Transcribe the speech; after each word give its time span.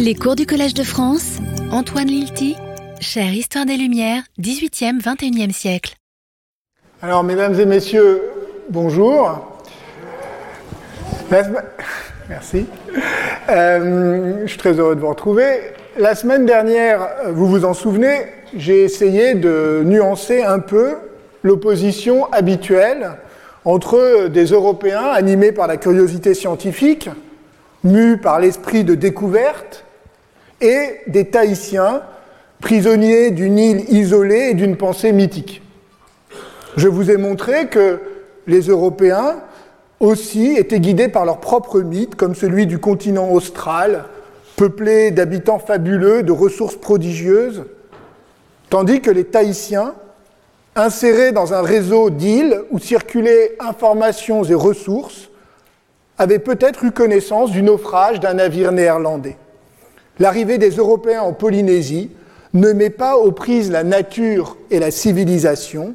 Les 0.00 0.14
cours 0.14 0.36
du 0.36 0.46
Collège 0.46 0.74
de 0.74 0.84
France, 0.84 1.38
Antoine 1.72 2.06
Lilti, 2.06 2.54
chère 3.00 3.32
Histoire 3.32 3.66
des 3.66 3.76
Lumières, 3.76 4.22
18e, 4.38 5.00
21e 5.00 5.52
siècle. 5.52 5.96
Alors, 7.02 7.24
mesdames 7.24 7.58
et 7.58 7.66
messieurs, 7.66 8.22
bonjour. 8.70 9.58
Merci. 12.28 12.66
Euh, 13.50 14.42
je 14.42 14.46
suis 14.46 14.58
très 14.58 14.74
heureux 14.74 14.94
de 14.94 15.00
vous 15.00 15.08
retrouver. 15.08 15.72
La 15.98 16.14
semaine 16.14 16.46
dernière, 16.46 17.08
vous 17.30 17.48
vous 17.48 17.64
en 17.64 17.74
souvenez, 17.74 18.26
j'ai 18.56 18.84
essayé 18.84 19.34
de 19.34 19.82
nuancer 19.84 20.44
un 20.44 20.60
peu 20.60 20.94
l'opposition 21.42 22.30
habituelle 22.30 23.12
entre 23.64 24.28
des 24.28 24.46
Européens 24.46 25.08
animés 25.12 25.50
par 25.50 25.66
la 25.66 25.76
curiosité 25.76 26.34
scientifique, 26.34 27.10
mus 27.82 28.16
par 28.18 28.38
l'esprit 28.38 28.84
de 28.84 28.94
découverte, 28.94 29.84
et 30.60 31.00
des 31.06 31.26
Tahitiens 31.26 32.02
prisonniers 32.60 33.30
d'une 33.30 33.58
île 33.58 33.84
isolée 33.92 34.50
et 34.50 34.54
d'une 34.54 34.76
pensée 34.76 35.12
mythique. 35.12 35.62
Je 36.76 36.88
vous 36.88 37.10
ai 37.10 37.16
montré 37.16 37.68
que 37.68 38.00
les 38.46 38.62
Européens 38.62 39.36
aussi 40.00 40.56
étaient 40.56 40.80
guidés 40.80 41.08
par 41.08 41.24
leur 41.24 41.38
propre 41.38 41.80
mythe, 41.80 42.14
comme 42.14 42.34
celui 42.34 42.66
du 42.66 42.78
continent 42.78 43.30
austral, 43.30 44.04
peuplé 44.56 45.10
d'habitants 45.10 45.58
fabuleux, 45.58 46.22
de 46.22 46.32
ressources 46.32 46.76
prodigieuses, 46.76 47.64
tandis 48.70 49.00
que 49.00 49.10
les 49.10 49.24
Tahitiens, 49.24 49.94
insérés 50.74 51.32
dans 51.32 51.54
un 51.54 51.62
réseau 51.62 52.10
d'îles 52.10 52.60
où 52.70 52.78
circulaient 52.78 53.56
informations 53.60 54.44
et 54.44 54.54
ressources, 54.54 55.30
avaient 56.16 56.38
peut-être 56.38 56.84
eu 56.84 56.90
connaissance 56.90 57.50
du 57.50 57.62
naufrage 57.62 58.20
d'un 58.20 58.34
navire 58.34 58.72
néerlandais. 58.72 59.36
L'arrivée 60.20 60.58
des 60.58 60.70
Européens 60.70 61.22
en 61.22 61.32
Polynésie 61.32 62.10
ne 62.54 62.72
met 62.72 62.90
pas 62.90 63.16
aux 63.16 63.32
prises 63.32 63.70
la 63.70 63.84
nature 63.84 64.56
et 64.70 64.80
la 64.80 64.90
civilisation, 64.90 65.94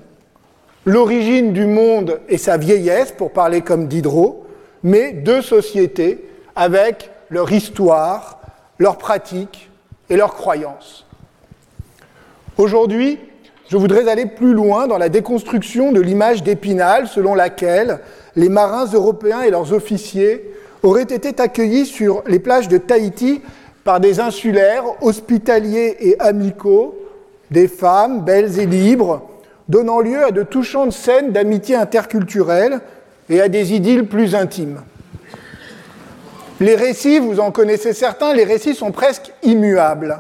l'origine 0.86 1.52
du 1.52 1.66
monde 1.66 2.20
et 2.30 2.38
sa 2.38 2.58
vieillesse, 2.58 3.12
pour 3.12 3.32
parler 3.32 3.62
comme 3.62 3.88
Diderot, 3.88 4.46
mais 4.84 5.12
deux 5.12 5.42
sociétés 5.42 6.24
avec 6.56 7.10
leur 7.30 7.52
histoire, 7.52 8.40
leurs 8.78 8.98
pratiques 8.98 9.70
et 10.10 10.16
leurs 10.16 10.36
croyances. 10.36 11.06
Aujourd'hui, 12.58 13.20
je 13.70 13.78
voudrais 13.78 14.08
aller 14.08 14.28
plus 14.28 14.54
loin 14.54 14.88
dans 14.88 14.98
la 14.98 15.10
déconstruction 15.10 15.92
de 15.92 16.02
l'image 16.02 16.44
d'Épinal 16.44 17.08
selon 17.08 17.34
laquelle 17.34 18.00
les 18.36 18.50
marins 18.50 18.86
européens 18.86 19.42
et 19.42 19.50
leurs 19.50 19.74
officiers 19.74 20.54
auraient 20.84 21.02
été 21.04 21.34
accueillis 21.42 21.86
sur 21.86 22.24
les 22.28 22.40
plages 22.40 22.68
de 22.68 22.78
Tahiti 22.78 23.42
par 23.84 24.00
des 24.00 24.20
insulaires 24.20 24.84
hospitaliers 25.02 25.98
et 26.00 26.20
amicaux, 26.20 26.98
des 27.52 27.68
femmes 27.68 28.22
belles 28.22 28.60
et 28.60 28.66
libres, 28.66 29.30
donnant 29.70 30.00
lieu 30.00 30.24
à 30.24 30.32
de 30.32 30.44
touchantes 30.44 30.94
scènes 30.94 31.32
d'amitié 31.32 31.76
interculturelle 31.76 32.80
et 33.30 33.42
à 33.42 33.50
des 33.50 33.74
idylles 33.74 34.08
plus 34.08 34.36
intimes. 34.36 34.82
Les 36.60 36.76
récits, 36.76 37.20
vous 37.20 37.40
en 37.40 37.52
connaissez 37.52 37.94
certains, 37.94 38.34
les 38.34 38.44
récits 38.44 38.76
sont 38.76 38.92
presque 38.92 39.34
immuables. 39.44 40.20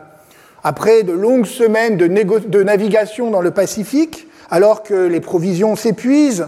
Après 0.63 1.03
de 1.03 1.13
longues 1.13 1.45
semaines 1.45 1.97
de, 1.97 2.63
navigation 2.63 3.31
dans 3.31 3.41
le 3.41 3.51
Pacifique, 3.51 4.27
alors 4.49 4.83
que 4.83 4.93
les 4.93 5.21
provisions 5.21 5.75
s'épuisent, 5.75 6.47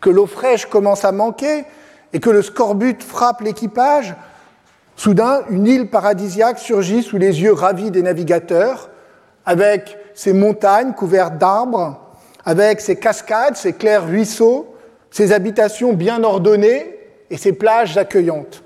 que 0.00 0.10
l'eau 0.10 0.26
fraîche 0.26 0.66
commence 0.66 1.04
à 1.04 1.12
manquer 1.12 1.64
et 2.12 2.20
que 2.20 2.30
le 2.30 2.42
scorbut 2.42 3.02
frappe 3.02 3.40
l'équipage, 3.40 4.14
Soudain, 4.96 5.42
une 5.50 5.66
île 5.66 5.90
paradisiaque 5.90 6.58
surgit 6.58 7.02
sous 7.02 7.18
les 7.18 7.42
yeux 7.42 7.52
ravis 7.52 7.90
des 7.90 8.02
navigateurs, 8.02 8.88
avec 9.44 9.98
ses 10.14 10.32
montagnes 10.32 10.94
couvertes 10.94 11.36
d'arbres, 11.36 12.00
avec 12.44 12.80
ses 12.80 12.96
cascades, 12.96 13.56
ses 13.56 13.74
clairs 13.74 14.06
ruisseaux, 14.06 14.74
ses 15.10 15.32
habitations 15.32 15.92
bien 15.92 16.24
ordonnées 16.24 16.98
et 17.30 17.36
ses 17.36 17.52
plages 17.52 17.98
accueillantes. 17.98 18.62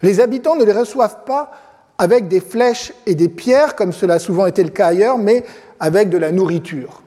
Les 0.00 0.20
habitants 0.20 0.54
ne 0.54 0.64
les 0.64 0.72
reçoivent 0.72 1.24
pas 1.24 1.50
avec 1.98 2.28
des 2.28 2.40
flèches 2.40 2.92
et 3.06 3.16
des 3.16 3.28
pierres, 3.28 3.74
comme 3.74 3.92
cela 3.92 4.14
a 4.14 4.18
souvent 4.20 4.46
été 4.46 4.62
le 4.62 4.70
cas 4.70 4.86
ailleurs, 4.86 5.18
mais 5.18 5.44
avec 5.80 6.08
de 6.08 6.18
la 6.18 6.30
nourriture. 6.30 7.02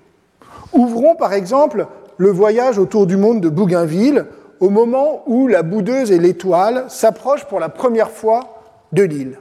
Ouvrons 0.74 1.16
par 1.16 1.34
exemple 1.34 1.88
le 2.18 2.30
voyage 2.30 2.78
autour 2.78 3.08
du 3.08 3.16
monde 3.16 3.40
de 3.40 3.50
Bougainville, 3.50 4.26
au 4.62 4.70
moment 4.70 5.24
où 5.26 5.48
la 5.48 5.64
boudeuse 5.64 6.12
et 6.12 6.20
l'étoile 6.20 6.86
s'approchent 6.88 7.46
pour 7.46 7.60
la 7.60 7.68
première 7.68 8.12
fois 8.12 8.62
de 8.94 9.02
l'île. 9.02 9.40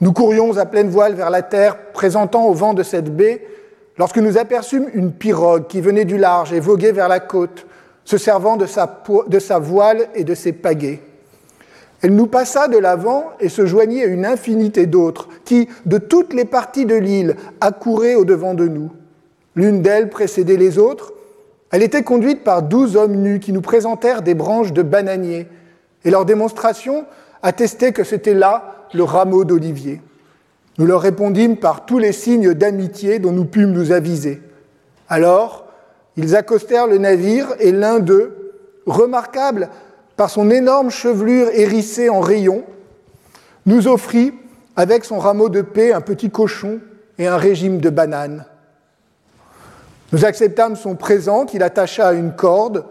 Nous 0.00 0.12
courions 0.12 0.58
à 0.58 0.66
pleine 0.66 0.90
voile 0.90 1.14
vers 1.14 1.30
la 1.30 1.42
terre, 1.42 1.92
présentant 1.92 2.44
au 2.44 2.52
vent 2.52 2.74
de 2.74 2.82
cette 2.82 3.16
baie, 3.16 3.46
lorsque 3.96 4.18
nous 4.18 4.36
aperçûmes 4.36 4.90
une 4.92 5.12
pirogue 5.12 5.68
qui 5.68 5.80
venait 5.80 6.04
du 6.04 6.18
large 6.18 6.52
et 6.52 6.60
voguait 6.60 6.92
vers 6.92 7.08
la 7.08 7.20
côte, 7.20 7.66
se 8.04 8.18
servant 8.18 8.56
de 8.56 8.66
sa, 8.66 9.58
voile 9.58 10.08
et 10.14 10.24
de 10.24 10.34
ses 10.34 10.52
pagaies. 10.52 11.00
Elle 12.02 12.14
nous 12.14 12.26
passa 12.26 12.68
de 12.68 12.78
l'avant 12.78 13.30
et 13.40 13.48
se 13.48 13.64
joignit 13.64 14.02
à 14.02 14.06
une 14.06 14.26
infinité 14.26 14.86
d'autres 14.86 15.28
qui, 15.44 15.68
de 15.86 15.98
toutes 15.98 16.34
les 16.34 16.44
parties 16.44 16.84
de 16.84 16.94
l'île, 16.94 17.36
accouraient 17.60 18.16
au-devant 18.16 18.54
de 18.54 18.68
nous. 18.68 18.90
L'une 19.54 19.82
d'elles 19.82 20.10
précédait 20.10 20.56
les 20.56 20.78
autres, 20.78 21.14
elle 21.70 21.82
était 21.82 22.02
conduite 22.02 22.44
par 22.44 22.62
douze 22.62 22.96
hommes 22.96 23.16
nus 23.16 23.40
qui 23.40 23.52
nous 23.52 23.60
présentèrent 23.60 24.22
des 24.22 24.34
branches 24.34 24.72
de 24.72 24.82
bananier, 24.82 25.48
et 26.04 26.10
leur 26.10 26.24
démonstration 26.24 27.04
attestait 27.42 27.92
que 27.92 28.04
c'était 28.04 28.34
là 28.34 28.86
le 28.94 29.02
rameau 29.02 29.44
d'olivier. 29.44 30.00
Nous 30.78 30.86
leur 30.86 31.00
répondîmes 31.00 31.56
par 31.56 31.86
tous 31.86 31.98
les 31.98 32.12
signes 32.12 32.54
d'amitié 32.54 33.18
dont 33.18 33.32
nous 33.32 33.44
pûmes 33.44 33.72
nous 33.72 33.92
aviser. 33.92 34.40
Alors, 35.08 35.66
ils 36.16 36.36
accostèrent 36.36 36.86
le 36.86 36.98
navire 36.98 37.48
et 37.60 37.72
l'un 37.72 37.98
d'eux, 37.98 38.54
remarquable 38.86 39.68
par 40.16 40.30
son 40.30 40.50
énorme 40.50 40.90
chevelure 40.90 41.48
hérissée 41.52 42.08
en 42.08 42.20
rayons, 42.20 42.64
nous 43.66 43.88
offrit, 43.88 44.32
avec 44.76 45.04
son 45.04 45.18
rameau 45.18 45.48
de 45.48 45.62
paix, 45.62 45.92
un 45.92 46.00
petit 46.00 46.30
cochon 46.30 46.80
et 47.18 47.26
un 47.26 47.36
régime 47.36 47.80
de 47.80 47.90
bananes. 47.90 48.44
Nous 50.12 50.24
acceptâmes 50.24 50.76
son 50.76 50.94
présent 50.94 51.46
qu'il 51.46 51.62
attacha 51.62 52.08
à 52.08 52.12
une 52.12 52.32
corde, 52.32 52.84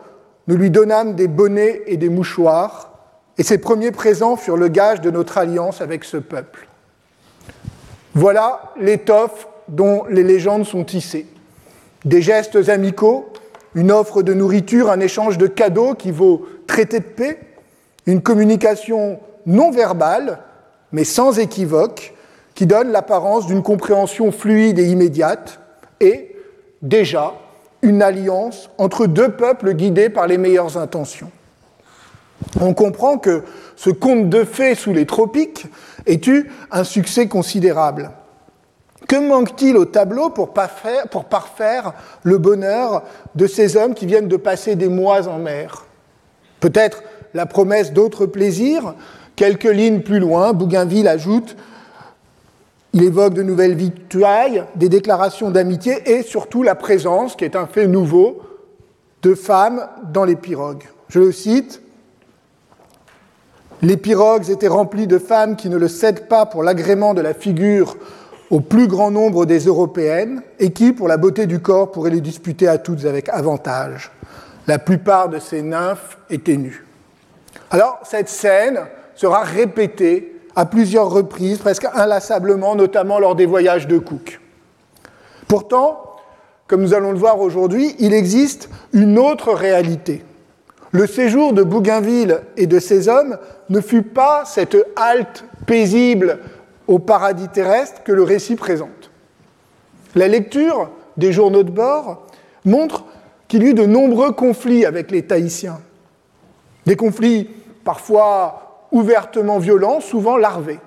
nous 0.48 0.58
lui 0.58 0.70
donnâmes 0.70 1.16
des 1.16 1.28
bonnets 1.28 1.84
et 1.88 1.98
des 1.98 2.10
mouchoirs, 2.10 2.92
et 3.38 3.44
ses 3.44 3.58
premiers 3.58 3.92
présents 3.92 4.36
furent 4.36 4.58
le 4.58 4.68
gage 4.68 5.02
de 5.02 5.12
notre 5.12 5.38
alliance 5.38 5.82
avec 5.82 6.04
ce 6.04 6.18
peuple. 6.18 6.68
Voilà 8.14 8.74
l'étoffe 8.80 9.48
dont 9.68 10.04
les 10.10 10.24
légendes 10.24 10.66
sont 10.66 10.84
tissées. 10.84 11.28
Des 12.06 12.22
gestes 12.22 12.70
amicaux, 12.70 13.28
une 13.74 13.92
offre 13.92 14.22
de 14.22 14.34
nourriture, 14.34 14.90
un 14.90 15.00
échange 15.00 15.38
de 15.38 15.48
cadeaux 15.48 15.96
qui 15.96 16.12
vaut 16.12 16.46
traité 16.68 17.00
de 17.00 17.06
paix, 17.06 17.40
une 18.06 18.22
communication 18.22 19.20
non 19.46 19.72
verbale, 19.72 20.40
mais 20.92 21.04
sans 21.04 21.40
équivoque, 21.40 22.14
qui 22.54 22.66
donne 22.66 22.92
l'apparence 22.92 23.48
d'une 23.48 23.64
compréhension 23.64 24.32
fluide 24.32 24.80
et 24.80 24.86
immédiate, 24.86 25.60
et 26.00 26.35
déjà 26.86 27.34
une 27.82 28.02
alliance 28.02 28.70
entre 28.78 29.06
deux 29.08 29.30
peuples 29.30 29.74
guidés 29.74 30.10
par 30.10 30.28
les 30.28 30.38
meilleures 30.38 30.78
intentions. 30.78 31.32
On 32.62 32.74
comprend 32.74 33.18
que 33.18 33.44
ce 33.76 33.90
conte 33.90 34.30
de 34.30 34.44
fées 34.44 34.76
sous 34.76 34.94
les 34.94 35.06
tropiques 35.06 35.68
ait 36.06 36.22
eu 36.26 36.52
un 36.72 36.84
succès 36.84 37.28
considérable. 37.28 38.12
Que 39.08 39.16
manque-t-il 39.18 39.78
au 39.78 39.86
tableau 39.86 40.30
pour, 40.30 40.54
pour 41.12 41.26
parfaire 41.26 41.94
le 42.24 42.38
bonheur 42.38 43.04
de 43.36 43.46
ces 43.46 43.78
hommes 43.78 43.94
qui 43.94 44.06
viennent 44.06 44.28
de 44.28 44.38
passer 44.38 44.76
des 44.76 44.88
mois 44.88 45.28
en 45.28 45.38
mer? 45.38 45.86
Peut-être 46.60 47.04
la 47.34 47.46
promesse 47.46 47.94
d'autres 47.94 48.26
plaisirs? 48.26 48.96
Quelques 49.36 49.64
lignes 49.66 50.02
plus 50.02 50.20
loin, 50.20 50.54
Bougainville 50.54 51.08
ajoute 51.08 51.56
il 52.96 53.04
évoque 53.04 53.34
de 53.34 53.44
nouvelles 53.44 53.76
victuailles, 53.76 54.64
des 54.76 54.88
déclarations 54.88 55.52
d'amitié 55.52 56.18
et 56.18 56.24
surtout 56.24 56.64
la 56.64 56.76
présence, 56.76 57.36
qui 57.36 57.44
est 57.44 57.58
un 57.58 57.68
fait 57.68 57.88
nouveau, 57.88 58.42
de 59.22 59.36
femmes 59.36 59.86
dans 60.14 60.24
les 60.24 60.38
pirogues. 60.38 60.86
Je 61.10 61.20
le 61.20 61.34
cite. 61.34 61.82
Les 63.82 63.98
pirogues 63.98 64.50
étaient 64.50 64.70
remplies 64.70 65.08
de 65.08 65.18
femmes 65.18 65.58
qui 65.58 65.68
ne 65.68 65.76
le 65.76 65.90
cèdent 65.90 66.30
pas 66.30 66.46
pour 66.46 66.64
l'agrément 66.64 67.14
de 67.14 67.20
la 67.20 67.34
figure 67.34 67.98
au 68.50 68.62
plus 68.62 68.88
grand 68.88 69.12
nombre 69.12 69.46
des 69.46 69.66
européennes 69.66 70.42
et 70.60 70.72
qui, 70.72 70.94
pour 70.94 71.10
la 71.10 71.18
beauté 71.18 71.48
du 71.48 71.60
corps, 71.60 71.92
pourraient 71.92 72.12
les 72.12 72.22
disputer 72.22 72.70
à 72.70 72.78
toutes 72.78 73.04
avec 73.04 73.28
avantage. 73.28 74.10
La 74.68 74.80
plupart 74.80 75.28
de 75.28 75.40
ces 75.40 75.62
nymphes 75.64 76.18
étaient 76.30 76.56
nues. 76.56 76.86
Alors, 77.72 78.00
cette 78.06 78.30
scène 78.30 78.80
sera 79.16 79.42
répétée 79.42 80.35
à 80.56 80.66
plusieurs 80.66 81.10
reprises, 81.10 81.58
presque 81.58 81.88
inlassablement, 81.94 82.76
notamment 82.76 83.20
lors 83.20 83.36
des 83.36 83.46
voyages 83.46 83.88
de 83.88 83.98
Cook. 83.98 84.40
Pourtant, 85.48 86.16
comme 86.68 86.82
nous 86.82 86.94
allons 86.94 87.12
le 87.12 87.18
voir 87.18 87.40
aujourd'hui, 87.42 87.96
il 88.00 88.14
existe 88.14 88.70
une 88.94 89.20
autre 89.20 89.54
réalité. 89.54 90.24
Le 90.92 91.08
séjour 91.08 91.54
de 91.54 91.62
Bougainville 91.62 92.42
et 92.58 92.68
de 92.68 92.80
ses 92.80 93.10
hommes 93.10 93.38
ne 93.70 93.82
fut 93.82 94.02
pas 94.02 94.44
cette 94.46 94.78
halte 94.96 95.44
paisible 95.68 96.40
au 96.88 97.00
paradis 97.00 97.50
terrestre 97.50 98.04
que 98.04 98.12
le 98.12 98.24
récit 98.24 98.56
présente. 98.56 99.12
La 100.16 100.28
lecture 100.28 100.90
des 101.18 101.34
journaux 101.34 101.64
de 101.64 101.72
bord 101.72 102.26
montre 102.64 103.04
qu'il 103.48 103.64
y 103.64 103.68
eut 103.68 103.74
de 103.74 103.86
nombreux 103.86 104.32
conflits 104.32 104.86
avec 104.86 105.12
les 105.12 105.24
Tahitiens. 105.24 105.82
Des 106.86 106.96
conflits 106.96 107.50
parfois 107.84 108.65
ouvertement 108.96 109.60
violents, 109.60 110.00
souvent 110.00 110.38
larvés. 110.38 110.80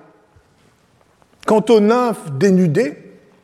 Quant 1.45 1.63
aux 1.69 1.79
nymphes 1.79 2.31
dénudées, 2.31 2.97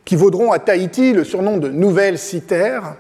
qui 0.04 0.16
vaudront 0.16 0.52
à 0.52 0.60
Tahiti 0.60 1.14
le 1.14 1.24
surnom 1.24 1.58
de 1.58 1.70
nouvelles 1.70 2.18
citères, 2.18 2.96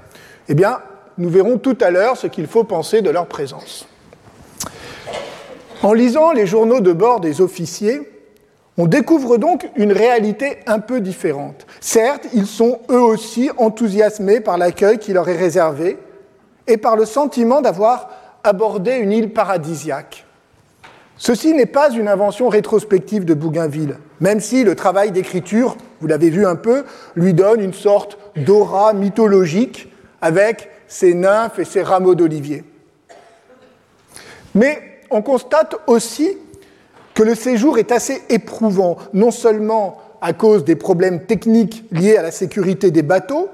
eh 0.47 0.53
bien, 0.53 0.79
nous 1.17 1.29
verrons 1.29 1.57
tout 1.57 1.77
à 1.81 1.89
l'heure 1.89 2.17
ce 2.17 2.27
qu'il 2.27 2.47
faut 2.47 2.63
penser 2.63 3.01
de 3.01 3.09
leur 3.09 3.25
présence. 3.25 3.87
En 5.81 5.93
lisant 5.93 6.31
les 6.31 6.45
journaux 6.45 6.81
de 6.81 6.93
bord 6.93 7.19
des 7.19 7.41
officiers, 7.41 8.11
on 8.77 8.85
découvre 8.85 9.37
donc 9.37 9.69
une 9.75 9.91
réalité 9.91 10.59
un 10.67 10.79
peu 10.79 10.99
différente. 10.99 11.65
Certes, 11.79 12.27
ils 12.33 12.47
sont 12.47 12.79
eux 12.91 13.01
aussi 13.01 13.49
enthousiasmés 13.57 14.39
par 14.39 14.57
l'accueil 14.57 14.99
qui 14.99 15.13
leur 15.13 15.29
est 15.29 15.37
réservé 15.37 15.97
et 16.67 16.77
par 16.77 16.95
le 16.95 17.05
sentiment 17.05 17.61
d'avoir 17.61 18.09
abordé 18.43 18.93
une 18.93 19.11
île 19.11 19.33
paradisiaque. 19.33 20.24
Ceci 21.17 21.53
n'est 21.53 21.65
pas 21.65 21.91
une 21.91 22.07
invention 22.07 22.49
rétrospective 22.49 23.23
de 23.23 23.33
Bougainville, 23.33 23.97
même 24.19 24.41
si 24.41 24.63
le 24.63 24.75
travail 24.75 25.11
d'écriture, 25.11 25.77
vous 26.01 26.07
l'avez 26.07 26.29
vu 26.29 26.45
un 26.45 26.55
peu, 26.55 26.83
lui 27.15 27.33
donne 27.33 27.61
une 27.61 27.73
sorte 27.73 28.17
d'aura 28.35 28.93
mythologique 28.93 29.91
avec 30.21 30.69
ses 30.87 31.13
nymphes 31.13 31.59
et 31.59 31.65
ses 31.65 31.83
rameaux 31.83 32.15
d'olivier. 32.15 32.63
Mais 34.55 34.81
on 35.09 35.21
constate 35.21 35.75
aussi 35.87 36.37
que 37.13 37.23
le 37.23 37.35
séjour 37.35 37.77
est 37.77 37.93
assez 37.93 38.21
éprouvant, 38.29 38.97
non 39.13 39.31
seulement 39.31 39.97
à 40.21 40.33
cause 40.33 40.65
des 40.65 40.75
problèmes 40.75 41.25
techniques 41.25 41.85
liés 41.91 42.17
à 42.17 42.23
la 42.23 42.31
sécurité 42.31 42.91
des 42.91 43.03
bateaux, 43.03 43.49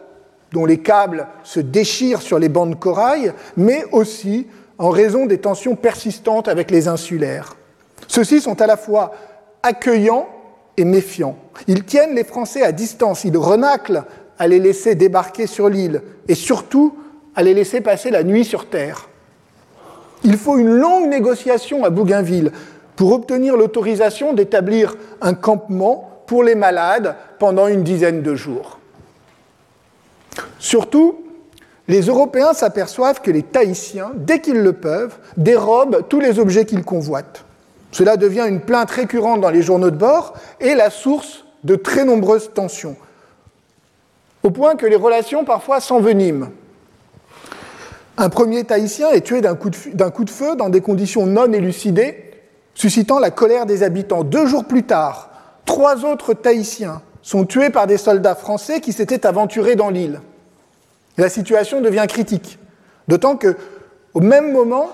dont 0.51 0.65
les 0.65 0.79
câbles 0.79 1.27
se 1.43 1.59
déchirent 1.59 2.21
sur 2.21 2.39
les 2.39 2.49
bancs 2.49 2.69
de 2.69 2.75
corail, 2.75 3.33
mais 3.55 3.85
aussi 3.91 4.47
en 4.81 4.89
raison 4.89 5.27
des 5.27 5.37
tensions 5.37 5.75
persistantes 5.75 6.47
avec 6.47 6.71
les 6.71 6.87
insulaires. 6.87 7.55
Ceux-ci 8.07 8.41
sont 8.41 8.59
à 8.61 8.67
la 8.67 8.77
fois 8.77 9.11
accueillants 9.61 10.27
et 10.75 10.85
méfiants. 10.85 11.37
Ils 11.67 11.83
tiennent 11.83 12.15
les 12.15 12.23
Français 12.23 12.63
à 12.63 12.71
distance, 12.71 13.23
ils 13.23 13.37
renaclent 13.37 14.03
à 14.39 14.47
les 14.47 14.57
laisser 14.57 14.95
débarquer 14.95 15.45
sur 15.45 15.69
l'île 15.69 16.01
et 16.27 16.33
surtout 16.33 16.97
à 17.35 17.43
les 17.43 17.53
laisser 17.53 17.81
passer 17.81 18.09
la 18.09 18.23
nuit 18.23 18.43
sur 18.43 18.69
terre. 18.69 19.07
Il 20.23 20.35
faut 20.35 20.57
une 20.57 20.73
longue 20.73 21.07
négociation 21.07 21.85
à 21.85 21.91
Bougainville 21.91 22.51
pour 22.95 23.11
obtenir 23.11 23.57
l'autorisation 23.57 24.33
d'établir 24.33 24.95
un 25.21 25.35
campement 25.35 26.23
pour 26.25 26.43
les 26.43 26.55
malades 26.55 27.15
pendant 27.37 27.67
une 27.67 27.83
dizaine 27.83 28.23
de 28.23 28.33
jours. 28.33 28.79
Surtout, 30.57 31.20
les 31.87 32.01
Européens 32.01 32.53
s'aperçoivent 32.53 33.21
que 33.21 33.31
les 33.31 33.43
Tahitiens, 33.43 34.11
dès 34.15 34.39
qu'ils 34.39 34.61
le 34.61 34.73
peuvent, 34.73 35.17
dérobent 35.37 36.07
tous 36.07 36.19
les 36.19 36.39
objets 36.39 36.65
qu'ils 36.65 36.83
convoitent. 36.83 37.43
Cela 37.91 38.17
devient 38.17 38.45
une 38.47 38.61
plainte 38.61 38.91
récurrente 38.91 39.41
dans 39.41 39.49
les 39.49 39.61
journaux 39.61 39.91
de 39.91 39.97
bord 39.97 40.33
et 40.59 40.75
la 40.75 40.89
source 40.89 41.45
de 41.63 41.75
très 41.75 42.05
nombreuses 42.05 42.51
tensions, 42.53 42.95
au 44.43 44.51
point 44.51 44.75
que 44.75 44.85
les 44.85 44.95
relations 44.95 45.43
parfois 45.43 45.79
s'enveniment. 45.79 46.47
Un 48.17 48.29
premier 48.29 48.63
Tahitien 48.63 49.09
est 49.09 49.21
tué 49.21 49.41
d'un 49.41 49.55
coup, 49.55 49.69
de 49.69 50.29
feu 50.29 50.55
dans 50.55 50.69
des 50.69 50.81
conditions 50.81 51.25
non 51.25 51.51
élucidées 51.51 52.31
suscitant 52.73 53.19
la 53.19 53.31
colère 53.31 53.65
des 53.65 53.83
habitants. 53.83 54.23
Deux 54.23 54.45
jours 54.45 54.65
plus 54.65 54.83
tard, 54.83 55.29
trois 55.65 56.05
autres 56.05 56.33
Tahitiens 56.33 57.01
sont 57.21 57.45
tués 57.45 57.69
par 57.69 57.87
des 57.87 57.97
soldats 57.97 58.35
français 58.35 58.79
qui 58.79 58.93
s'étaient 58.93 59.25
aventurés 59.25 59.75
dans 59.75 59.89
l'île. 59.89 60.21
La 61.17 61.29
situation 61.29 61.81
devient 61.81 62.05
critique, 62.07 62.59
d'autant 63.07 63.35
que, 63.35 63.55
au 64.13 64.21
même 64.21 64.51
moment, 64.51 64.89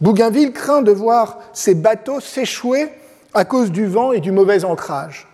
Bougainville 0.00 0.52
craint 0.52 0.82
de 0.82 0.90
voir 0.90 1.38
ses 1.52 1.74
bateaux 1.74 2.20
s'échouer 2.20 2.88
à 3.34 3.44
cause 3.44 3.70
du 3.70 3.86
vent 3.86 4.12
et 4.12 4.20
du 4.20 4.32
mauvais 4.32 4.64
ancrage, 4.64 5.28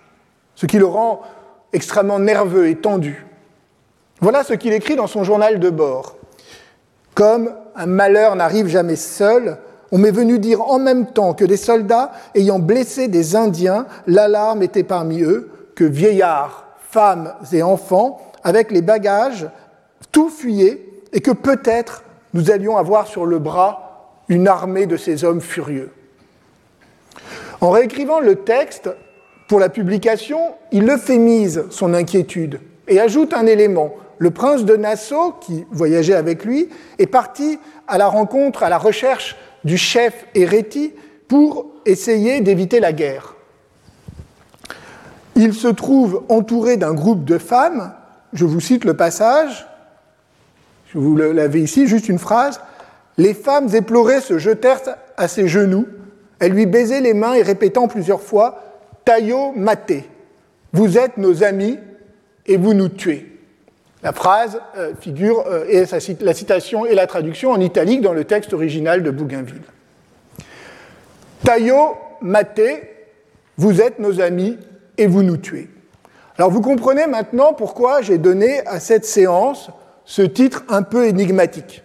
ce 0.55 0.67
qui 0.67 0.79
le 0.79 0.87
rend 0.87 1.23
extrêmement 1.73 2.19
nerveux 2.19 2.69
et 2.69 2.77
tendu. 2.77 3.27
Voilà 4.21 4.45
ce 4.45 4.55
qu'il 4.55 4.73
écrit 4.73 4.97
dans 4.97 5.07
son 5.07 5.25
journal 5.25 5.59
de 5.59 5.71
bord. 5.71 6.17
Comme 7.15 7.55
un 7.77 7.87
malheur 7.87 8.37
n'arrive 8.37 8.67
jamais 8.67 8.97
seul, 8.97 9.59
on 9.91 9.99
m'est 9.99 10.11
venu 10.11 10.39
dire 10.39 10.61
en 10.61 10.79
même 10.79 11.07
temps 11.07 11.35
que 11.35 11.45
des 11.45 11.57
soldats 11.57 12.13
ayant 12.35 12.59
blessé 12.59 13.09
des 13.09 13.37
Indiens, 13.37 13.87
l'alarme 14.07 14.63
était 14.63 14.83
parmi 14.83 15.23
eux, 15.23 15.51
que 15.75 15.85
vieillards, 15.85 16.67
femmes 16.91 17.35
et 17.53 17.63
enfants, 17.63 18.21
avec 18.45 18.71
les 18.71 18.83
bagages, 18.83 19.49
tout 20.13 20.31
fuyaient, 20.31 20.85
et 21.13 21.21
que 21.21 21.31
peut-être 21.31 22.05
nous 22.35 22.51
allions 22.51 22.77
avoir 22.77 23.07
sur 23.07 23.27
le 23.27 23.39
bras 23.39 24.15
une 24.29 24.49
armée 24.49 24.87
de 24.87 24.97
ces 24.97 25.25
hommes 25.25 25.41
furieux. 25.41 25.91
En 27.61 27.71
réécrivant 27.71 28.21
le 28.21 28.37
texte 28.37 28.91
pour 29.49 29.59
la 29.59 29.69
publication, 29.69 30.39
il 30.71 30.89
euphémise 30.89 31.65
son 31.71 31.95
inquiétude 31.95 32.61
et 32.87 33.01
ajoute 33.01 33.33
un 33.33 33.47
élément. 33.47 33.95
Le 34.19 34.31
prince 34.31 34.65
de 34.65 34.77
Nassau, 34.77 35.33
qui 35.41 35.65
voyageait 35.71 36.15
avec 36.15 36.45
lui, 36.45 36.69
est 36.99 37.07
parti 37.07 37.59
à 37.87 37.99
la 37.99 38.09
rencontre, 38.09 38.63
à 38.63 38.69
la 38.69 38.79
recherche 38.79 39.37
du 39.65 39.79
chef 39.79 40.27
Héréti 40.35 40.93
pour 41.29 41.67
essayer 41.87 42.41
d'éviter 42.41 42.81
la 42.81 42.93
guerre. 42.93 43.35
Il 45.37 45.55
se 45.55 45.69
trouve 45.69 46.25
entouré 46.29 46.77
d'un 46.77 46.95
groupe 46.95 47.25
de 47.25 47.39
femmes, 47.39 47.93
je 48.33 48.45
vous 48.45 48.61
cite 48.61 48.85
le 48.85 48.95
passage, 48.95 49.68
vous 50.95 51.17
l'avez 51.17 51.61
ici, 51.61 51.87
juste 51.87 52.09
une 52.09 52.19
phrase, 52.19 52.61
les 53.17 53.35
femmes 53.35 53.69
éplorées 53.75 54.21
se 54.21 54.39
jetèrent 54.39 54.81
à 55.17 55.29
ses 55.29 55.49
genoux, 55.49 55.87
elles 56.39 56.53
lui 56.53 56.67
baisaient 56.67 57.01
les 57.01 57.15
mains 57.15 57.35
et 57.35 57.43
répétant 57.43 57.89
plusieurs 57.89 58.23
fois, 58.23 58.63
Taillot 59.05 59.53
maté, 59.57 60.05
vous 60.73 60.99
êtes 60.99 61.17
nos 61.17 61.43
amis 61.43 61.79
et 62.47 62.57
vous 62.57 62.75
nous 62.75 62.89
tuez. 62.89 63.27
La 64.03 64.13
phrase 64.13 64.61
euh, 64.77 64.93
figure, 65.01 65.45
euh, 65.49 65.65
et 65.69 65.85
la 66.21 66.35
citation 66.35 66.87
et 66.87 66.95
la 66.95 67.07
traduction 67.07 67.51
en 67.51 67.61
italique 67.61 68.01
dans 68.01 68.13
le 68.13 68.25
texte 68.25 68.53
original 68.53 69.03
de 69.03 69.11
Bougainville. 69.11 69.63
Taillot, 71.45 71.97
Maté, 72.21 72.83
vous 73.57 73.81
êtes 73.81 73.99
nos 73.99 74.21
amis 74.21 74.57
et 74.99 75.07
vous 75.07 75.23
nous 75.23 75.37
tuez. 75.37 75.69
Alors 76.37 76.51
vous 76.51 76.61
comprenez 76.61 77.07
maintenant 77.07 77.53
pourquoi 77.53 78.03
j'ai 78.03 78.19
donné 78.19 78.65
à 78.67 78.79
cette 78.79 79.05
séance 79.05 79.71
ce 80.09 80.23
titre 80.23 80.65
un 80.71 80.83
peu 80.83 81.07
énigmatique. 81.07 81.83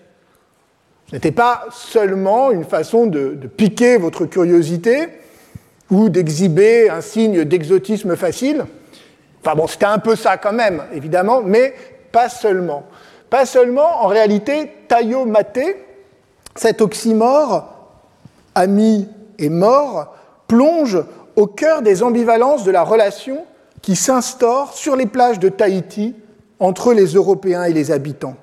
Ce 1.07 1.15
n'était 1.15 1.33
pas 1.33 1.65
seulement 1.71 2.51
une 2.51 2.63
façon 2.63 3.05
de, 3.05 3.37
piquer 3.57 3.97
votre 3.97 4.25
curiosité 4.25 5.09
ou 5.91 6.07
d'exhiber 6.07 6.89
un 6.89 7.01
signe 7.01 7.43
d'exotisme 7.43 8.15
facile. 8.15 8.65
Enfin 9.41 9.55
bon, 9.55 9.67
c'était 9.67 9.85
un 9.85 9.99
peu 9.99 10.15
ça 10.15 10.37
quand 10.37 10.53
même, 10.53 10.83
évidemment, 10.93 11.41
mais 11.43 11.75
pas 12.13 12.29
seulement. 12.29 12.85
Pas 13.29 13.45
seulement, 13.45 14.03
en 14.03 14.07
réalité, 14.07 14.71
Taillot 14.87 15.25
Maté, 15.25 15.75
cet 16.55 16.79
oxymore, 16.79 17.91
ami 18.55 19.09
et 19.37 19.49
mort, 19.49 20.15
plonge 20.47 20.97
au 21.35 21.47
cœur 21.47 21.81
des 21.81 22.03
ambivalences 22.03 22.63
de 22.63 22.71
la 22.71 22.83
relation 22.83 23.43
qui 23.81 23.97
s'instaure 23.97 24.71
sur 24.71 24.95
les 24.95 25.07
plages 25.07 25.39
de 25.39 25.49
Tahiti 25.49 26.15
entre 26.63 26.93
les 26.93 27.13
Européens 27.13 27.65
et 27.65 27.73
les 27.73 27.91
habitants. 27.91 28.35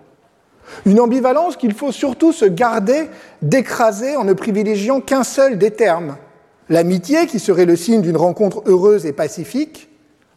Une 0.87 1.01
ambivalence 1.01 1.57
qu'il 1.57 1.75
faut 1.75 1.91
surtout 1.91 2.33
se 2.33 2.45
garder 2.45 3.09
d'écraser 3.43 4.15
en 4.17 4.23
ne 4.23 4.35
privilégiant 4.35 5.01
qu'un 5.01 5.25
seul 5.25 5.59
des 5.59 5.73
termes, 5.73 6.17
l'amitié 6.69 7.27
qui 7.27 7.41
serait 7.41 7.65
le 7.65 7.75
signe 7.75 8.03
d'une 8.03 8.17
rencontre 8.17 8.63
heureuse 8.67 9.05
et 9.07 9.13
pacifique, 9.13 9.89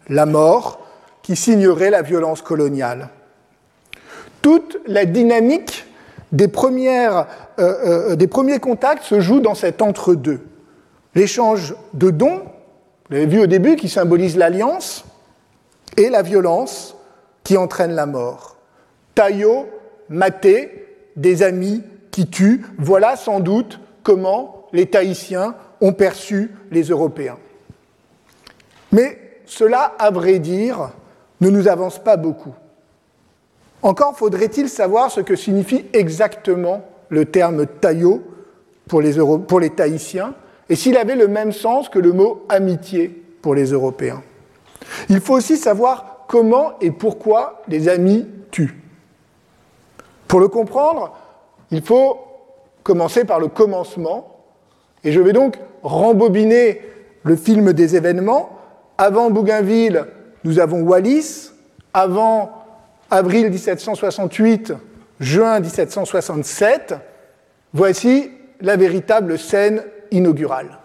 la 0.10 0.25
mort 0.25 0.80
qui 1.22 1.36
signerait 1.36 1.92
la 1.92 2.02
violence 2.02 2.42
coloniale 2.42 3.10
toute 4.44 4.78
la 4.86 5.06
dynamique 5.06 5.88
des, 6.32 6.46
euh, 6.46 7.24
euh, 7.60 8.28
premiers 8.28 8.60
contacts 8.60 9.04
se 9.04 9.20
joue 9.20 9.40
dans 9.40 9.56
cet 9.56 9.82
entre-deux. 9.82 10.42
L'échange 11.16 11.75
de 11.94 12.12
dons, 12.12 12.42
vous 13.10 13.16
l'avez 13.16 13.25
vu 13.25 13.40
au 13.40 13.48
début, 13.48 13.75
qui 13.75 13.90
symbolise 13.90 14.38
l'alliance, 14.38 15.06
et 15.98 16.10
la 16.10 16.22
violence 16.22 16.93
qui 17.44 17.58
entraîne 17.58 17.94
la 17.94 18.06
mort. 18.06 18.58
Taillot, 19.16 19.68
maté, 20.10 20.88
des 21.16 21.44
amis 21.44 21.84
qui 22.12 22.28
tuent, 22.28 22.66
voilà 22.78 23.16
sans 23.16 23.40
doute 23.40 23.80
comment 24.04 24.68
les 24.74 24.88
Tahitiens 24.88 25.56
ont 25.82 25.94
perçu 25.94 26.52
les 26.72 26.84
Européens. 26.84 27.38
Mais 28.92 29.42
cela, 29.46 29.94
à 30.00 30.12
vrai 30.12 30.40
dire, 30.40 30.92
ne 31.42 31.50
nous 31.50 31.68
avance 31.68 32.00
pas 32.00 32.18
beaucoup. 32.18 32.54
Encore 33.82 34.18
faudrait-il 34.18 34.70
savoir 34.70 35.12
ce 35.12 35.22
que 35.22 35.36
signifie 35.36 35.86
exactement 35.94 36.86
le 37.10 37.26
terme 37.26 37.66
taillot 37.68 38.24
pour 38.88 39.02
les, 39.02 39.14
pour 39.48 39.60
les 39.60 39.70
Tahitiens, 39.70 40.34
et 40.70 40.76
s'il 40.76 40.98
avait 40.98 41.16
le 41.16 41.28
même 41.28 41.52
sens 41.52 41.90
que 41.90 42.00
le 42.00 42.14
mot 42.14 42.46
amitié 42.50 43.08
pour 43.42 43.56
les 43.56 43.66
Européens. 43.72 44.24
Il 45.10 45.20
faut 45.20 45.34
aussi 45.34 45.58
savoir 45.58 46.12
comment 46.34 46.80
et 46.82 46.90
pourquoi 46.90 47.62
les 47.68 47.88
amis 47.88 48.28
tuent. 48.50 48.82
Pour 50.28 50.40
le 50.40 50.48
comprendre, 50.48 51.16
il 51.70 51.84
faut 51.84 52.18
commencer 52.82 53.24
par 53.24 53.40
le 53.40 53.50
commencement, 53.50 54.36
et 55.04 55.12
je 55.12 55.20
vais 55.20 55.32
donc 55.32 55.60
rembobiner 55.84 56.82
le 57.22 57.36
film 57.36 57.72
des 57.72 57.96
événements. 57.96 58.58
Avant 58.98 59.30
Bougainville, 59.30 60.08
nous 60.44 60.58
avons 60.58 60.82
Wallis. 60.82 61.52
Avant 61.94 62.52
avril 63.12 63.52
1768, 63.52 64.74
juin 65.20 65.60
1767, 65.60 66.96
voici 67.75 68.32
la 68.60 68.75
véritable 68.75 69.38
scène 69.38 69.84
inaugurale. 70.10 70.80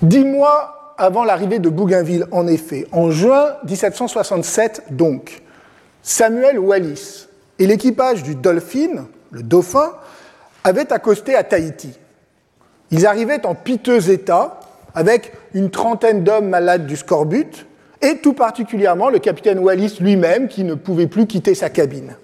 Dix 0.00 0.24
mois 0.24 0.83
avant 0.98 1.24
l'arrivée 1.24 1.58
de 1.58 1.68
Bougainville, 1.68 2.26
en 2.30 2.46
effet, 2.46 2.86
en 2.92 3.10
juin 3.10 3.56
1767 3.66 4.84
donc, 4.90 5.42
Samuel 6.02 6.58
Wallis 6.58 7.26
et 7.58 7.66
l'équipage 7.66 8.22
du 8.22 8.34
Dolphin, 8.34 9.06
le 9.30 9.42
Dauphin, 9.42 9.92
avaient 10.64 10.92
accosté 10.92 11.34
à 11.34 11.44
Tahiti. 11.44 11.98
Ils 12.90 13.06
arrivaient 13.06 13.44
en 13.46 13.54
piteux 13.54 14.10
état, 14.10 14.60
avec 14.94 15.32
une 15.54 15.70
trentaine 15.70 16.22
d'hommes 16.22 16.48
malades 16.48 16.86
du 16.86 16.96
scorbut, 16.96 17.66
et 18.00 18.18
tout 18.18 18.34
particulièrement 18.34 19.08
le 19.08 19.18
capitaine 19.18 19.58
Wallis 19.58 19.96
lui-même, 20.00 20.48
qui 20.48 20.62
ne 20.62 20.74
pouvait 20.74 21.06
plus 21.06 21.26
quitter 21.26 21.54
sa 21.54 21.70
cabine. 21.70 22.16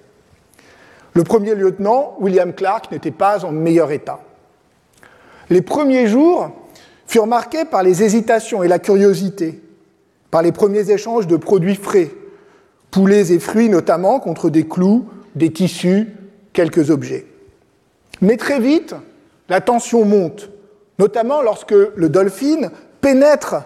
Le 1.14 1.24
premier 1.24 1.54
lieutenant, 1.54 2.14
William 2.20 2.52
Clark, 2.52 2.92
n'était 2.92 3.10
pas 3.10 3.44
en 3.44 3.50
meilleur 3.50 3.90
état. 3.90 4.20
Les 5.48 5.62
premiers 5.62 6.06
jours 6.06 6.50
furent 7.10 7.26
marqués 7.26 7.64
par 7.64 7.82
les 7.82 8.04
hésitations 8.04 8.62
et 8.62 8.68
la 8.68 8.78
curiosité, 8.78 9.60
par 10.30 10.42
les 10.42 10.52
premiers 10.52 10.92
échanges 10.92 11.26
de 11.26 11.36
produits 11.36 11.74
frais, 11.74 12.08
poulets 12.92 13.32
et 13.32 13.40
fruits 13.40 13.68
notamment, 13.68 14.20
contre 14.20 14.48
des 14.48 14.68
clous, 14.68 15.06
des 15.34 15.52
tissus, 15.52 16.06
quelques 16.52 16.90
objets. 16.90 17.26
Mais 18.20 18.36
très 18.36 18.60
vite, 18.60 18.94
la 19.48 19.60
tension 19.60 20.04
monte, 20.04 20.50
notamment 21.00 21.42
lorsque 21.42 21.72
le 21.72 22.08
Dolphin 22.08 22.70
pénètre 23.00 23.56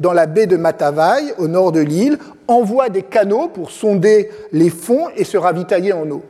dans 0.00 0.14
la 0.14 0.24
baie 0.24 0.46
de 0.46 0.56
Matavai, 0.56 1.34
au 1.36 1.46
nord 1.46 1.72
de 1.72 1.80
l'île, 1.80 2.18
envoie 2.48 2.88
des 2.88 3.02
canaux 3.02 3.48
pour 3.48 3.70
sonder 3.70 4.30
les 4.50 4.70
fonds 4.70 5.10
et 5.14 5.24
se 5.24 5.36
ravitailler 5.36 5.92
en 5.92 6.10
eau. 6.10 6.22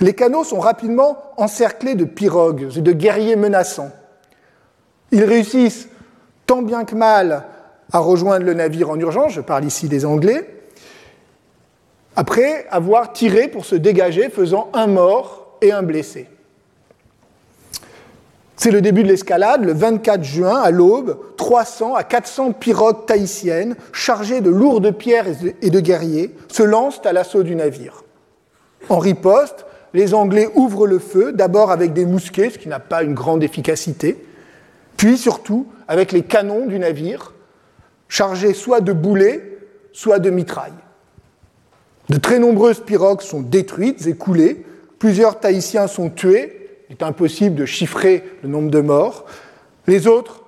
Les 0.00 0.12
canaux 0.12 0.44
sont 0.44 0.60
rapidement 0.60 1.16
encerclés 1.38 1.94
de 1.94 2.04
pirogues 2.04 2.68
et 2.76 2.82
de 2.82 2.92
guerriers 2.92 3.36
menaçants. 3.36 3.90
Ils 5.12 5.24
réussissent 5.24 5.88
tant 6.46 6.62
bien 6.62 6.84
que 6.84 6.94
mal 6.94 7.44
à 7.92 7.98
rejoindre 7.98 8.44
le 8.44 8.54
navire 8.54 8.90
en 8.90 8.98
urgence, 8.98 9.32
je 9.32 9.40
parle 9.40 9.64
ici 9.64 9.88
des 9.88 10.04
Anglais, 10.04 10.56
après 12.16 12.66
avoir 12.70 13.12
tiré 13.12 13.48
pour 13.48 13.64
se 13.64 13.74
dégager, 13.76 14.30
faisant 14.30 14.70
un 14.72 14.86
mort 14.86 15.58
et 15.60 15.70
un 15.70 15.82
blessé. 15.82 16.28
C'est 18.56 18.70
le 18.70 18.80
début 18.80 19.02
de 19.02 19.08
l'escalade, 19.08 19.64
le 19.64 19.74
24 19.74 20.24
juin, 20.24 20.60
à 20.60 20.70
l'aube, 20.70 21.18
300 21.36 21.94
à 21.94 22.02
400 22.02 22.52
pirogues 22.52 23.04
tahitiennes, 23.04 23.76
chargées 23.92 24.40
de 24.40 24.48
lourdes 24.48 24.92
pierres 24.92 25.26
et 25.60 25.70
de 25.70 25.80
guerriers, 25.80 26.34
se 26.48 26.62
lancent 26.62 27.04
à 27.04 27.12
l'assaut 27.12 27.42
du 27.42 27.54
navire. 27.54 28.02
En 28.88 28.98
riposte, 28.98 29.66
les 29.92 30.14
Anglais 30.14 30.48
ouvrent 30.54 30.86
le 30.86 30.98
feu, 30.98 31.32
d'abord 31.32 31.70
avec 31.70 31.92
des 31.92 32.06
mousquets, 32.06 32.50
ce 32.50 32.58
qui 32.58 32.68
n'a 32.68 32.80
pas 32.80 33.02
une 33.02 33.14
grande 33.14 33.44
efficacité, 33.44 34.25
puis 34.96 35.18
surtout 35.18 35.66
avec 35.88 36.12
les 36.12 36.22
canons 36.22 36.66
du 36.66 36.78
navire, 36.78 37.32
chargés 38.08 38.54
soit 38.54 38.80
de 38.80 38.92
boulets, 38.92 39.58
soit 39.92 40.18
de 40.18 40.30
mitrailles. 40.30 40.72
De 42.08 42.18
très 42.18 42.38
nombreuses 42.38 42.80
pirogues 42.80 43.20
sont 43.20 43.40
détruites 43.40 44.06
et 44.06 44.14
coulées, 44.14 44.64
plusieurs 44.98 45.40
Tahitiens 45.40 45.86
sont 45.86 46.10
tués, 46.10 46.80
il 46.88 46.92
est 46.92 47.02
impossible 47.02 47.56
de 47.56 47.66
chiffrer 47.66 48.24
le 48.42 48.48
nombre 48.48 48.70
de 48.70 48.80
morts. 48.80 49.26
Les 49.86 50.06
autres 50.06 50.44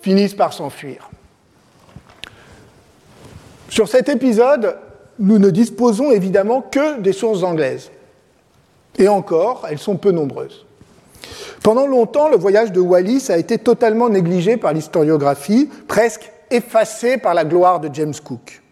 finissent 0.00 0.34
par 0.34 0.52
s'enfuir. 0.52 1.10
Sur 3.68 3.88
cet 3.88 4.08
épisode, 4.08 4.76
nous 5.18 5.38
ne 5.38 5.50
disposons 5.50 6.10
évidemment 6.10 6.62
que 6.62 7.00
des 7.00 7.12
sources 7.12 7.42
anglaises. 7.42 7.90
Et 8.98 9.08
encore, 9.08 9.66
elles 9.70 9.78
sont 9.78 9.96
peu 9.96 10.10
nombreuses. 10.10 10.66
Pendant 11.62 11.86
longtemps, 11.86 12.28
le 12.28 12.36
voyage 12.36 12.72
de 12.72 12.80
Wallis 12.80 13.26
a 13.30 13.38
été 13.38 13.58
totalement 13.58 14.08
négligé 14.08 14.56
par 14.56 14.72
l'historiographie, 14.72 15.68
presque 15.88 16.30
effacé 16.50 17.18
par 17.18 17.34
la 17.34 17.44
gloire 17.44 17.80
de 17.80 17.88
James 17.92 18.14
Cook. 18.22 18.62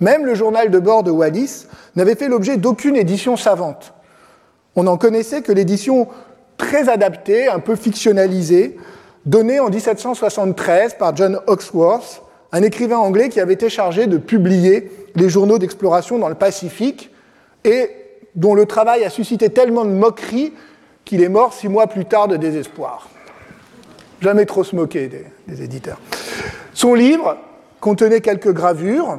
Même 0.00 0.24
le 0.24 0.34
journal 0.34 0.70
de 0.70 0.78
bord 0.78 1.02
de 1.02 1.10
Wallis 1.10 1.66
n'avait 1.96 2.14
fait 2.14 2.28
l'objet 2.28 2.56
d'aucune 2.56 2.96
édition 2.96 3.36
savante. 3.36 3.92
On 4.76 4.84
n'en 4.84 4.96
connaissait 4.96 5.42
que 5.42 5.52
l'édition 5.52 6.08
très 6.56 6.88
adapté, 6.88 7.48
un 7.48 7.58
peu 7.58 7.76
fictionnalisé, 7.76 8.76
donné 9.26 9.60
en 9.60 9.70
1773 9.70 10.94
par 10.94 11.14
John 11.16 11.40
Oxworth, 11.46 12.22
un 12.52 12.62
écrivain 12.62 12.96
anglais 12.96 13.28
qui 13.28 13.40
avait 13.40 13.54
été 13.54 13.68
chargé 13.68 14.06
de 14.06 14.18
publier 14.18 14.90
les 15.16 15.28
journaux 15.28 15.58
d'exploration 15.58 16.18
dans 16.18 16.28
le 16.28 16.34
Pacifique 16.34 17.10
et 17.64 17.90
dont 18.34 18.54
le 18.54 18.66
travail 18.66 19.04
a 19.04 19.10
suscité 19.10 19.50
tellement 19.50 19.84
de 19.84 19.90
moqueries 19.90 20.52
qu'il 21.08 21.22
est 21.22 21.30
mort 21.30 21.54
six 21.54 21.70
mois 21.70 21.86
plus 21.86 22.04
tard 22.04 22.28
de 22.28 22.36
désespoir. 22.36 23.08
Jamais 24.20 24.44
trop 24.44 24.62
se 24.62 24.76
moquer 24.76 25.08
des, 25.46 25.62
éditeurs. 25.62 25.98
Son 26.74 26.92
livre 26.92 27.38
contenait 27.80 28.20
quelques 28.20 28.52
gravures, 28.52 29.18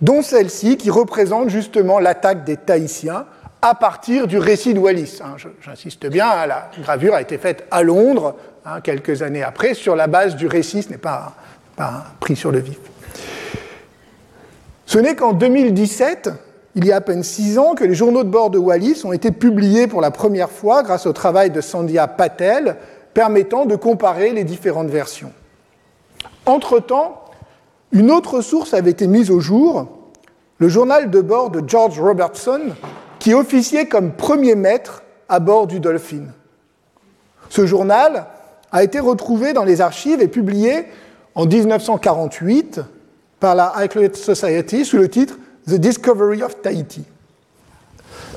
dont 0.00 0.22
celle-ci 0.22 0.76
qui 0.76 0.90
représente 0.90 1.48
justement 1.48 1.98
l'attaque 1.98 2.44
des 2.44 2.56
Tahitiens 2.56 3.26
à 3.60 3.74
partir 3.74 4.28
du 4.28 4.38
récit 4.38 4.72
de 4.72 4.78
Wallis. 4.78 5.18
Hein, 5.20 5.34
j'insiste 5.62 6.06
bien, 6.06 6.28
hein, 6.30 6.46
la 6.46 6.70
gravure 6.80 7.14
a 7.14 7.22
été 7.22 7.38
faite 7.38 7.66
à 7.72 7.82
Londres 7.82 8.36
hein, 8.64 8.80
quelques 8.80 9.22
années 9.22 9.42
après 9.42 9.74
sur 9.74 9.96
la 9.96 10.06
base 10.06 10.36
du 10.36 10.46
récit, 10.46 10.84
ce 10.84 10.90
n'est 10.90 10.96
pas, 10.96 11.34
pas 11.74 12.04
pris 12.20 12.36
sur 12.36 12.52
le 12.52 12.60
vif. 12.60 12.78
Ce 14.86 14.98
n'est 15.00 15.16
qu'en 15.16 15.32
2017, 15.32 16.30
il 16.78 16.86
y 16.86 16.92
a 16.92 16.96
à 16.96 17.00
peine 17.00 17.24
six 17.24 17.58
ans, 17.58 17.74
que 17.74 17.82
les 17.82 17.96
journaux 17.96 18.22
de 18.22 18.28
bord 18.28 18.50
de 18.50 18.58
Wallis 18.58 19.02
ont 19.04 19.12
été 19.12 19.32
publiés 19.32 19.88
pour 19.88 20.00
la 20.00 20.12
première 20.12 20.48
fois 20.48 20.84
grâce 20.84 21.06
au 21.06 21.12
travail 21.12 21.50
de 21.50 21.60
Sandhya 21.60 22.06
Patel, 22.06 22.76
permettant 23.14 23.66
de 23.66 23.74
comparer 23.74 24.30
les 24.30 24.44
différentes 24.44 24.86
versions. 24.86 25.32
Entre-temps, 26.46 27.24
une 27.90 28.12
autre 28.12 28.42
source 28.42 28.74
avait 28.74 28.92
été 28.92 29.08
mise 29.08 29.32
au 29.32 29.40
jour, 29.40 29.88
le 30.58 30.68
journal 30.68 31.10
de 31.10 31.20
bord 31.20 31.50
de 31.50 31.68
George 31.68 31.98
Robertson, 32.00 32.60
qui 33.18 33.34
officiait 33.34 33.86
comme 33.86 34.12
premier 34.12 34.54
maître 34.54 35.02
à 35.28 35.40
bord 35.40 35.66
du 35.66 35.80
Dolphin. 35.80 36.26
Ce 37.48 37.66
journal 37.66 38.26
a 38.70 38.84
été 38.84 39.00
retrouvé 39.00 39.52
dans 39.52 39.64
les 39.64 39.80
archives 39.80 40.20
et 40.20 40.28
publié 40.28 40.84
en 41.34 41.44
1948 41.44 42.82
par 43.40 43.56
la 43.56 43.66
Highclere 43.66 44.14
Society 44.14 44.84
sous 44.84 44.98
le 44.98 45.08
titre 45.08 45.38
The 45.68 45.74
Discovery 45.74 46.42
of 46.42 46.62
Tahiti. 46.62 47.04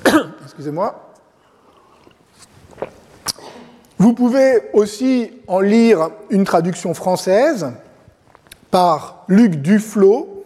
Excusez-moi. 0.44 1.14
Vous 3.98 4.14
pouvez 4.14 4.70
aussi 4.74 5.32
en 5.48 5.62
lire 5.62 6.10
une 6.30 6.44
traduction 6.44 6.94
française 6.94 7.72
par 8.70 9.24
Luc 9.30 9.62
Duflo 9.62 10.44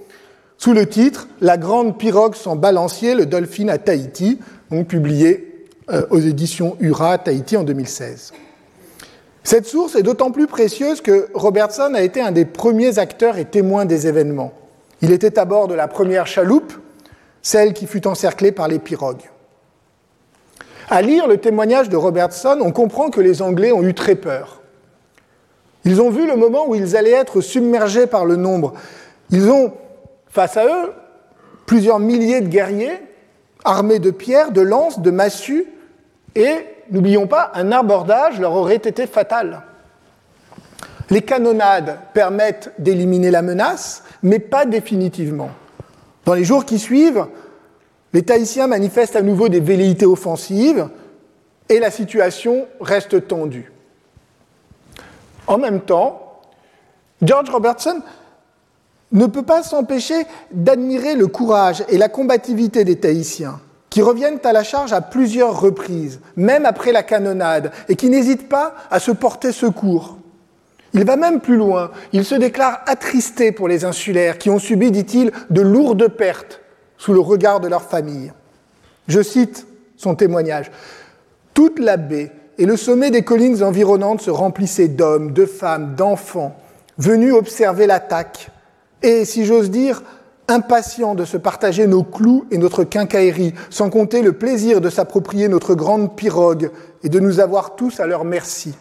sous 0.57 0.73
le 0.73 0.87
titre 0.87 1.27
La 1.41 1.57
grande 1.57 1.97
pirogue 1.97 2.35
sans 2.35 2.55
balancier, 2.55 3.15
le 3.15 3.25
dolphin 3.25 3.69
à 3.69 3.79
Tahiti, 3.79 4.39
donc 4.69 4.87
publié 4.87 5.67
euh, 5.89 6.05
aux 6.11 6.19
éditions 6.19 6.77
URA 6.79 7.17
Tahiti 7.17 7.57
en 7.57 7.63
2016. 7.63 8.31
Cette 9.43 9.65
source 9.65 9.95
est 9.95 10.03
d'autant 10.03 10.29
plus 10.29 10.47
précieuse 10.47 11.01
que 11.01 11.29
Robertson 11.33 11.93
a 11.95 12.01
été 12.01 12.21
un 12.21 12.31
des 12.31 12.45
premiers 12.45 12.99
acteurs 12.99 13.39
et 13.39 13.45
témoins 13.45 13.85
des 13.85 14.05
événements. 14.05 14.53
Il 15.05 15.11
était 15.11 15.37
à 15.37 15.45
bord 15.45 15.67
de 15.67 15.75
la 15.75 15.87
première 15.87 16.25
chaloupe, 16.25 16.73
celle 17.43 17.73
qui 17.73 17.85
fut 17.85 18.07
encerclée 18.07 18.51
par 18.51 18.67
les 18.67 18.79
pirogues. 18.79 19.29
À 20.89 21.03
lire 21.03 21.27
le 21.27 21.37
témoignage 21.37 21.89
de 21.89 21.95
Robertson, 21.95 22.57
on 22.59 22.71
comprend 22.71 23.11
que 23.11 23.21
les 23.21 23.43
Anglais 23.43 23.71
ont 23.71 23.83
eu 23.83 23.93
très 23.93 24.15
peur. 24.15 24.63
Ils 25.83 26.01
ont 26.01 26.09
vu 26.09 26.25
le 26.25 26.35
moment 26.35 26.67
où 26.67 26.73
ils 26.73 26.97
allaient 26.97 27.11
être 27.11 27.41
submergés 27.41 28.07
par 28.07 28.25
le 28.25 28.35
nombre. 28.35 28.73
Ils 29.29 29.51
ont 29.51 29.73
Face 30.31 30.57
à 30.57 30.65
eux, 30.65 30.91
plusieurs 31.67 31.99
milliers 31.99 32.41
de 32.41 32.47
guerriers 32.47 32.99
armés 33.63 33.99
de 33.99 34.11
pierres, 34.11 34.51
de 34.51 34.61
lances, 34.61 34.99
de 34.99 35.11
massues, 35.11 35.65
et 36.35 36.55
n'oublions 36.91 37.27
pas, 37.27 37.51
un 37.53 37.71
abordage 37.71 38.39
leur 38.39 38.53
aurait 38.53 38.75
été 38.75 39.07
fatal. 39.07 39.61
Les 41.09 41.21
canonnades 41.21 41.99
permettent 42.13 42.71
d'éliminer 42.79 43.31
la 43.31 43.41
menace, 43.41 44.03
mais 44.23 44.39
pas 44.39 44.65
définitivement. 44.65 45.49
Dans 46.25 46.33
les 46.33 46.43
jours 46.43 46.65
qui 46.65 46.79
suivent, 46.79 47.27
les 48.13 48.23
Tahitiens 48.23 48.67
manifestent 48.67 49.15
à 49.15 49.21
nouveau 49.21 49.49
des 49.49 49.59
velléités 49.59 50.05
offensives 50.05 50.87
et 51.69 51.79
la 51.79 51.91
situation 51.91 52.65
reste 52.79 53.27
tendue. 53.27 53.71
En 55.47 55.57
même 55.57 55.81
temps, 55.81 56.41
George 57.21 57.49
Robertson 57.49 58.01
ne 59.11 59.27
peut 59.27 59.43
pas 59.43 59.63
s'empêcher 59.63 60.25
d'admirer 60.51 61.15
le 61.15 61.27
courage 61.27 61.83
et 61.89 61.97
la 61.97 62.09
combativité 62.09 62.83
des 62.83 62.97
Tahitiens, 62.97 63.59
qui 63.89 64.01
reviennent 64.01 64.39
à 64.43 64.53
la 64.53 64.63
charge 64.63 64.93
à 64.93 65.01
plusieurs 65.01 65.59
reprises, 65.59 66.19
même 66.35 66.65
après 66.65 66.91
la 66.91 67.03
canonnade, 67.03 67.71
et 67.87 67.95
qui 67.95 68.09
n'hésitent 68.09 68.49
pas 68.49 68.75
à 68.89 68.99
se 68.99 69.11
porter 69.11 69.51
secours. 69.51 70.17
Il 70.95 71.03
va 71.03 71.17
même 71.17 71.41
plus 71.41 71.57
loin, 71.57 71.91
il 72.13 72.23
se 72.23 72.35
déclare 72.35 72.81
attristé 72.87 73.51
pour 73.51 73.67
les 73.67 73.83
insulaires 73.83 74.37
qui 74.37 74.49
ont 74.49 74.59
subi, 74.59 74.91
dit-il, 74.91 75.31
de 75.49 75.59
lourdes 75.59 76.07
pertes 76.07 76.61
sous 76.97 77.11
le 77.11 77.19
regard 77.19 77.59
de 77.59 77.67
leur 77.67 77.83
famille. 77.83 78.31
Je 79.09 79.21
cite 79.21 79.67
son 79.97 80.15
témoignage. 80.15 80.71
Toute 81.53 81.79
la 81.79 81.97
baie 81.97 82.31
et 82.57 82.65
le 82.65 82.77
sommet 82.77 83.11
des 83.11 83.23
collines 83.23 83.61
environnantes 83.61 84.21
se 84.21 84.31
remplissaient 84.31 84.87
d'hommes, 84.87 85.33
de 85.33 85.45
femmes, 85.45 85.95
d'enfants, 85.95 86.55
venus 86.97 87.33
observer 87.33 87.87
l'attaque, 87.87 88.49
et, 89.03 89.25
si 89.25 89.43
j'ose 89.43 89.69
dire, 89.69 90.01
impatients 90.47 91.13
de 91.13 91.25
se 91.25 91.35
partager 91.35 91.87
nos 91.87 92.03
clous 92.03 92.45
et 92.51 92.57
notre 92.57 92.85
quincaillerie, 92.85 93.53
sans 93.69 93.89
compter 93.89 94.21
le 94.21 94.31
plaisir 94.31 94.79
de 94.79 94.89
s'approprier 94.89 95.49
notre 95.49 95.75
grande 95.75 96.15
pirogue 96.15 96.71
et 97.03 97.09
de 97.09 97.19
nous 97.19 97.41
avoir 97.41 97.75
tous 97.75 97.99
à 97.99 98.07
leur 98.07 98.23
merci. 98.23 98.75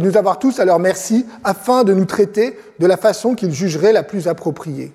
Nous 0.00 0.16
avoir 0.16 0.38
tous 0.38 0.60
à 0.60 0.64
leur 0.64 0.78
merci 0.78 1.26
afin 1.44 1.84
de 1.84 1.92
nous 1.92 2.06
traiter 2.06 2.58
de 2.78 2.86
la 2.86 2.96
façon 2.96 3.34
qu'ils 3.34 3.52
jugeraient 3.52 3.92
la 3.92 4.02
plus 4.02 4.28
appropriée. 4.28 4.92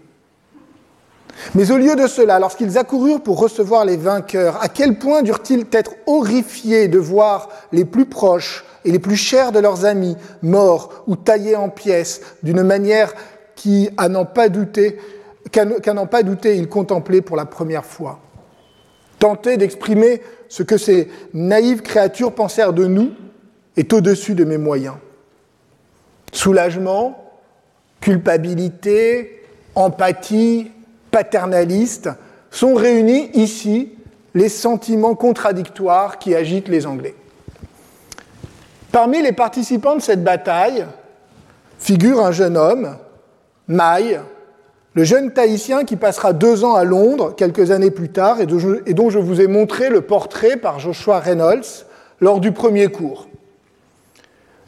Mais 1.56 1.72
au 1.72 1.78
lieu 1.78 1.96
de 1.96 2.08
cela, 2.08 2.40
lorsqu'ils 2.40 2.78
accoururent 2.78 3.22
pour 3.22 3.40
recevoir 3.40 3.86
les 3.86 3.98
vainqueurs, 3.98 4.62
à 4.62 4.68
quel 4.68 4.98
point 4.98 5.22
durent-ils 5.22 5.66
être 5.72 5.94
horrifiés 6.06 6.88
de 6.88 7.00
voir 7.00 7.50
les 7.72 7.86
plus 7.86 8.06
proches 8.06 8.66
et 8.84 8.92
les 8.92 9.00
plus 9.00 9.16
chers 9.16 9.52
de 9.52 9.60
leurs 9.60 9.86
amis 9.86 10.18
morts 10.42 11.04
ou 11.08 11.16
taillés 11.16 11.56
en 11.56 11.70
pièces 11.70 12.22
d'une 12.44 12.64
manière 12.64 13.14
qui, 13.56 13.90
à 13.98 14.10
n'en 14.10 14.26
pas 14.26 14.50
douter, 14.50 14.98
qu'à 15.52 15.94
n'en 15.94 16.08
pas 16.08 16.24
douter, 16.24 16.58
ils 16.58 16.70
contemplaient 16.70 17.22
pour 17.22 17.38
la 17.38 17.46
première 17.46 17.86
fois. 17.86 18.20
Tenter 19.20 19.58
d'exprimer 19.58 20.22
ce 20.50 20.64
que 20.64 20.78
ces 20.78 21.10
naïves 21.34 21.82
créatures 21.82 22.34
pensèrent 22.34 22.74
de 22.74 22.86
nous 22.88 23.12
est 23.78 23.94
au-dessus 23.94 24.36
de 24.36 24.44
mes 24.44 24.58
moyens. 24.58 24.96
Soulagement, 26.32 27.32
culpabilité, 28.00 29.44
empathie, 29.76 30.72
paternaliste, 31.12 32.10
sont 32.50 32.74
réunis 32.74 33.30
ici 33.34 33.94
les 34.34 34.50
sentiments 34.50 35.16
contradictoires 35.16 36.20
qui 36.20 36.36
agitent 36.36 36.68
les 36.68 36.86
Anglais. 36.86 37.16
Parmi 38.92 39.22
les 39.22 39.32
participants 39.32 39.96
de 39.96 40.02
cette 40.02 40.24
bataille 40.24 40.86
figure 41.80 42.24
un 42.26 42.32
jeune 42.32 42.58
homme, 42.58 42.98
Maille, 43.68 44.20
le 44.94 45.04
jeune 45.06 45.32
Tahitien 45.32 45.86
qui 45.86 45.96
passera 45.96 46.34
deux 46.34 46.66
ans 46.66 46.76
à 46.76 46.84
Londres 46.84 47.34
quelques 47.36 47.72
années 47.72 47.92
plus 47.92 48.10
tard 48.10 48.42
et 48.42 48.46
dont 48.46 49.10
je 49.10 49.20
vous 49.20 49.40
ai 49.40 49.48
montré 49.48 49.90
le 49.90 50.02
portrait 50.02 50.58
par 50.58 50.80
Joshua 50.80 51.20
Reynolds 51.20 51.86
lors 52.20 52.42
du 52.42 52.52
premier 52.52 52.90
cours. 52.90 53.28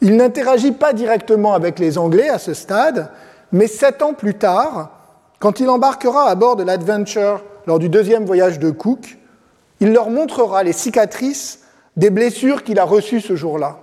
Il 0.02 0.18
n'interagit 0.18 0.72
pas 0.72 0.94
directement 0.94 1.54
avec 1.54 1.80
les 1.80 1.98
Anglais 1.98 2.30
à 2.30 2.40
ce 2.40 2.54
stade, 2.54 3.10
mais 3.52 3.68
sept 3.68 4.02
ans 4.02 4.14
plus 4.14 4.34
tard, 4.34 4.92
quand 5.40 5.60
il 5.60 5.70
embarquera 5.70 6.30
à 6.30 6.36
bord 6.36 6.56
de 6.56 6.64
l'Adventure 6.64 7.44
lors 7.68 7.80
du 7.80 7.90
deuxième 7.90 8.26
voyage 8.26 8.60
de 8.60 8.72
Cook, 8.72 9.18
il 9.80 9.94
leur 9.94 10.10
montrera 10.10 10.64
les 10.64 10.74
cicatrices 10.74 11.60
des 11.98 12.10
blessures 12.10 12.64
qu'il 12.64 12.80
a 12.80 12.86
reçues 12.86 13.22
ce 13.22 13.36
jour-là. 13.36 13.78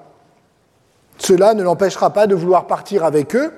Cela 1.19 1.55
ne 1.55 1.63
l'empêchera 1.63 2.11
pas 2.11 2.27
de 2.27 2.35
vouloir 2.35 2.67
partir 2.67 3.05
avec 3.05 3.37
eux. 3.37 3.53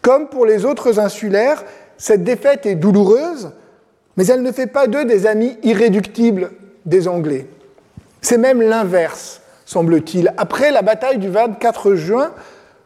Comme 0.00 0.28
pour 0.28 0.46
les 0.46 0.64
autres 0.64 0.98
insulaires, 0.98 1.64
cette 1.98 2.24
défaite 2.24 2.66
est 2.66 2.74
douloureuse, 2.74 3.50
mais 4.16 4.26
elle 4.26 4.42
ne 4.42 4.52
fait 4.52 4.66
pas 4.66 4.86
d'eux 4.86 5.04
des 5.04 5.26
amis 5.26 5.58
irréductibles 5.62 6.52
des 6.86 7.08
Anglais. 7.08 7.48
C'est 8.20 8.38
même 8.38 8.62
l'inverse, 8.62 9.41
semble-t-il. 9.72 10.32
Après 10.36 10.70
la 10.70 10.82
bataille 10.82 11.18
du 11.18 11.28
24 11.28 11.94
juin, 11.94 12.32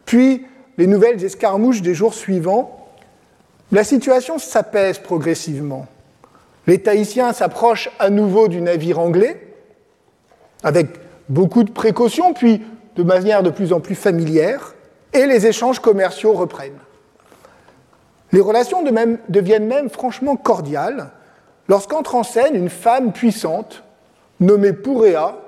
puis 0.05 0.47
les 0.79 0.87
nouvelles 0.87 1.23
escarmouches 1.25 1.83
des 1.83 1.95
jours 1.95 2.15
suivants, 2.15 2.89
la 3.73 3.85
situation 3.85 4.39
s'apaise 4.39 4.99
progressivement. 4.99 5.87
Les 6.67 6.79
Tahitiens 6.79 7.33
s'approchent 7.33 7.91
à 7.99 8.11
nouveau 8.11 8.49
du 8.49 8.61
navire 8.61 8.99
anglais, 8.99 9.55
avec 10.63 10.89
beaucoup 11.29 11.65
de 11.65 11.71
précautions, 11.71 12.33
puis 12.33 12.63
de 12.97 13.03
manière 13.03 13.43
de 13.43 13.51
plus 13.51 13.73
en 13.73 13.81
plus 13.81 13.95
familière, 13.95 14.75
et 15.13 15.27
les 15.27 15.47
échanges 15.47 15.81
commerciaux 15.81 16.33
reprennent. 16.33 16.79
Les 18.33 18.41
relations 18.41 18.83
deviennent 19.29 19.67
même 19.67 19.89
franchement 19.89 20.37
cordiales 20.37 21.11
lorsqu'entre 21.69 22.15
en 22.15 22.23
scène 22.23 22.55
une 22.55 22.71
femme 22.71 23.13
puissante 23.13 23.83
nommée 24.41 24.73
Pourea, 24.73 25.46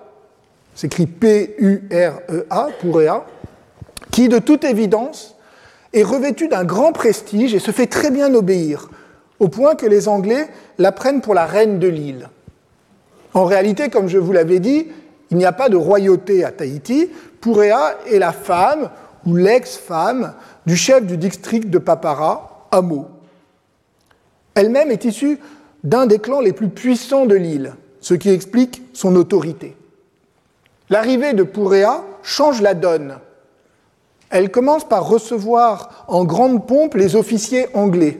s'écrit 0.79 1.07
P-U-R-E-A, 1.07 2.69
Pourea, 2.81 3.27
qui 4.13 4.29
de 4.29 4.39
toute 4.39 4.63
évidence 4.63 5.35
est 5.93 6.05
revêtue 6.05 6.47
d'un 6.47 6.63
grand 6.63 6.93
prestige 6.93 7.53
et 7.53 7.59
se 7.59 7.73
fait 7.73 7.89
très 7.89 8.13
bien 8.13 8.33
obéir, 8.33 8.89
au 9.41 9.49
point 9.49 9.75
que 9.75 9.87
les 9.87 10.07
Anglais 10.07 10.49
la 10.79 10.93
prennent 10.93 11.21
pour 11.21 11.35
la 11.35 11.47
reine 11.47 11.81
de 11.81 11.89
l'île. 11.89 12.29
En 13.35 13.45
réalité, 13.45 13.89
comme 13.89 14.07
je 14.07 14.19
vous 14.19 14.31
l'avais 14.31 14.61
dit, 14.61 14.87
il 15.33 15.37
n'y 15.37 15.45
a 15.45 15.53
pas 15.53 15.69
de 15.69 15.77
royauté 15.77 16.45
à 16.45 16.53
Tahiti. 16.53 17.11
Pourea 17.41 17.97
est 18.07 18.21
la 18.21 18.33
femme 18.33 18.91
ou 19.27 19.35
l'ex-femme 19.35 20.35
du 20.65 20.77
chef 20.77 21.05
du 21.05 21.17
district 21.17 21.71
de 21.71 21.79
Papara, 21.79 22.69
Amo. 22.71 23.09
Elle-même 24.55 24.93
est 24.93 25.05
issue 25.05 25.41
d'un 25.83 26.07
des 26.07 26.21
clans 26.21 26.41
les 26.41 26.53
plus 26.53 26.69
puissants 26.69 27.27
de 27.27 27.35
l'île, 27.35 27.75
ce 28.01 28.15
qui 28.15 28.31
explique 28.31 28.81
son 28.93 29.17
autorité. 29.17 29.75
L'arrivée 30.91 31.33
de 31.33 31.43
Pourea 31.43 32.05
change 32.23 32.63
la 32.63 32.75
donne 32.75 33.19
elle 34.31 34.51
commence 34.51 34.85
par 34.85 35.09
recevoir 35.09 36.05
en 36.09 36.25
grande 36.25 36.67
pompe 36.67 36.95
les 36.95 37.17
officiers 37.17 37.67
anglais. 37.75 38.19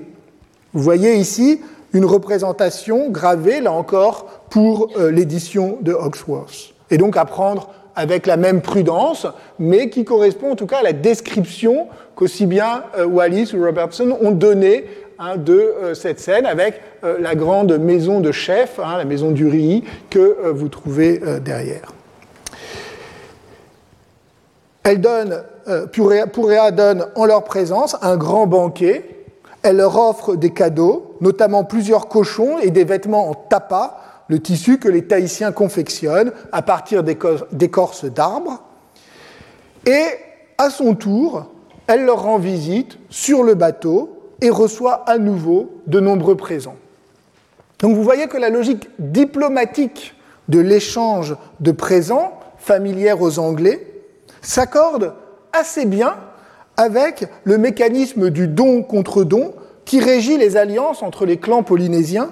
Vous 0.73 0.83
voyez 0.83 1.15
ici 1.17 1.61
une 1.93 2.05
représentation 2.05 3.11
gravée, 3.11 3.61
là 3.61 3.73
encore, 3.73 4.27
pour 4.51 4.91
euh, 4.97 5.11
l'édition 5.11 5.79
de 5.81 5.93
Oxworth. 5.93 6.75
Et 6.91 6.99
donc 6.99 7.17
à 7.17 7.25
prendre 7.25 7.71
avec 7.95 8.27
la 8.27 8.37
même 8.37 8.63
prudence, 8.63 9.27
mais 9.59 9.91
qui 9.91 10.05
correspond 10.05 10.53
en 10.53 10.57
tout 10.57 10.67
cas 10.67 10.79
à 10.79 10.83
la 10.83 10.93
description 10.93 11.89
qu'aussi 12.15 12.47
bien 12.47 12.85
euh, 12.97 13.07
Wallis 13.07 13.53
ou 13.55 13.65
Robertson 13.65 14.17
ont 14.21 14.31
donnée 14.31 14.85
hein, 15.19 15.37
de 15.37 15.55
euh, 15.55 15.95
cette 15.95 16.21
scène 16.21 16.47
avec 16.47 16.81
la 17.21 17.37
grande 17.37 17.79
maison 17.79 18.21
de 18.21 18.33
chef, 18.33 18.81
hein, 18.83 18.97
la 18.99 19.05
maison 19.05 19.31
du 19.31 19.47
riz, 19.47 19.85
que 20.11 20.51
vous 20.51 20.69
trouvez 20.69 21.21
derrière. 21.45 21.93
Elle 24.89 25.03
donne, 25.03 25.43
euh, 25.69 25.87
donne 26.73 27.09
en 27.15 27.27
leur 27.27 27.45
présence 27.45 27.95
un 28.01 28.17
grand 28.17 28.47
banquet. 28.47 29.27
Elle 29.63 29.77
leur 29.77 29.99
offre 29.99 30.35
des 30.35 30.49
cadeaux, 30.49 31.15
notamment 31.21 31.63
plusieurs 31.63 32.09
cochons 32.09 32.59
et 32.59 32.71
des 32.71 32.85
vêtements 32.85 33.29
en 33.29 33.35
tapa, 33.35 33.99
le 34.29 34.41
tissu 34.41 34.79
que 34.79 34.89
les 34.89 35.05
Tahitiens 35.05 35.53
confectionnent 35.53 36.33
à 36.53 36.63
partir 36.63 37.03
d'écorces 37.03 38.07
d'arbres. 38.07 38.63
Et 39.85 40.07
à 40.57 40.71
son 40.71 40.95
tour, 40.95 41.51
elle 41.87 42.07
leur 42.07 42.23
rend 42.23 42.39
visite 42.39 42.97
sur 43.11 43.43
le 43.43 43.55
bateau 43.55 44.17
et 44.41 44.49
reçoit 44.49 45.05
à 45.07 45.19
nouveau 45.19 45.69
de 45.87 46.01
nombreux 46.01 46.37
présents. 46.37 46.77
Donc 47.81 47.95
vous 47.95 48.03
voyez 48.03 48.27
que 48.27 48.39
la 48.39 48.49
logique 48.49 48.89
diplomatique 48.99 50.15
de 50.49 50.61
l'échange 50.61 51.37
de 51.61 51.73
présents, 51.73 52.33
familière 52.57 53.21
aux 53.21 53.39
Anglais, 53.39 53.98
s'accorde 54.43 55.15
assez 55.53 55.85
bien 55.85 56.17
avec 56.77 57.27
le 57.45 57.59
mécanisme 57.59 58.31
du 58.31 58.49
don 58.49 58.83
contre 58.83 59.25
don 59.25 59.55
qui 59.85 60.01
régit 60.01 60.39
les 60.39 60.57
alliances 60.57 61.03
entre 61.03 61.27
les 61.27 61.39
clans 61.39 61.63
polynésiens 61.63 62.31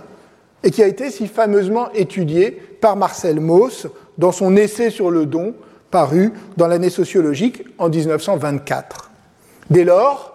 et 0.62 0.70
qui 0.70 0.82
a 0.82 0.86
été 0.86 1.10
si 1.10 1.26
fameusement 1.26 1.90
étudié 1.92 2.50
par 2.80 2.96
Marcel 2.96 3.40
Mauss 3.40 3.86
dans 4.18 4.32
son 4.32 4.56
essai 4.56 4.90
sur 4.90 5.10
le 5.10 5.26
don 5.26 5.54
paru 5.90 6.32
dans 6.56 6.66
l'année 6.66 6.90
sociologique 6.90 7.64
en 7.78 7.88
1924. 7.88 9.10
Dès 9.70 9.84
lors, 9.84 10.34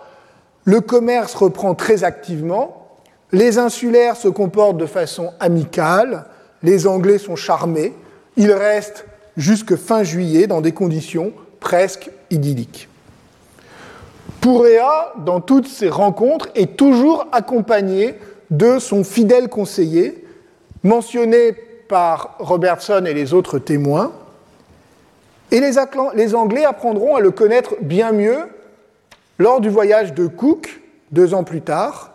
le 0.63 0.81
commerce 0.81 1.36
reprend 1.36 1.75
très 1.75 2.03
activement, 2.03 2.99
les 3.31 3.57
insulaires 3.57 4.15
se 4.17 4.27
comportent 4.27 4.77
de 4.77 4.86
façon 4.86 5.31
amicale, 5.39 6.25
les 6.63 6.88
Anglais 6.88 7.17
sont 7.17 7.36
charmés, 7.36 7.93
ils 8.36 8.51
restent 8.51 9.05
jusque 9.38 9.75
fin 9.75 10.03
juillet 10.03 10.47
dans 10.47 10.62
des 10.62 10.71
conditions 10.73 11.34
presque 11.62 12.10
idyllique. 12.30 12.89
Pourea, 14.41 15.13
dans 15.19 15.39
toutes 15.39 15.67
ses 15.67 15.88
rencontres, 15.88 16.50
est 16.56 16.76
toujours 16.76 17.28
accompagné 17.32 18.15
de 18.50 18.80
son 18.80 19.06
fidèle 19.06 19.47
conseiller, 19.47 20.26
mentionné 20.84 21.54
par 21.88 22.36
Robertson 22.39 23.06
et 23.06 23.13
les 23.13 23.34
autres 23.34 23.60
témoins, 23.60 24.12
et 25.52 25.60
les, 25.60 26.36
Anglais 26.36 26.65
apprendront 26.65 27.15
à 27.15 27.19
le 27.19 27.32
connaître 27.32 27.76
bien 27.82 28.13
mieux 28.13 28.39
lors 29.38 29.60
du 29.60 29.69
voyage 29.69 30.13
de 30.13 30.26
Cook, 30.28 30.82
deux 31.12 31.34
ans 31.34 31.43
plus 31.43 31.62
tard. 31.62 32.12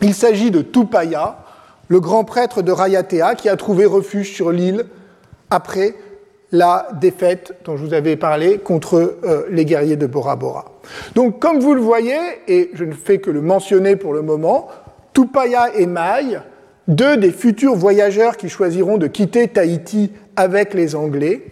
Il 0.00 0.14
s'agit 0.14 0.52
de 0.52 0.62
Tupaya, 0.62 1.38
le 1.88 2.00
grand 2.00 2.24
prêtre 2.24 2.62
de 2.62 2.70
Rayatea, 2.70 3.34
qui 3.34 3.48
a 3.48 3.56
trouvé 3.56 3.84
refuge 3.84 4.32
sur 4.32 4.52
l'île 4.52 4.86
après 5.50 5.96
la 6.52 6.88
défaite 7.00 7.54
dont 7.64 7.76
je 7.76 7.84
vous 7.84 7.94
avais 7.94 8.16
parlé 8.16 8.58
contre 8.58 9.18
euh, 9.24 9.46
les 9.50 9.64
guerriers 9.64 9.96
de 9.96 10.06
Bora 10.06 10.36
Bora. 10.36 10.66
Donc, 11.14 11.40
comme 11.40 11.58
vous 11.58 11.74
le 11.74 11.80
voyez, 11.80 12.18
et 12.46 12.70
je 12.74 12.84
ne 12.84 12.92
fais 12.92 13.18
que 13.18 13.30
le 13.30 13.40
mentionner 13.40 13.96
pour 13.96 14.12
le 14.12 14.22
moment, 14.22 14.68
Tupaya 15.12 15.74
et 15.74 15.86
Mai, 15.86 16.38
deux 16.88 17.16
des 17.16 17.32
futurs 17.32 17.74
voyageurs 17.74 18.36
qui 18.36 18.48
choisiront 18.48 18.96
de 18.96 19.06
quitter 19.08 19.48
Tahiti 19.48 20.12
avec 20.36 20.74
les 20.74 20.94
Anglais, 20.94 21.42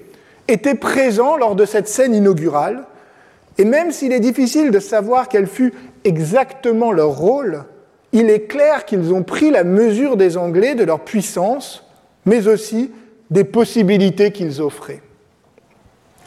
étaient 0.47 0.75
présents 0.75 1.37
lors 1.37 1.57
de 1.57 1.65
cette 1.65 1.89
scène 1.89 2.15
inaugurale, 2.15 2.85
et 3.59 3.65
même 3.65 3.91
s'il 3.91 4.13
est 4.13 4.21
difficile 4.21 4.71
de 4.71 4.79
savoir 4.79 5.29
quel 5.29 5.47
fut 5.47 5.73
exactement 6.05 6.93
leur 6.93 7.11
rôle, 7.11 7.65
il 8.13 8.31
est 8.31 8.43
clair 8.43 8.85
qu'ils 8.85 9.13
ont 9.13 9.23
pris 9.23 9.51
la 9.51 9.65
mesure 9.65 10.17
des 10.17 10.37
Anglais, 10.37 10.75
de 10.75 10.85
leur 10.85 11.01
puissance, 11.01 11.85
mais 12.27 12.47
aussi 12.47 12.91
des 13.35 13.43
possibilités 13.43 14.31
qu'ils 14.31 14.63
offraient. 14.63 15.03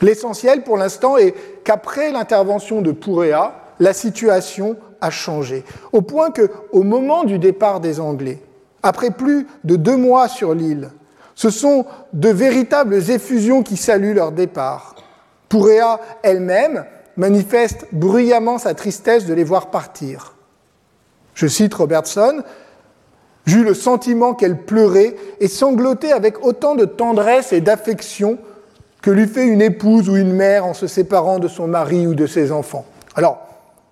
L'essentiel 0.01 0.63
pour 0.63 0.75
l'instant 0.75 1.15
est 1.17 1.33
qu'après 1.63 2.11
l'intervention 2.11 2.81
de 2.81 2.91
Pouréa, 2.91 3.55
la 3.79 3.93
situation 3.93 4.75
a 4.99 5.09
changé, 5.09 5.63
au 5.93 6.01
point 6.01 6.31
que, 6.31 6.51
au 6.73 6.83
moment 6.83 7.23
du 7.23 7.39
départ 7.39 7.79
des 7.79 8.01
Anglais, 8.01 8.39
après 8.83 9.09
plus 9.09 9.47
de 9.63 9.77
deux 9.77 9.95
mois 9.95 10.27
sur 10.27 10.53
l'île, 10.53 10.89
ce 11.33 11.49
sont 11.49 11.85
de 12.11 12.29
véritables 12.29 13.09
effusions 13.09 13.63
qui 13.63 13.77
saluent 13.77 14.13
leur 14.13 14.33
départ. 14.33 14.95
Pouréa 15.47 16.01
elle-même 16.23 16.83
manifeste 17.15 17.85
bruyamment 17.93 18.57
sa 18.57 18.73
tristesse 18.73 19.25
de 19.25 19.33
les 19.33 19.45
voir 19.45 19.71
partir. 19.71 20.35
Je 21.35 21.47
cite 21.47 21.73
Robertson, 21.73 22.43
J'eus 23.47 23.63
le 23.63 23.73
sentiment 23.73 24.33
qu'elle 24.33 24.57
pleurait 24.57 25.15
et 25.39 25.47
sanglotait 25.47 26.11
avec 26.11 26.45
autant 26.45 26.75
de 26.75 26.83
tendresse 26.83 27.53
et 27.53 27.61
d'affection 27.61 28.37
que 29.01 29.09
lui 29.09 29.25
fait 29.25 29.47
une 29.47 29.61
épouse 29.61 30.09
ou 30.09 30.17
une 30.17 30.33
mère 30.33 30.65
en 30.65 30.73
se 30.73 30.85
séparant 30.85 31.39
de 31.39 31.47
son 31.47 31.65
mari 31.65 32.07
ou 32.07 32.13
de 32.13 32.27
ses 32.27 32.51
enfants. 32.51 32.85
Alors, 33.15 33.39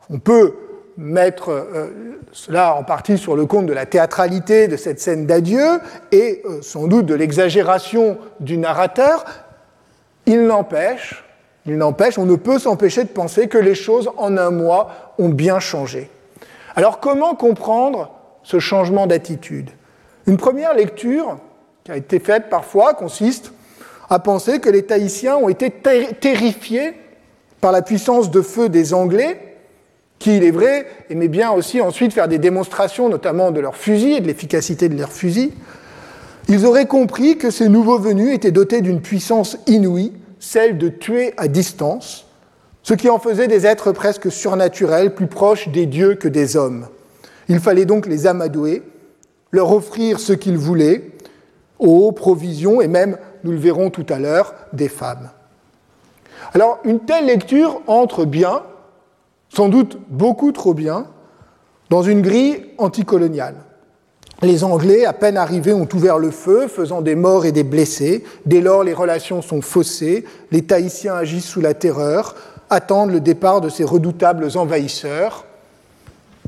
on 0.10 0.20
peut 0.20 0.56
mettre 0.98 1.52
euh, 1.52 1.88
cela 2.34 2.76
en 2.76 2.84
partie 2.84 3.18
sur 3.18 3.38
le 3.38 3.46
compte 3.46 3.66
de 3.66 3.72
la 3.72 3.86
théâtralité 3.86 4.68
de 4.68 4.76
cette 4.76 5.00
scène 5.00 5.26
d'adieu 5.26 5.80
et 6.12 6.42
euh, 6.46 6.62
sans 6.62 6.88
doute 6.88 7.06
de 7.06 7.16
l'exagération 7.16 8.18
du 8.42 8.58
narrateur. 8.58 9.24
Il 10.26 10.48
n'empêche, 10.48 11.24
il 11.66 11.78
n'empêche, 11.78 12.18
on 12.18 12.26
ne 12.26 12.36
peut 12.36 12.60
s'empêcher 12.60 13.06
de 13.06 13.10
penser 13.10 13.48
que 13.48 13.58
les 13.58 13.76
choses 13.76 14.10
en 14.18 14.36
un 14.36 14.52
mois 14.52 15.14
ont 15.18 15.30
bien 15.30 15.60
changé. 15.60 16.10
Alors 16.76 17.00
comment 17.00 17.36
comprendre 17.36 18.12
ce 18.46 18.60
changement 18.60 19.08
d'attitude. 19.08 19.72
Une 20.28 20.38
première 20.38 20.74
lecture, 20.74 21.38
qui 21.84 21.92
a 21.92 21.98
été 21.98 22.20
faite 22.20 22.46
parfois, 22.50 22.94
consiste 22.94 23.52
à 24.10 24.20
penser 24.20 24.60
que 24.60 24.70
les 24.70 24.84
Tahitiens 24.84 25.36
ont 25.36 25.50
été 25.50 25.72
terrifiés 25.72 26.94
par 27.60 27.72
la 27.72 27.82
puissance 27.82 28.30
de 28.30 28.42
feu 28.42 28.70
des 28.70 28.94
Anglais, 28.94 29.58
qui, 30.20 30.38
il 30.38 30.44
est 30.44 30.52
vrai, 30.52 30.86
aimaient 31.10 31.28
bien 31.28 31.52
aussi 31.52 31.82
ensuite 31.82 32.14
faire 32.14 32.28
des 32.28 32.38
démonstrations, 32.38 33.10
notamment 33.10 33.52
de 33.52 33.60
leurs 33.60 33.76
fusils 33.76 34.18
et 34.18 34.22
de 34.22 34.28
l'efficacité 34.28 34.90
de 34.90 34.98
leurs 34.98 35.12
fusils. 35.12 35.52
Ils 36.48 36.68
auraient 36.68 36.86
compris 36.86 37.38
que 37.38 37.50
ces 37.50 37.68
nouveaux 37.68 37.98
venus 37.98 38.34
étaient 38.34 38.52
dotés 38.52 38.82
d'une 38.82 39.02
puissance 39.02 39.58
inouïe, 39.66 40.14
celle 40.40 40.78
de 40.78 40.90
tuer 40.90 41.34
à 41.38 41.48
distance, 41.48 42.28
ce 42.84 42.94
qui 42.94 43.10
en 43.10 43.18
faisait 43.18 43.48
des 43.48 43.66
êtres 43.66 43.92
presque 43.92 44.32
surnaturels, 44.32 45.16
plus 45.16 45.28
proches 45.28 45.70
des 45.70 45.88
dieux 45.88 46.14
que 46.14 46.28
des 46.28 46.56
hommes. 46.56 46.88
Il 47.50 47.60
fallait 47.60 47.86
donc 47.86 48.06
les 48.06 48.28
amadouer, 48.28 48.84
leur 49.52 49.72
offrir 49.72 50.20
ce 50.20 50.34
qu'ils 50.34 50.58
voulaient, 50.58 51.12
eau, 51.80 52.12
provisions 52.12 52.82
et 52.82 52.88
même, 52.88 53.18
nous 53.44 53.52
le 53.52 53.58
verrons 53.58 53.90
tout 53.90 54.06
à 54.10 54.20
l'heure, 54.20 54.54
des 54.74 54.90
femmes. 54.90 55.30
Alors, 56.54 56.80
une 56.84 57.00
telle 57.00 57.26
lecture 57.26 57.82
entre 57.88 58.26
bien, 58.26 58.64
sans 59.50 59.70
doute 59.70 59.98
beaucoup 60.10 60.52
trop 60.52 60.74
bien, 60.74 61.08
dans 61.90 62.02
une 62.02 62.22
grille 62.22 62.66
anticoloniale. 62.78 63.56
Les 64.42 64.64
Anglais, 64.64 65.06
à 65.06 65.14
peine 65.14 65.38
arrivés, 65.38 65.74
ont 65.74 65.88
ouvert 65.94 66.18
le 66.18 66.32
feu, 66.32 66.68
faisant 66.68 67.02
des 67.02 67.16
morts 67.16 67.46
et 67.46 67.52
des 67.52 67.64
blessés. 67.64 68.26
Dès 68.46 68.60
lors, 68.60 68.84
les 68.84 68.94
relations 68.94 69.42
sont 69.42 69.62
faussées, 69.62 70.26
les 70.52 70.64
Tahitiens 70.64 71.16
agissent 71.16 71.46
sous 71.46 71.62
la 71.62 71.74
terreur, 71.74 72.36
attendent 72.70 73.12
le 73.12 73.22
départ 73.22 73.62
de 73.62 73.70
ces 73.70 73.84
redoutables 73.84 74.50
envahisseurs. 74.56 75.46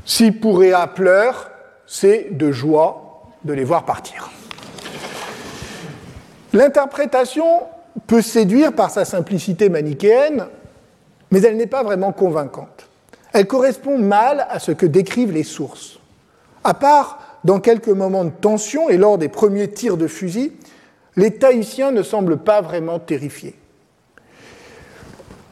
Si 0.08 0.32
Pouréa 0.32 0.86
pleure, 0.86 1.50
c'est 1.86 2.28
de 2.30 2.50
joie 2.50 3.26
de 3.44 3.52
les 3.52 3.62
voir 3.62 3.84
partir. 3.84 4.30
L'interprétation 6.54 7.44
peut 8.06 8.22
séduire 8.22 8.72
par 8.72 8.90
sa 8.90 9.04
simplicité 9.04 9.68
manichéenne, 9.68 10.46
mais 11.30 11.42
elle 11.42 11.58
n'est 11.58 11.66
pas 11.66 11.82
vraiment 11.82 12.12
convaincante. 12.12 12.88
Elle 13.34 13.46
correspond 13.46 13.98
mal 13.98 14.46
à 14.48 14.58
ce 14.58 14.72
que 14.72 14.86
décrivent 14.86 15.32
les 15.32 15.44
sources. 15.44 16.00
À 16.64 16.72
part 16.72 17.18
dans 17.44 17.60
quelques 17.60 17.88
moments 17.88 18.24
de 18.24 18.30
tension 18.30 18.88
et 18.88 18.96
lors 18.96 19.18
des 19.18 19.28
premiers 19.28 19.68
tirs 19.68 19.98
de 19.98 20.06
fusil, 20.06 20.54
les 21.16 21.34
Tahitiens 21.34 21.90
ne 21.90 22.02
semblent 22.02 22.38
pas 22.38 22.62
vraiment 22.62 22.98
terrifiés. 22.98 23.57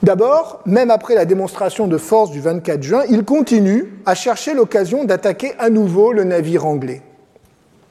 D'abord, 0.02 0.60
même 0.66 0.90
après 0.90 1.14
la 1.14 1.24
démonstration 1.24 1.86
de 1.86 1.96
force 1.96 2.30
du 2.30 2.40
24 2.40 2.82
juin, 2.82 3.02
ils 3.08 3.24
continuent 3.24 3.86
à 4.04 4.14
chercher 4.14 4.54
l'occasion 4.54 5.04
d'attaquer 5.04 5.54
à 5.58 5.70
nouveau 5.70 6.12
le 6.12 6.24
navire 6.24 6.66
anglais. 6.66 7.02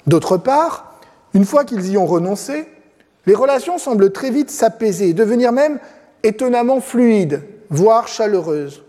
D'autre 0.05 0.37
part, 0.37 0.99
une 1.33 1.45
fois 1.45 1.65
qu'ils 1.65 1.91
y 1.91 1.97
ont 1.97 2.05
renoncé, 2.05 2.67
les 3.25 3.33
relations 3.33 3.77
semblent 3.77 4.11
très 4.11 4.29
vite 4.29 4.51
s'apaiser, 4.51 5.13
devenir 5.13 5.51
même 5.51 5.79
étonnamment 6.23 6.79
fluides, 6.79 7.41
voire 7.69 8.07
chaleureuses. 8.07 8.83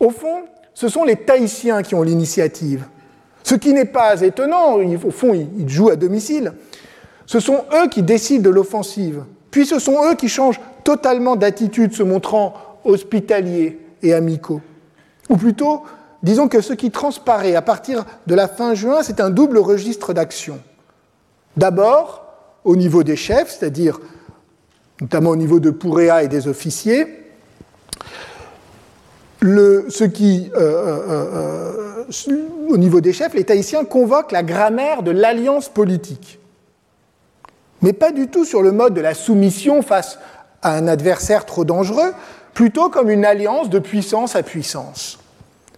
Au 0.00 0.10
fond, 0.10 0.42
ce 0.74 0.88
sont 0.88 1.04
les 1.04 1.16
Tahitiens 1.16 1.82
qui 1.82 1.94
ont 1.94 2.02
l'initiative. 2.02 2.84
Ce 3.44 3.54
qui 3.54 3.72
n'est 3.72 3.84
pas 3.84 4.20
étonnant, 4.22 4.78
au 4.78 5.10
fond, 5.10 5.32
ils 5.34 5.68
jouent 5.68 5.90
à 5.90 5.96
domicile. 5.96 6.52
Ce 7.26 7.38
sont 7.38 7.64
eux 7.74 7.88
qui 7.88 8.02
décident 8.02 8.42
de 8.42 8.54
l'offensive, 8.54 9.24
puis 9.50 9.64
ce 9.64 9.78
sont 9.78 10.04
eux 10.04 10.14
qui 10.16 10.28
changent 10.28 10.60
totalement 10.84 11.36
d'attitude, 11.36 11.92
se 11.92 12.02
montrant 12.02 12.54
hospitaliers 12.84 13.78
et 14.02 14.12
amicaux. 14.12 14.60
Ou 15.28 15.36
plutôt, 15.36 15.82
disons 16.22 16.48
que 16.48 16.60
ce 16.60 16.72
qui 16.72 16.90
transparaît 16.90 17.54
à 17.54 17.62
partir 17.62 18.04
de 18.26 18.34
la 18.34 18.48
fin 18.48 18.74
juin, 18.74 19.02
c'est 19.02 19.20
un 19.20 19.30
double 19.30 19.58
registre 19.58 20.12
d'action. 20.12 20.60
D'abord, 21.56 22.24
au 22.64 22.76
niveau 22.76 23.02
des 23.02 23.16
chefs, 23.16 23.56
c'est-à-dire 23.58 24.00
notamment 25.00 25.30
au 25.30 25.36
niveau 25.36 25.60
de 25.60 25.70
Pouréa 25.70 26.22
et 26.22 26.28
des 26.28 26.48
officiers, 26.48 27.06
ce 29.42 30.04
qui, 30.04 30.50
euh, 30.54 30.60
euh, 30.60 31.72
euh, 32.28 32.44
au 32.68 32.76
niveau 32.76 33.00
des 33.00 33.12
chefs, 33.12 33.34
les 33.34 33.42
Tahitiens 33.42 33.84
convoquent 33.84 34.30
la 34.30 34.44
grammaire 34.44 35.02
de 35.02 35.10
l'alliance 35.10 35.68
politique 35.68 36.38
mais 37.82 37.92
pas 37.92 38.12
du 38.12 38.28
tout 38.28 38.44
sur 38.44 38.62
le 38.62 38.72
mode 38.72 38.94
de 38.94 39.00
la 39.00 39.12
soumission 39.12 39.82
face 39.82 40.18
à 40.62 40.74
un 40.74 40.86
adversaire 40.88 41.44
trop 41.44 41.64
dangereux, 41.64 42.14
plutôt 42.54 42.88
comme 42.88 43.10
une 43.10 43.24
alliance 43.24 43.70
de 43.70 43.78
puissance 43.78 44.36
à 44.36 44.42
puissance. 44.42 45.18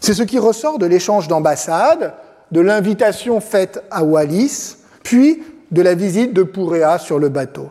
C'est 0.01 0.15
ce 0.15 0.23
qui 0.23 0.39
ressort 0.39 0.79
de 0.79 0.87
l'échange 0.87 1.29
d'ambassades, 1.29 2.15
de 2.53 2.61
l'invitation 2.61 3.41
faite 3.41 3.83
à 3.91 4.05
Wallis, 4.05 4.77
puis 5.03 5.43
de 5.71 5.83
la 5.83 5.95
visite 5.95 6.33
de 6.33 6.43
Pouréa 6.43 6.99
sur 6.99 7.19
le 7.19 7.29
bateau. 7.29 7.71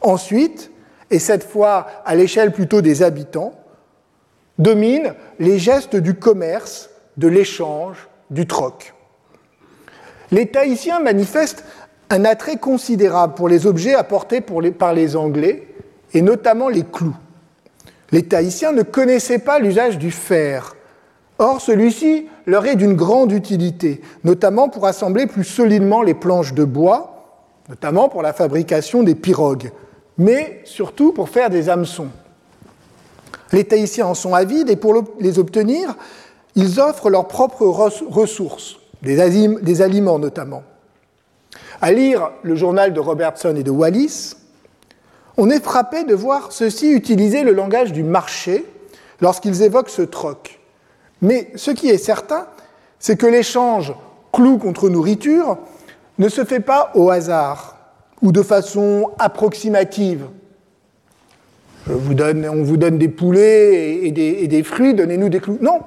Ensuite, 0.00 0.70
et 1.10 1.18
cette 1.18 1.44
fois 1.44 1.86
à 2.04 2.14
l'échelle 2.14 2.52
plutôt 2.52 2.80
des 2.80 3.02
habitants, 3.02 3.52
dominent 4.58 5.14
les 5.38 5.58
gestes 5.58 5.96
du 5.96 6.14
commerce, 6.14 6.90
de 7.16 7.28
l'échange, 7.28 8.08
du 8.30 8.46
troc. 8.46 8.94
Les 10.30 10.46
Tahitiens 10.46 11.00
manifestent 11.00 11.64
un 12.08 12.24
attrait 12.24 12.56
considérable 12.56 13.34
pour 13.34 13.48
les 13.48 13.66
objets 13.66 13.94
apportés 13.94 14.40
par 14.40 14.94
les 14.94 15.16
Anglais, 15.16 15.68
et 16.14 16.22
notamment 16.22 16.68
les 16.68 16.84
clous. 16.84 17.16
Les 18.10 18.22
Tahitiens 18.22 18.72
ne 18.72 18.82
connaissaient 18.82 19.38
pas 19.38 19.58
l'usage 19.58 19.98
du 19.98 20.10
fer. 20.10 20.76
Or, 21.38 21.60
celui-ci 21.60 22.28
leur 22.46 22.66
est 22.66 22.76
d'une 22.76 22.94
grande 22.94 23.32
utilité, 23.32 24.02
notamment 24.22 24.68
pour 24.68 24.86
assembler 24.86 25.26
plus 25.26 25.44
solidement 25.44 26.02
les 26.02 26.14
planches 26.14 26.52
de 26.52 26.64
bois, 26.64 27.08
notamment 27.68 28.08
pour 28.08 28.22
la 28.22 28.32
fabrication 28.32 29.02
des 29.02 29.14
pirogues, 29.14 29.72
mais 30.18 30.60
surtout 30.64 31.12
pour 31.12 31.30
faire 31.30 31.48
des 31.48 31.68
hameçons. 31.68 32.08
Les 33.50 33.64
Tahitiens 33.64 34.06
en 34.06 34.14
sont 34.14 34.34
avides 34.34 34.70
et 34.70 34.76
pour 34.76 35.02
les 35.20 35.38
obtenir, 35.38 35.96
ils 36.54 36.80
offrent 36.80 37.08
leurs 37.08 37.28
propres 37.28 37.66
ressources, 37.66 38.76
des 39.02 39.82
aliments 39.82 40.18
notamment. 40.18 40.62
À 41.80 41.92
lire 41.92 42.30
le 42.42 42.54
journal 42.54 42.92
de 42.92 43.00
Robertson 43.00 43.54
et 43.56 43.62
de 43.62 43.70
Wallis, 43.70 44.34
on 45.36 45.50
est 45.50 45.62
frappé 45.62 46.04
de 46.04 46.14
voir 46.14 46.52
ceux-ci 46.52 46.92
utiliser 46.92 47.42
le 47.42 47.52
langage 47.52 47.92
du 47.92 48.02
marché 48.02 48.64
lorsqu'ils 49.20 49.62
évoquent 49.62 49.88
ce 49.88 50.02
troc. 50.02 50.60
Mais 51.22 51.50
ce 51.54 51.70
qui 51.70 51.88
est 51.88 51.98
certain, 51.98 52.46
c'est 52.98 53.16
que 53.16 53.26
l'échange 53.26 53.94
clou 54.32 54.58
contre 54.58 54.88
nourriture 54.88 55.58
ne 56.18 56.28
se 56.28 56.44
fait 56.44 56.60
pas 56.60 56.90
au 56.94 57.10
hasard 57.10 57.76
ou 58.20 58.32
de 58.32 58.42
façon 58.42 59.10
approximative. 59.18 60.26
on 61.88 61.92
vous 61.94 62.14
donne 62.76 62.98
des 62.98 63.08
poulets 63.08 64.06
et 64.06 64.10
des, 64.10 64.38
et 64.40 64.48
des 64.48 64.62
fruits, 64.62 64.94
donnez-nous 64.94 65.28
des 65.28 65.40
clous. 65.40 65.58
Non, 65.60 65.80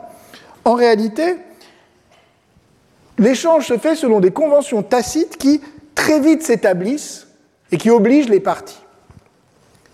en 0.64 0.74
réalité, 0.74 1.36
l'échange 3.18 3.68
se 3.68 3.78
fait 3.78 3.96
selon 3.96 4.20
des 4.20 4.32
conventions 4.32 4.84
tacites 4.84 5.38
qui 5.38 5.62
très 5.94 6.20
vite 6.20 6.44
s'établissent 6.44 7.28
et 7.72 7.78
qui 7.78 7.90
obligent 7.90 8.30
les 8.30 8.40
parties. 8.40 8.85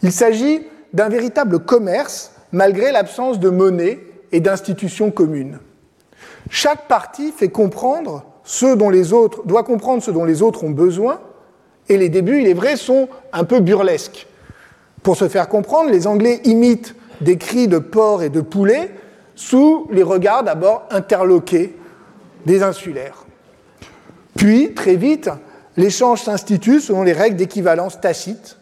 Il 0.04 0.12
s'agit 0.12 0.62
d'un 0.94 1.10
véritable 1.10 1.60
commerce 1.60 2.34
malgré 2.52 2.92
l'absence 2.92 3.40
de 3.40 3.50
monnaie 3.50 4.00
et 4.32 4.40
d'institutions 4.40 5.12
communes. 5.12 5.60
Chaque 6.50 6.88
partie 6.88 7.32
fait 7.32 7.50
comprendre 7.50 8.26
ce 8.44 8.76
dont 8.76 8.90
les 8.90 9.14
autres, 9.14 9.46
doit 9.46 9.64
comprendre 9.64 10.02
ce 10.02 10.12
dont 10.12 10.26
les 10.26 10.42
autres 10.42 10.64
ont 10.64 10.72
besoin, 10.72 11.20
et 11.90 11.98
les 11.98 12.10
débuts, 12.10 12.42
il 12.42 12.48
est 12.48 12.54
vrai, 12.54 12.76
sont 12.76 13.08
un 13.34 13.44
peu 13.44 13.60
burlesques. 13.60 14.28
Pour 15.04 15.16
se 15.16 15.28
faire 15.28 15.50
comprendre, 15.50 15.90
les 15.90 16.08
Anglais 16.08 16.42
imitent 16.46 16.96
des 17.22 17.38
cris 17.38 17.68
de 17.68 17.80
porc 17.80 18.24
et 18.24 18.30
de 18.30 18.42
poulet 18.42 18.92
sous 19.36 19.88
les 19.92 20.04
regards 20.04 20.44
d'abord 20.44 20.84
interloqués 20.90 21.76
des 22.46 22.64
insulaires. 22.64 23.26
Puis, 24.36 24.74
très 24.74 24.96
vite, 24.96 25.30
l'échange 25.78 26.24
s'institue 26.24 26.80
selon 26.80 27.04
les 27.04 27.14
règles 27.14 27.36
d'équivalence 27.36 28.00
tacite, 28.00 28.58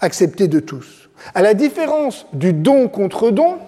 acceptées 0.00 0.48
de 0.48 0.60
tous. 0.60 1.08
À 1.34 1.42
la 1.42 1.54
différence 1.54 2.26
du 2.32 2.52
don 2.52 2.88
contre 2.88 3.30
don, 3.30 3.58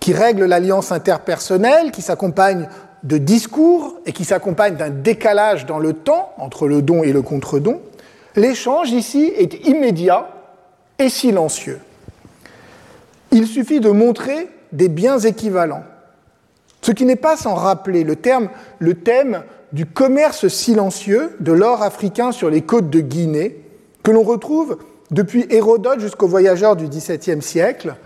qui 0.00 0.12
règle 0.12 0.44
l'alliance 0.44 0.92
interpersonnelle, 0.92 1.90
qui 1.90 2.02
s'accompagne 2.02 2.68
de 3.04 3.18
discours 3.18 3.96
et 4.06 4.12
qui 4.12 4.24
s'accompagne 4.24 4.76
d'un 4.76 4.90
décalage 4.90 5.66
dans 5.66 5.78
le 5.78 5.92
temps 5.92 6.32
entre 6.38 6.66
le 6.66 6.82
don 6.82 7.02
et 7.02 7.12
le 7.12 7.22
contre-don, 7.22 7.80
l'échange 8.36 8.90
ici 8.90 9.32
est 9.36 9.66
immédiat 9.66 10.28
et 10.98 11.08
silencieux. 11.08 11.80
Il 13.30 13.46
suffit 13.46 13.80
de 13.80 13.90
montrer 13.90 14.48
des 14.72 14.88
biens 14.88 15.18
équivalents. 15.18 15.84
Ce 16.82 16.92
qui 16.92 17.04
n'est 17.04 17.16
pas 17.16 17.36
sans 17.36 17.54
rappeler 17.54 18.04
le, 18.04 18.16
le 18.78 18.94
thème 18.94 19.42
du 19.72 19.86
commerce 19.86 20.48
silencieux 20.48 21.36
de 21.40 21.52
l'or 21.52 21.82
africain 21.82 22.30
sur 22.30 22.50
les 22.50 22.60
côtes 22.62 22.90
de 22.90 23.00
Guinée, 23.00 23.63
que 24.04 24.12
l'on 24.12 24.22
retrouve 24.22 24.78
depuis 25.10 25.46
Hérodote 25.50 25.98
jusqu'aux 25.98 26.28
voyageurs 26.28 26.76
du 26.76 26.86
XVIIe 26.86 27.42
siècle, 27.42 27.96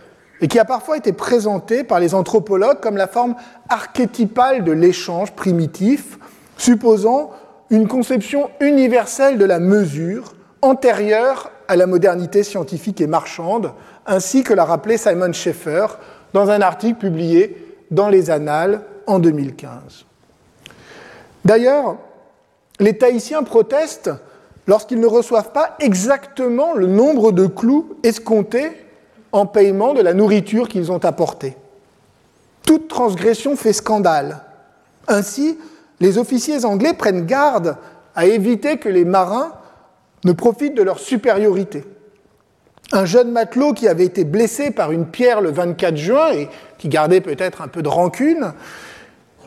et 0.40 0.48
qui 0.48 0.58
a 0.58 0.64
parfois 0.64 0.96
été 0.96 1.12
présenté 1.12 1.82
par 1.82 2.00
les 2.00 2.14
anthropologues 2.14 2.80
comme 2.80 2.96
la 2.96 3.08
forme 3.08 3.34
archétypale 3.68 4.64
de 4.64 4.72
l'échange 4.72 5.32
primitif, 5.32 6.18
supposant 6.56 7.32
une 7.70 7.88
conception 7.88 8.48
universelle 8.60 9.36
de 9.36 9.44
la 9.44 9.58
mesure 9.58 10.34
antérieure 10.62 11.50
à 11.66 11.76
la 11.76 11.86
modernité 11.86 12.42
scientifique 12.44 13.00
et 13.00 13.06
marchande, 13.06 13.72
ainsi 14.06 14.42
que 14.42 14.54
l'a 14.54 14.64
rappelé 14.64 14.96
Simon 14.96 15.32
Schaeffer 15.32 15.86
dans 16.32 16.48
un 16.50 16.62
article 16.62 16.98
publié 16.98 17.76
dans 17.90 18.08
les 18.08 18.30
Annales 18.30 18.82
en 19.06 19.18
2015. 19.18 20.06
D'ailleurs, 21.44 21.96
les 22.80 22.96
Tahitiens 22.96 23.42
protestent 23.42 24.10
lorsqu'ils 24.68 25.00
ne 25.00 25.06
reçoivent 25.06 25.50
pas 25.50 25.76
exactement 25.80 26.74
le 26.74 26.86
nombre 26.86 27.32
de 27.32 27.46
clous 27.46 27.96
escomptés 28.04 28.70
en 29.32 29.46
paiement 29.46 29.94
de 29.94 30.02
la 30.02 30.14
nourriture 30.14 30.68
qu'ils 30.68 30.92
ont 30.92 31.04
apportée. 31.04 31.56
Toute 32.64 32.86
transgression 32.86 33.56
fait 33.56 33.72
scandale. 33.72 34.42
Ainsi, 35.08 35.58
les 36.00 36.18
officiers 36.18 36.64
anglais 36.66 36.92
prennent 36.92 37.24
garde 37.24 37.76
à 38.14 38.26
éviter 38.26 38.76
que 38.76 38.90
les 38.90 39.06
marins 39.06 39.52
ne 40.24 40.32
profitent 40.32 40.76
de 40.76 40.82
leur 40.82 40.98
supériorité. 40.98 41.84
Un 42.92 43.06
jeune 43.06 43.32
matelot 43.32 43.72
qui 43.72 43.88
avait 43.88 44.04
été 44.04 44.24
blessé 44.24 44.70
par 44.70 44.92
une 44.92 45.06
pierre 45.06 45.40
le 45.40 45.50
24 45.50 45.96
juin 45.96 46.32
et 46.32 46.48
qui 46.76 46.88
gardait 46.88 47.20
peut-être 47.20 47.62
un 47.62 47.68
peu 47.68 47.82
de 47.82 47.88
rancune, 47.88 48.52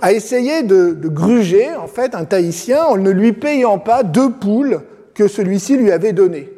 a 0.01 0.13
essayé 0.13 0.63
de, 0.63 0.97
gruger 1.03 1.75
en 1.75 1.88
fait 1.88 2.15
un 2.15 2.25
Tahitien 2.25 2.84
en 2.86 2.97
ne 2.97 3.12
lui 3.12 3.34
payant 3.34 3.77
pas 3.77 4.01
deux 4.01 4.31
poules 4.31 4.81
que 5.13 5.28
celui-ci 5.28 5.78
lui 5.78 5.91
avait 5.91 6.13
données. 6.13 6.50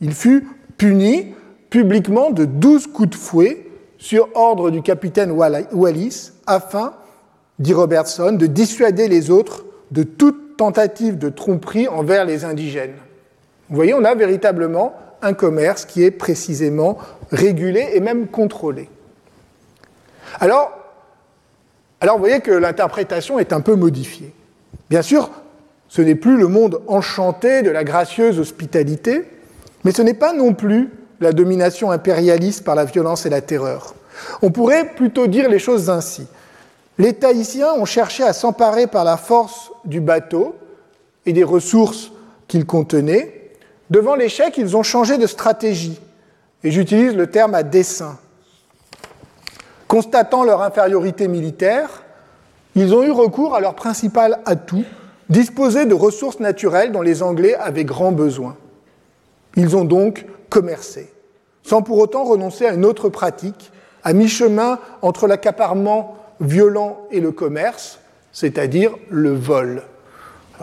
Il 0.00 0.12
fut 0.12 0.46
puni 0.76 1.34
publiquement 1.70 2.30
de 2.30 2.44
douze 2.44 2.86
coups 2.86 3.10
de 3.10 3.14
fouet 3.14 3.66
sur 3.98 4.28
ordre 4.34 4.70
du 4.70 4.82
capitaine 4.82 5.30
Wallis 5.30 6.32
afin, 6.46 6.94
dit 7.58 7.72
Robertson, 7.72 8.32
de 8.32 8.46
dissuader 8.46 9.08
les 9.08 9.30
autres 9.30 9.64
de 9.90 10.02
toute 10.02 10.56
tentative 10.56 11.18
de 11.18 11.28
tromperie 11.28 11.88
envers 11.88 12.24
les 12.24 12.44
indigènes. 12.44 12.94
Vous 13.68 13.76
voyez, 13.76 13.94
on 13.94 14.04
a 14.04 14.14
véritablement 14.14 14.94
un 15.22 15.32
commerce 15.32 15.84
qui 15.84 16.04
est 16.04 16.10
précisément 16.10 16.98
régulé 17.32 17.88
et 17.94 18.00
même 18.00 18.28
contrôlé. 18.28 18.88
Alors, 20.38 20.72
alors 22.00 22.16
vous 22.16 22.22
voyez 22.22 22.40
que 22.40 22.50
l'interprétation 22.50 23.38
est 23.38 23.52
un 23.52 23.60
peu 23.60 23.74
modifiée. 23.74 24.32
Bien 24.90 25.02
sûr, 25.02 25.30
ce 25.94 26.02
n'est 26.02 26.16
plus 26.16 26.36
le 26.36 26.48
monde 26.48 26.80
enchanté 26.88 27.62
de 27.62 27.70
la 27.70 27.84
gracieuse 27.84 28.40
hospitalité, 28.40 29.30
mais 29.84 29.92
ce 29.92 30.02
n'est 30.02 30.12
pas 30.12 30.32
non 30.32 30.52
plus 30.52 30.90
la 31.20 31.30
domination 31.32 31.92
impérialiste 31.92 32.64
par 32.64 32.74
la 32.74 32.84
violence 32.84 33.26
et 33.26 33.30
la 33.30 33.40
terreur. 33.40 33.94
On 34.42 34.50
pourrait 34.50 34.90
plutôt 34.96 35.28
dire 35.28 35.48
les 35.48 35.60
choses 35.60 35.90
ainsi. 35.90 36.26
Les 36.98 37.12
Tahitiens 37.12 37.74
ont 37.74 37.84
cherché 37.84 38.24
à 38.24 38.32
s'emparer 38.32 38.88
par 38.88 39.04
la 39.04 39.16
force 39.16 39.70
du 39.84 40.00
bateau 40.00 40.56
et 41.26 41.32
des 41.32 41.44
ressources 41.44 42.10
qu'il 42.48 42.66
contenait. 42.66 43.52
Devant 43.88 44.16
l'échec, 44.16 44.58
ils 44.58 44.76
ont 44.76 44.82
changé 44.82 45.16
de 45.16 45.28
stratégie. 45.28 46.00
Et 46.64 46.72
j'utilise 46.72 47.14
le 47.14 47.28
terme 47.28 47.54
à 47.54 47.62
dessein. 47.62 48.18
Constatant 49.86 50.42
leur 50.42 50.60
infériorité 50.60 51.28
militaire, 51.28 52.02
ils 52.74 52.92
ont 52.92 53.04
eu 53.04 53.12
recours 53.12 53.54
à 53.54 53.60
leur 53.60 53.76
principal 53.76 54.40
atout, 54.44 54.84
disposer 55.28 55.86
de 55.86 55.94
ressources 55.94 56.40
naturelles 56.40 56.92
dont 56.92 57.02
les 57.02 57.22
Anglais 57.22 57.54
avaient 57.54 57.84
grand 57.84 58.12
besoin. 58.12 58.56
Ils 59.56 59.76
ont 59.76 59.84
donc 59.84 60.26
commercé, 60.50 61.12
sans 61.62 61.82
pour 61.82 61.98
autant 61.98 62.24
renoncer 62.24 62.66
à 62.66 62.74
une 62.74 62.84
autre 62.84 63.08
pratique, 63.08 63.70
à 64.02 64.12
mi-chemin 64.12 64.78
entre 65.02 65.26
l'accaparement 65.26 66.16
violent 66.40 66.98
et 67.10 67.20
le 67.20 67.32
commerce, 67.32 68.00
c'est-à-dire 68.32 68.94
le 69.08 69.32
vol. 69.32 69.82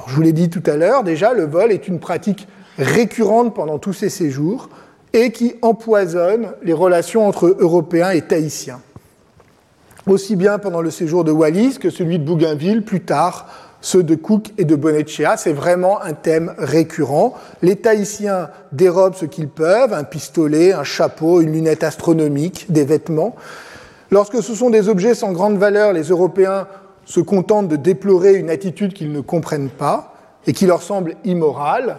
Je 0.08 0.15
vous 0.15 0.21
l'ai 0.21 0.34
dit 0.34 0.50
tout 0.50 0.63
à 0.65 0.76
l'heure, 0.76 1.04
déjà, 1.04 1.34
le 1.34 1.45
vol 1.45 1.71
est 1.71 1.88
une 1.88 2.00
pratique 2.00 2.47
récurrente 2.78 3.54
pendant 3.54 3.80
tous 3.80 3.93
ces 3.93 4.10
séjours 4.10 4.69
et 5.13 5.32
qui 5.32 5.56
empoisonne 5.62 6.54
les 6.63 6.74
relations 6.74 7.28
entre 7.28 7.56
Européens 7.60 8.12
et 8.12 8.21
Tahitiens. 8.21 8.82
Aussi 10.08 10.36
bien 10.36 10.58
pendant 10.58 10.82
le 10.82 10.89
séjour 10.89 11.24
de 11.24 11.32
Wallis 11.32 11.78
que 11.78 11.89
celui 11.89 12.17
de 12.17 12.24
Bougainville, 12.24 12.84
plus 12.84 13.02
tard, 13.02 13.47
ceux 13.82 14.04
de 14.04 14.15
Cook 14.15 14.52
et 14.58 14.65
de 14.65 14.76
Bonechea, 14.76 15.38
c'est 15.38 15.54
vraiment 15.54 16.02
un 16.02 16.13
thème 16.13 16.54
récurrent. 16.58 17.34
Les 17.62 17.76
Tahitiens 17.76 18.50
dérobent 18.72 19.15
ce 19.15 19.26
qu'ils 19.26 19.50
peuvent, 19.50 19.94
un 19.94 20.04
pistolet, 20.04 20.72
un 20.72 20.84
chapeau, 20.84 21.41
une 21.41 21.52
lunette 21.52 21.84
astronomique, 21.84 22.72
des 22.72 22.86
vêtements. 22.86 23.36
Lorsque 24.12 24.44
ce 24.44 24.54
sont 24.54 24.70
des 24.70 24.88
objets 24.88 25.15
sans 25.15 25.32
grande 25.32 25.58
valeur, 25.58 25.94
les 25.94 26.04
Européens 26.04 26.67
se 27.06 27.20
contentent 27.20 27.67
de 27.67 27.76
déplorer 27.76 28.36
une 28.36 28.50
attitude 28.50 28.94
qu'ils 28.94 29.12
ne 29.12 29.22
comprennent 29.22 29.70
pas 29.70 30.13
et 30.46 30.54
qui 30.54 30.65
leur 30.67 30.84
semble 30.84 31.15
immorale. 31.24 31.98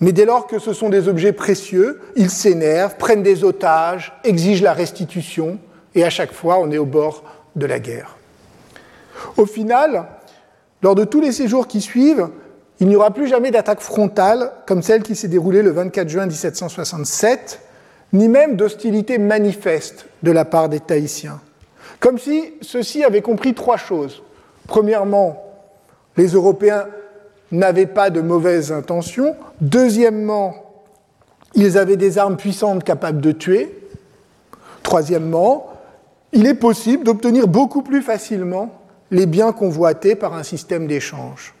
Mais 0.00 0.12
dès 0.12 0.24
lors 0.24 0.46
que 0.46 0.58
ce 0.58 0.72
sont 0.72 0.88
des 0.88 1.08
objets 1.08 1.32
précieux, 1.32 2.00
ils 2.16 2.30
s'énervent, 2.30 2.96
prennent 2.96 3.22
des 3.22 3.44
otages, 3.44 4.12
exigent 4.24 4.62
la 4.62 4.72
restitution, 4.72 5.58
et 5.94 6.04
à 6.04 6.10
chaque 6.10 6.32
fois 6.32 6.58
on 6.58 6.70
est 6.70 6.78
au 6.78 6.86
bord 6.86 7.24
de 7.56 7.66
la 7.66 7.80
guerre. 7.80 8.16
Au 9.36 9.44
final, 9.44 10.06
lors 10.82 10.94
de 10.94 11.04
tous 11.04 11.20
les 11.20 11.32
séjours 11.32 11.66
qui 11.66 11.80
suivent, 11.80 12.28
il 12.80 12.88
n'y 12.88 12.96
aura 12.96 13.10
plus 13.10 13.28
jamais 13.28 13.50
d'attaque 13.50 13.80
frontale 13.80 14.52
comme 14.66 14.82
celle 14.82 15.02
qui 15.02 15.14
s'est 15.14 15.28
déroulée 15.28 15.62
le 15.62 15.70
24 15.70 16.08
juin 16.08 16.26
1767, 16.26 17.60
ni 18.14 18.28
même 18.28 18.56
d'hostilité 18.56 19.18
manifeste 19.18 20.06
de 20.22 20.32
la 20.32 20.46
part 20.46 20.68
des 20.68 20.80
Tahitiens. 20.80 21.40
Comme 22.00 22.18
si 22.18 22.54
ceux-ci 22.62 23.04
avaient 23.04 23.20
compris 23.20 23.52
trois 23.52 23.76
choses. 23.76 24.22
Premièrement, 24.66 25.44
les 26.16 26.28
Européens 26.28 26.86
n'avaient 27.52 27.86
pas 27.86 28.08
de 28.08 28.22
mauvaises 28.22 28.72
intentions. 28.72 29.36
Deuxièmement, 29.60 30.54
ils 31.54 31.76
avaient 31.76 31.96
des 31.96 32.16
armes 32.16 32.36
puissantes 32.36 32.84
capables 32.84 33.20
de 33.20 33.32
tuer. 33.32 33.76
Troisièmement, 34.82 35.68
il 36.32 36.46
est 36.46 36.54
possible 36.54 37.04
d'obtenir 37.04 37.48
beaucoup 37.48 37.82
plus 37.82 38.00
facilement 38.00 38.79
les 39.10 39.26
biens 39.26 39.52
convoités 39.52 40.14
par 40.14 40.34
un 40.34 40.42
système 40.42 40.86
d'échange. 40.86 41.54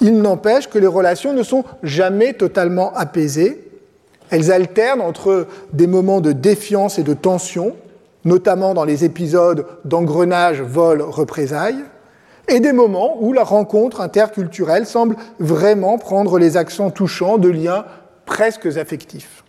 Il 0.00 0.20
n'empêche 0.20 0.68
que 0.68 0.78
les 0.78 0.86
relations 0.86 1.32
ne 1.32 1.42
sont 1.42 1.64
jamais 1.82 2.32
totalement 2.32 2.94
apaisées. 2.94 3.64
Elles 4.30 4.52
alternent 4.52 5.00
entre 5.00 5.46
des 5.72 5.86
moments 5.86 6.20
de 6.20 6.32
défiance 6.32 6.98
et 6.98 7.02
de 7.02 7.14
tension, 7.14 7.74
notamment 8.24 8.74
dans 8.74 8.84
les 8.84 9.04
épisodes 9.04 9.66
d'engrenage, 9.84 10.60
vol, 10.60 11.02
représailles, 11.02 11.84
et 12.46 12.60
des 12.60 12.72
moments 12.72 13.16
où 13.20 13.32
la 13.32 13.44
rencontre 13.44 14.00
interculturelle 14.00 14.86
semble 14.86 15.16
vraiment 15.38 15.98
prendre 15.98 16.38
les 16.38 16.56
accents 16.56 16.90
touchants 16.90 17.38
de 17.38 17.48
liens 17.48 17.84
presque 18.24 18.66
affectifs. 18.66 19.44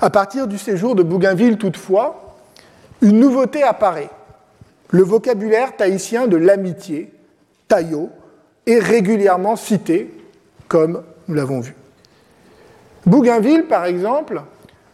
À 0.00 0.10
partir 0.10 0.46
du 0.46 0.58
séjour 0.58 0.94
de 0.94 1.02
Bougainville, 1.02 1.58
toutefois, 1.58 2.36
une 3.02 3.20
nouveauté 3.20 3.62
apparaît. 3.62 4.10
Le 4.92 5.02
vocabulaire 5.02 5.74
tahitien 5.74 6.26
de 6.26 6.36
l'amitié, 6.36 7.10
tayo, 7.66 8.10
est 8.66 8.78
régulièrement 8.78 9.56
cité, 9.56 10.14
comme 10.68 11.02
nous 11.28 11.34
l'avons 11.34 11.60
vu. 11.60 11.74
Bougainville, 13.06 13.64
par 13.64 13.86
exemple, 13.86 14.42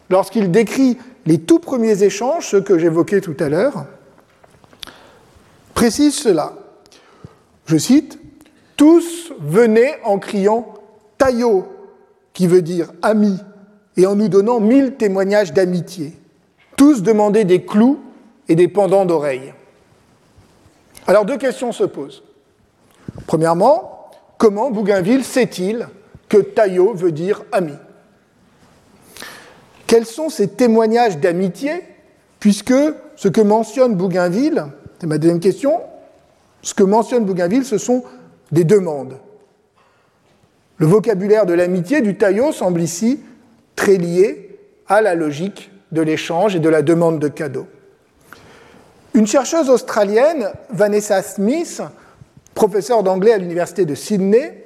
lorsqu'il 0.08 0.52
décrit 0.52 0.98
les 1.26 1.38
tout 1.38 1.58
premiers 1.58 2.04
échanges, 2.04 2.46
ceux 2.46 2.60
que 2.60 2.78
j'évoquais 2.78 3.20
tout 3.20 3.36
à 3.40 3.48
l'heure, 3.48 3.86
précise 5.74 6.14
cela. 6.14 6.54
Je 7.66 7.76
cite, 7.76 8.20
Tous 8.76 9.32
venaient 9.40 9.98
en 10.04 10.18
criant 10.18 10.74
Taillot, 11.18 11.66
qui 12.32 12.46
veut 12.46 12.62
dire 12.62 12.92
ami, 13.02 13.36
et 13.96 14.06
en 14.06 14.14
nous 14.14 14.28
donnant 14.28 14.60
mille 14.60 14.94
témoignages 14.94 15.52
d'amitié. 15.52 16.12
Tous 16.76 17.02
demandaient 17.02 17.44
des 17.44 17.64
clous 17.64 17.98
et 18.46 18.54
des 18.54 18.68
pendants 18.68 19.04
d'oreilles. 19.04 19.52
Alors 21.08 21.24
deux 21.24 21.38
questions 21.38 21.72
se 21.72 21.84
posent. 21.84 22.22
Premièrement, 23.26 24.10
comment 24.36 24.70
Bougainville 24.70 25.24
sait-il 25.24 25.88
que 26.28 26.36
Taillot 26.36 26.92
veut 26.92 27.12
dire 27.12 27.44
ami? 27.50 27.72
Quels 29.86 30.04
sont 30.04 30.28
ces 30.28 30.48
témoignages 30.48 31.16
d'amitié 31.16 31.82
Puisque 32.40 32.74
ce 33.16 33.28
que 33.28 33.40
mentionne 33.40 33.94
Bougainville, 33.94 34.66
c'est 35.00 35.06
ma 35.06 35.16
deuxième 35.16 35.40
question, 35.40 35.80
ce 36.60 36.74
que 36.74 36.82
mentionne 36.82 37.24
Bougainville, 37.24 37.64
ce 37.64 37.78
sont 37.78 38.04
des 38.52 38.64
demandes. 38.64 39.16
Le 40.76 40.86
vocabulaire 40.86 41.46
de 41.46 41.54
l'amitié 41.54 42.02
du 42.02 42.18
Taillot 42.18 42.52
semble 42.52 42.82
ici 42.82 43.20
très 43.76 43.96
lié 43.96 44.58
à 44.86 45.00
la 45.00 45.14
logique 45.14 45.70
de 45.90 46.02
l'échange 46.02 46.54
et 46.54 46.60
de 46.60 46.68
la 46.68 46.82
demande 46.82 47.18
de 47.18 47.28
cadeaux. 47.28 47.66
Une 49.18 49.26
chercheuse 49.26 49.68
australienne, 49.68 50.52
Vanessa 50.70 51.22
Smith, 51.22 51.82
professeure 52.54 53.02
d'anglais 53.02 53.32
à 53.32 53.38
l'université 53.38 53.84
de 53.84 53.96
Sydney, 53.96 54.64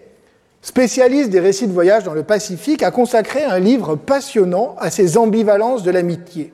spécialiste 0.60 1.30
des 1.30 1.40
récits 1.40 1.66
de 1.66 1.72
voyage 1.72 2.04
dans 2.04 2.12
le 2.12 2.22
Pacifique, 2.22 2.82
a 2.82 2.90
consacré 2.90 3.44
un 3.44 3.58
livre 3.58 3.96
passionnant 3.96 4.76
à 4.78 4.90
ces 4.90 5.16
ambivalences 5.16 5.84
de 5.84 5.90
l'amitié. 5.90 6.52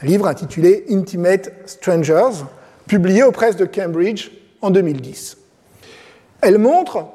Un 0.00 0.06
livre 0.06 0.28
intitulé 0.28 0.84
Intimate 0.88 1.50
Strangers, 1.66 2.44
publié 2.86 3.24
aux 3.24 3.32
presses 3.32 3.56
de 3.56 3.64
Cambridge 3.64 4.30
en 4.60 4.70
2010. 4.70 5.36
Elle 6.42 6.58
montre 6.58 7.06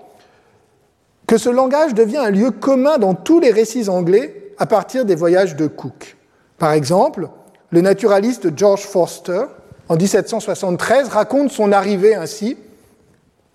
que 1.26 1.38
ce 1.38 1.48
langage 1.48 1.94
devient 1.94 2.18
un 2.18 2.32
lieu 2.32 2.52
commun 2.52 2.98
dans 2.98 3.14
tous 3.14 3.40
les 3.40 3.52
récits 3.52 3.88
anglais 3.88 4.52
à 4.58 4.66
partir 4.66 5.06
des 5.06 5.16
voyages 5.16 5.56
de 5.56 5.68
Cook. 5.68 6.18
Par 6.58 6.74
exemple, 6.74 7.30
le 7.70 7.80
naturaliste 7.80 8.50
George 8.58 8.82
Forster, 8.82 9.46
en 9.90 9.96
1773, 9.96 11.10
raconte 11.10 11.52
son 11.52 11.72
arrivée 11.72 12.16
ainsi. 12.16 12.58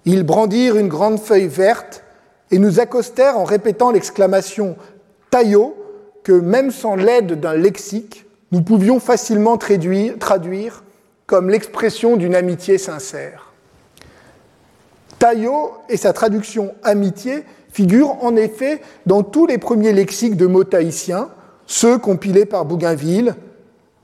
Ils 0.05 0.25
brandirent 0.25 0.77
une 0.77 0.89
grande 0.89 1.21
feuille 1.21 1.49
verte 1.49 2.03
et 2.51 2.59
nous 2.59 2.81
accostèrent 2.81 3.39
en 3.39 3.45
répétant 3.45 3.91
l'exclamation 3.91 4.77
taillot 5.31 5.77
que 6.23 6.33
même 6.33 6.71
sans 6.71 6.95
l'aide 6.95 7.41
d'un 7.41 7.55
lexique, 7.55 8.27
nous 8.53 8.63
pouvions 8.63 9.01
facilement 9.01 9.57
traduire, 9.57 10.85
comme 11.27 11.51
l'expression 11.51 12.17
d'une 12.17 12.35
amitié 12.35 12.79
sincère. 12.79 13.53
Taillot 15.19 15.73
et 15.89 15.97
sa 15.97 16.13
traduction 16.13 16.75
amitié 16.83 17.45
figurent 17.71 18.23
en 18.23 18.37
effet 18.37 18.83
dans 19.07 19.23
tous 19.23 19.47
les 19.47 19.59
premiers 19.59 19.93
lexiques 19.93 20.37
de 20.37 20.47
mots 20.47 20.65
tahitiens, 20.65 21.31
ceux 21.67 21.97
compilés 21.97 22.45
par 22.45 22.65
Bougainville, 22.65 23.35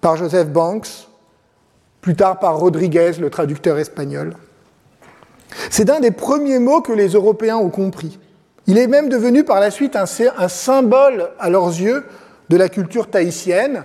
par 0.01 0.17
Joseph 0.17 0.49
Banks, 0.49 1.08
plus 2.01 2.15
tard 2.15 2.39
par 2.39 2.59
Rodriguez, 2.59 3.13
le 3.21 3.31
traducteur 3.31 3.79
espagnol. 3.79 4.35
C'est 5.71 5.85
d'un 5.85 6.01
des 6.01 6.11
premiers 6.11 6.59
mots 6.59 6.81
que 6.81 6.93
les 6.93 7.09
Européens 7.09 7.57
ont 7.57 7.71
compris. 7.71 8.19
Il 8.67 8.79
est 8.79 8.87
même 8.87 9.09
devenu 9.09 9.45
par 9.45 9.61
la 9.61 9.71
suite 9.71 9.97
un, 9.97 10.05
un 10.37 10.49
symbole 10.49 11.31
à 11.39 11.49
leurs 11.51 11.69
yeux 11.69 12.05
de 12.49 12.57
la 12.57 12.69
culture 12.69 13.09
tahitienne, 13.09 13.85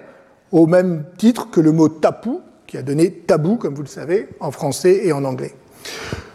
au 0.51 0.67
même 0.67 1.05
titre 1.17 1.49
que 1.49 1.59
le 1.59 1.71
mot 1.71 1.89
tapu, 1.89 2.37
qui 2.67 2.77
a 2.77 2.81
donné 2.81 3.11
tabou, 3.11 3.55
comme 3.55 3.75
vous 3.75 3.83
le 3.83 3.87
savez, 3.87 4.29
en 4.39 4.51
français 4.51 5.01
et 5.03 5.13
en 5.13 5.23
anglais. 5.23 5.53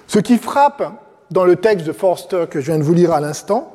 Ce 0.07 0.19
qui 0.19 0.38
frappe 0.38 0.93
dans 1.31 1.45
le 1.45 1.57
texte 1.57 1.87
de 1.87 1.93
Forster 1.93 2.47
que 2.51 2.61
je 2.61 2.67
viens 2.67 2.79
de 2.79 2.85
vous 2.85 2.95
lire 2.95 3.12
à 3.12 3.21
l'instant, 3.21 3.75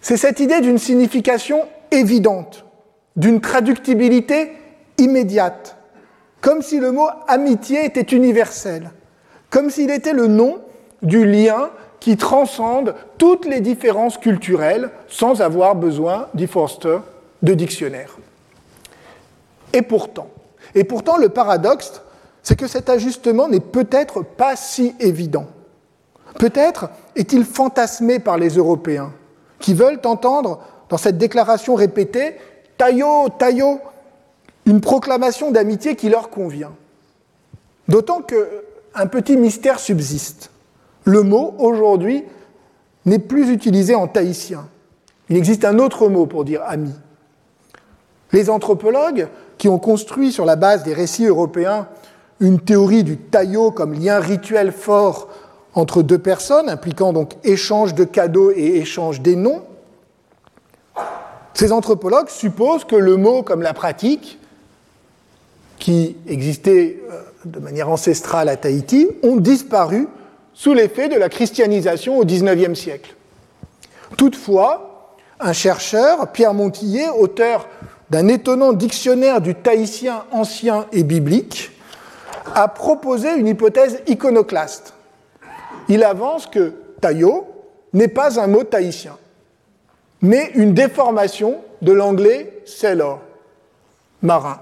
c'est 0.00 0.16
cette 0.16 0.40
idée 0.40 0.60
d'une 0.60 0.78
signification 0.78 1.62
évidente, 1.90 2.64
d'une 3.16 3.40
traductibilité 3.40 4.52
immédiate, 4.98 5.76
comme 6.44 6.60
si 6.60 6.78
le 6.78 6.92
mot 6.92 7.08
amitié 7.26 7.86
était 7.86 8.14
universel, 8.14 8.90
comme 9.48 9.70
s'il 9.70 9.90
était 9.90 10.12
le 10.12 10.26
nom 10.26 10.58
du 11.00 11.24
lien 11.24 11.70
qui 12.00 12.18
transcende 12.18 12.94
toutes 13.16 13.46
les 13.46 13.60
différences 13.60 14.18
culturelles 14.18 14.90
sans 15.08 15.40
avoir 15.40 15.74
besoin, 15.74 16.28
dit 16.34 16.46
Forster, 16.46 16.98
de 17.40 17.54
dictionnaire. 17.54 18.18
Et 19.72 19.80
pourtant, 19.80 20.28
le 21.18 21.30
paradoxe, 21.30 22.02
c'est 22.42 22.58
que 22.58 22.66
cet 22.66 22.90
ajustement 22.90 23.48
n'est 23.48 23.60
peut-être 23.60 24.22
pas 24.22 24.54
si 24.54 24.94
évident. 25.00 25.46
Peut-être 26.38 26.90
est-il 27.16 27.46
fantasmé 27.46 28.18
par 28.18 28.36
les 28.36 28.50
Européens, 28.50 29.14
qui 29.60 29.72
veulent 29.72 30.00
entendre 30.04 30.60
dans 30.90 30.98
cette 30.98 31.16
déclaration 31.16 31.74
répétée 31.74 32.36
Taillot, 32.76 33.30
Taillot, 33.38 33.80
une 34.66 34.80
proclamation 34.80 35.50
d'amitié 35.50 35.96
qui 35.96 36.08
leur 36.08 36.30
convient. 36.30 36.72
D'autant 37.88 38.22
qu'un 38.22 39.06
petit 39.06 39.36
mystère 39.36 39.78
subsiste. 39.78 40.50
Le 41.04 41.22
mot, 41.22 41.54
aujourd'hui, 41.58 42.24
n'est 43.04 43.18
plus 43.18 43.50
utilisé 43.50 43.94
en 43.94 44.06
tahitien. 44.06 44.66
Il 45.28 45.36
existe 45.36 45.64
un 45.64 45.78
autre 45.78 46.08
mot 46.08 46.26
pour 46.26 46.44
dire 46.44 46.62
ami. 46.66 46.92
Les 48.32 48.48
anthropologues, 48.48 49.28
qui 49.58 49.68
ont 49.68 49.78
construit 49.78 50.32
sur 50.32 50.44
la 50.44 50.56
base 50.56 50.82
des 50.82 50.94
récits 50.94 51.26
européens 51.26 51.88
une 52.40 52.58
théorie 52.60 53.04
du 53.04 53.16
taillot 53.16 53.70
comme 53.70 53.94
lien 53.94 54.18
rituel 54.18 54.72
fort 54.72 55.28
entre 55.74 56.02
deux 56.02 56.18
personnes, 56.18 56.68
impliquant 56.68 57.12
donc 57.12 57.34
échange 57.44 57.94
de 57.94 58.04
cadeaux 58.04 58.50
et 58.54 58.76
échange 58.78 59.20
des 59.20 59.36
noms, 59.36 59.62
ces 61.54 61.70
anthropologues 61.70 62.28
supposent 62.28 62.84
que 62.84 62.96
le 62.96 63.16
mot 63.16 63.42
comme 63.42 63.62
la 63.62 63.74
pratique, 63.74 64.38
qui 65.78 66.16
existait 66.26 67.00
euh, 67.10 67.20
de 67.44 67.58
manière 67.58 67.88
ancestrale 67.88 68.48
à 68.48 68.56
Tahiti, 68.56 69.08
ont 69.22 69.36
disparu 69.36 70.08
sous 70.52 70.72
l'effet 70.72 71.08
de 71.08 71.16
la 71.16 71.28
christianisation 71.28 72.18
au 72.18 72.24
XIXe 72.24 72.78
siècle. 72.78 73.14
Toutefois, 74.16 75.16
un 75.40 75.52
chercheur, 75.52 76.30
Pierre 76.32 76.54
Montillet, 76.54 77.08
auteur 77.08 77.68
d'un 78.10 78.28
étonnant 78.28 78.72
dictionnaire 78.72 79.40
du 79.40 79.54
tahitien 79.54 80.24
ancien 80.30 80.86
et 80.92 81.02
biblique, 81.02 81.72
a 82.54 82.68
proposé 82.68 83.34
une 83.36 83.46
hypothèse 83.46 84.00
iconoclaste. 84.06 84.94
Il 85.88 86.04
avance 86.04 86.46
que 86.46 86.74
taillot 87.00 87.46
n'est 87.92 88.08
pas 88.08 88.40
un 88.40 88.46
mot 88.46 88.64
tahitien, 88.64 89.16
mais 90.22 90.50
une 90.54 90.74
déformation 90.74 91.60
de 91.82 91.92
l'anglais 91.92 92.62
sailor, 92.64 93.20
marin. 94.22 94.60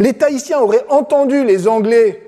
Les 0.00 0.14
Tahitiens 0.14 0.60
auraient 0.60 0.86
entendu 0.88 1.44
les 1.44 1.68
Anglais, 1.68 2.22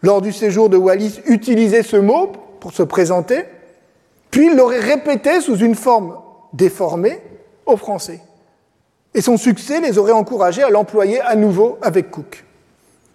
lors 0.00 0.22
du 0.22 0.32
séjour 0.32 0.68
de 0.68 0.76
Wallis, 0.76 1.20
utiliser 1.26 1.82
ce 1.82 1.96
mot 1.96 2.30
pour 2.60 2.72
se 2.72 2.84
présenter, 2.84 3.44
puis 4.30 4.46
ils 4.46 4.56
l'auraient 4.56 4.78
répété 4.78 5.40
sous 5.40 5.56
une 5.56 5.74
forme 5.74 6.16
déformée 6.52 7.20
au 7.66 7.76
Français. 7.76 8.20
Et 9.12 9.20
son 9.20 9.36
succès 9.36 9.80
les 9.80 9.98
aurait 9.98 10.12
encouragés 10.12 10.62
à 10.62 10.70
l'employer 10.70 11.20
à 11.20 11.34
nouveau 11.34 11.78
avec 11.82 12.12
Cook. 12.12 12.44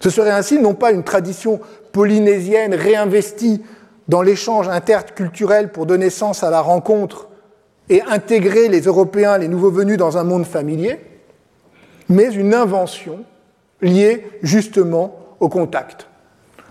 Ce 0.00 0.10
serait 0.10 0.30
ainsi 0.30 0.58
non 0.58 0.74
pas 0.74 0.92
une 0.92 1.04
tradition 1.04 1.58
polynésienne 1.92 2.74
réinvestie 2.74 3.62
dans 4.08 4.20
l'échange 4.20 4.68
interculturel 4.68 5.72
pour 5.72 5.86
donner 5.86 6.10
sens 6.10 6.42
à 6.42 6.50
la 6.50 6.60
rencontre 6.60 7.28
et 7.88 8.02
intégrer 8.02 8.68
les 8.68 8.82
Européens, 8.82 9.38
les 9.38 9.48
nouveaux 9.48 9.70
venus 9.70 9.96
dans 9.96 10.18
un 10.18 10.24
monde 10.24 10.44
familier, 10.44 11.00
mais 12.10 12.34
une 12.34 12.52
invention 12.52 13.24
liée 13.82 14.26
justement 14.42 15.14
au 15.40 15.48
contact. 15.48 16.06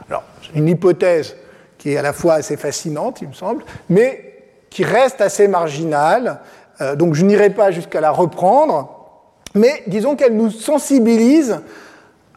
Alors, 0.09 0.23
c'est 0.41 0.57
une 0.57 0.67
hypothèse 0.67 1.35
qui 1.77 1.93
est 1.93 1.97
à 1.97 2.01
la 2.01 2.13
fois 2.13 2.35
assez 2.35 2.57
fascinante, 2.57 3.21
il 3.21 3.29
me 3.29 3.33
semble, 3.33 3.63
mais 3.89 4.29
qui 4.69 4.83
reste 4.83 5.21
assez 5.21 5.47
marginale, 5.47 6.41
euh, 6.81 6.95
donc 6.95 7.15
je 7.15 7.25
n'irai 7.25 7.49
pas 7.49 7.71
jusqu'à 7.71 8.01
la 8.01 8.11
reprendre, 8.11 8.95
mais 9.55 9.83
disons 9.87 10.15
qu'elle 10.15 10.35
nous 10.35 10.51
sensibilise 10.51 11.61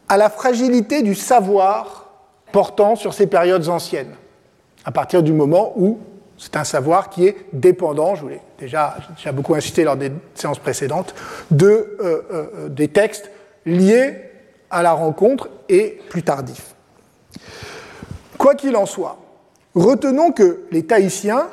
à 0.08 0.16
la 0.16 0.30
fragilité 0.30 1.02
du 1.02 1.14
savoir 1.14 2.10
portant 2.52 2.96
sur 2.96 3.14
ces 3.14 3.26
périodes 3.26 3.68
anciennes, 3.68 4.14
à 4.84 4.92
partir 4.92 5.22
du 5.22 5.32
moment 5.32 5.72
où 5.76 5.98
c'est 6.38 6.56
un 6.56 6.64
savoir 6.64 7.10
qui 7.10 7.26
est 7.26 7.36
dépendant, 7.52 8.14
je 8.14 8.22
voulais 8.22 8.40
déjà, 8.58 8.96
j'ai 9.16 9.32
beaucoup 9.32 9.54
insisté 9.54 9.84
lors 9.84 9.96
des 9.96 10.12
séances 10.34 10.58
précédentes, 10.58 11.14
de, 11.50 11.66
euh, 12.00 12.22
euh, 12.32 12.68
des 12.68 12.88
textes 12.88 13.30
liés 13.66 14.31
à 14.72 14.82
la 14.82 14.92
rencontre 14.92 15.48
et 15.68 16.00
plus 16.08 16.24
tardifs. 16.24 16.74
Quoi 18.38 18.56
qu'il 18.56 18.74
en 18.74 18.86
soit, 18.86 19.18
retenons 19.74 20.32
que 20.32 20.62
les 20.72 20.84
Tahitiens 20.84 21.46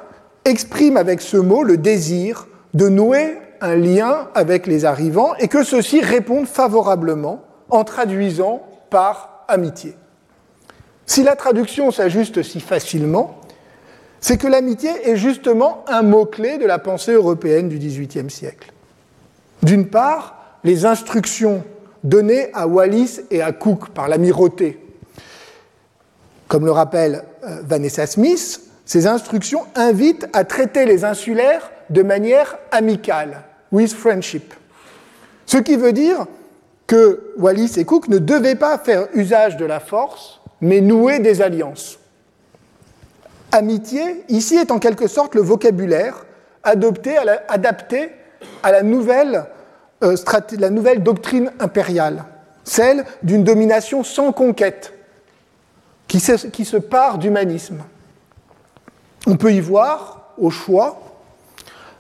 expriment 0.45 0.97
avec 0.97 1.22
ce 1.22 1.38
mot 1.38 1.63
le 1.63 1.78
désir 1.78 2.47
de 2.74 2.89
nouer 2.89 3.38
un 3.61 3.76
lien 3.76 4.30
avec 4.34 4.65
les 4.65 4.86
arrivants 4.86 5.36
et 5.36 5.47
que 5.47 5.63
ceux-ci 5.63 6.01
répondent 6.01 6.47
favorablement 6.47 7.43
en 7.70 7.84
traduisant 7.84 8.63
par 8.89 9.43
amitié. 9.47 9.95
Si 11.05 11.24
la 11.24 11.36
traduction 11.36 11.91
s'ajuste 11.91 12.41
si 12.41 12.59
facilement, 12.59 13.41
c'est 14.22 14.38
que 14.38 14.47
l'amitié 14.47 14.91
est 15.03 15.15
justement 15.15 15.84
un 15.88 16.01
mot-clé 16.01 16.57
de 16.57 16.65
la 16.65 16.80
pensée 16.80 17.13
européenne 17.13 17.70
du 17.70 17.78
XVIIIe 17.78 18.30
siècle. 18.30 18.72
D'une 19.63 19.88
part, 19.88 20.59
les 20.63 20.86
instructions 20.86 21.63
données 22.03 22.49
à 22.53 22.67
Wallis 22.67 23.19
et 23.31 23.41
à 23.41 23.51
Cook 23.51 23.89
par 23.89 24.07
l'amirauté. 24.07 24.79
Comme 26.47 26.65
le 26.65 26.71
rappelle 26.71 27.23
euh, 27.43 27.61
Vanessa 27.63 28.07
Smith, 28.07 28.61
ces 28.85 29.05
instructions 29.05 29.65
invitent 29.75 30.27
à 30.33 30.43
traiter 30.43 30.85
les 30.85 31.05
insulaires 31.05 31.71
de 31.89 32.01
manière 32.01 32.57
amicale, 32.71 33.43
with 33.71 33.93
friendship. 33.93 34.53
Ce 35.45 35.57
qui 35.57 35.75
veut 35.75 35.93
dire 35.93 36.25
que 36.87 37.33
Wallis 37.37 37.73
et 37.77 37.85
Cook 37.85 38.07
ne 38.07 38.17
devaient 38.17 38.55
pas 38.55 38.77
faire 38.79 39.07
usage 39.13 39.57
de 39.57 39.65
la 39.65 39.79
force, 39.79 40.41
mais 40.61 40.81
nouer 40.81 41.19
des 41.19 41.41
alliances. 41.41 41.99
Amitié, 43.51 44.23
ici, 44.27 44.55
est 44.55 44.71
en 44.71 44.79
quelque 44.79 45.07
sorte 45.07 45.35
le 45.35 45.41
vocabulaire 45.41 46.25
adapté 46.63 47.17
à 48.63 48.71
la 48.71 48.83
nouvelle, 48.83 49.45
euh, 50.03 50.15
la 50.57 50.69
nouvelle 50.69 51.03
doctrine 51.03 51.51
impériale, 51.59 52.25
celle 52.63 53.05
d'une 53.23 53.43
domination 53.43 54.03
sans 54.03 54.31
conquête, 54.31 54.93
qui 56.07 56.19
se, 56.19 56.77
part 56.77 57.19
d'humanisme. 57.19 57.79
On 59.27 59.37
peut 59.37 59.53
y 59.53 59.59
voir, 59.59 60.33
au 60.37 60.49
choix, 60.49 61.01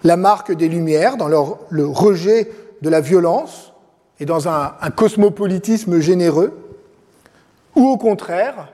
la 0.03 0.17
marque 0.17 0.51
des 0.51 0.67
Lumières 0.67 1.17
dans 1.17 1.27
le 1.27 1.85
rejet 1.85 2.49
de 2.81 2.89
la 2.89 3.01
violence 3.01 3.73
et 4.19 4.25
dans 4.25 4.47
un 4.47 4.89
cosmopolitisme 4.95 5.99
généreux, 5.99 6.57
ou 7.75 7.87
au 7.87 7.97
contraire, 7.97 8.69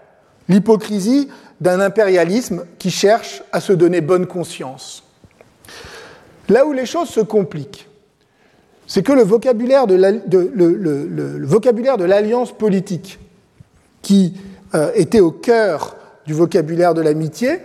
l'hypocrisie 0.47 1.30
d'un 1.61 1.80
impérialisme 1.80 2.65
qui 2.80 2.91
cherche 2.91 3.43
à 3.51 3.59
se 3.59 3.73
donner 3.73 4.01
bonne 4.01 4.28
conscience. 4.28 5.03
Là 6.49 6.65
où 6.65 6.73
les 6.73 6.86
choses 6.86 7.09
se 7.09 7.21
compliquent, 7.21 7.88
c'est 8.88 9.04
que 9.04 9.12
le 9.12 9.24
vocabulaire 9.24 9.88
de 9.88 9.96
l'alliance 12.06 12.52
politique, 12.52 13.20
qui 14.02 14.34
euh, 14.76 14.92
était 14.96 15.20
au 15.20 15.32
cœur 15.32 15.98
du 16.28 16.34
vocabulaire 16.34 16.94
de 16.94 17.02
l'amitié, 17.02 17.60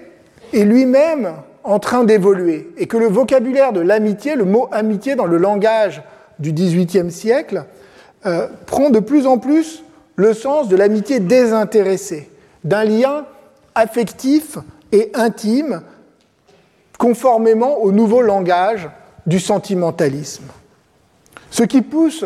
est 0.53 0.65
lui-même 0.65 1.33
en 1.63 1.79
train 1.79 2.05
d'évoluer, 2.05 2.71
et 2.79 2.87
que 2.87 2.97
le 2.97 3.07
vocabulaire 3.07 3.73
de 3.73 3.81
l'amitié, 3.81 4.35
le 4.35 4.45
mot 4.45 4.69
amitié 4.73 5.15
dans 5.15 5.27
le 5.27 5.37
langage 5.37 6.03
du 6.39 6.53
XVIIIe 6.53 7.11
siècle, 7.11 7.65
euh, 8.27 8.49
prend 8.67 8.91
de 8.91 9.01
plus 9.01 9.27
en 9.27 9.39
plus 9.39 9.85
le 10.17 10.33
sens 10.35 10.69
de 10.69 10.77
l'amitié 10.77 11.21
désintéressée, 11.21 12.31
d'un 12.65 12.85
lien 12.85 13.27
affectif 13.75 14.59
et 14.93 15.11
intime, 15.15 15.83
conformément 16.99 17.79
au 17.79 17.93
nouveau 17.93 18.21
langage 18.21 18.89
du 19.27 19.39
sentimentalisme. 19.39 20.45
Ce 21.51 21.63
qui 21.63 21.83
pousse 21.83 22.25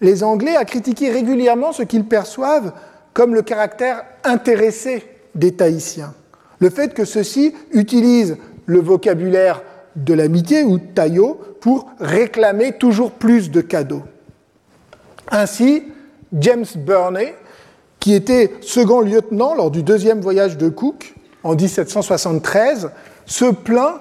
les 0.00 0.22
Anglais 0.22 0.56
à 0.56 0.64
critiquer 0.64 1.10
régulièrement 1.10 1.72
ce 1.72 1.82
qu'ils 1.82 2.04
perçoivent 2.04 2.72
comme 3.14 3.34
le 3.34 3.42
caractère 3.42 4.04
intéressé 4.24 5.04
des 5.34 5.52
Tahitiens. 5.52 6.14
Le 6.58 6.70
fait 6.70 6.94
que 6.94 7.04
ceux-ci 7.04 7.54
utilisent 7.72 8.36
le 8.66 8.80
vocabulaire 8.80 9.62
de 9.96 10.14
l'amitié 10.14 10.62
ou 10.64 10.78
taillot 10.78 11.40
pour 11.60 11.90
réclamer 11.98 12.72
toujours 12.72 13.12
plus 13.12 13.50
de 13.50 13.60
cadeaux. 13.60 14.02
Ainsi, 15.30 15.82
James 16.32 16.66
Burney 16.76 17.34
qui 18.06 18.14
était 18.14 18.54
second 18.60 19.00
lieutenant 19.00 19.56
lors 19.56 19.72
du 19.72 19.82
deuxième 19.82 20.20
voyage 20.20 20.56
de 20.56 20.68
Cook 20.68 21.14
en 21.42 21.56
1773, 21.56 22.90
se 23.24 23.46
plaint 23.46 23.96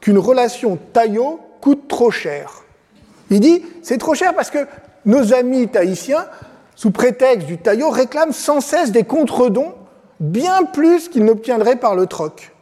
qu'une 0.00 0.16
relation 0.16 0.78
taillot 0.94 1.38
coûte 1.60 1.86
trop 1.86 2.10
cher. 2.10 2.61
Il 3.32 3.40
dit 3.40 3.64
c'est 3.82 3.96
trop 3.96 4.14
cher 4.14 4.34
parce 4.34 4.50
que 4.50 4.58
nos 5.06 5.32
amis 5.32 5.66
tahitiens, 5.66 6.26
sous 6.76 6.90
prétexte 6.90 7.46
du 7.46 7.56
taillot, 7.56 7.88
réclament 7.88 8.32
sans 8.32 8.60
cesse 8.60 8.92
des 8.92 9.04
contre-dons 9.04 9.72
bien 10.20 10.64
plus 10.64 11.08
qu'ils 11.08 11.24
n'obtiendraient 11.24 11.76
par 11.76 11.96
le 11.96 12.06
troc. 12.06 12.52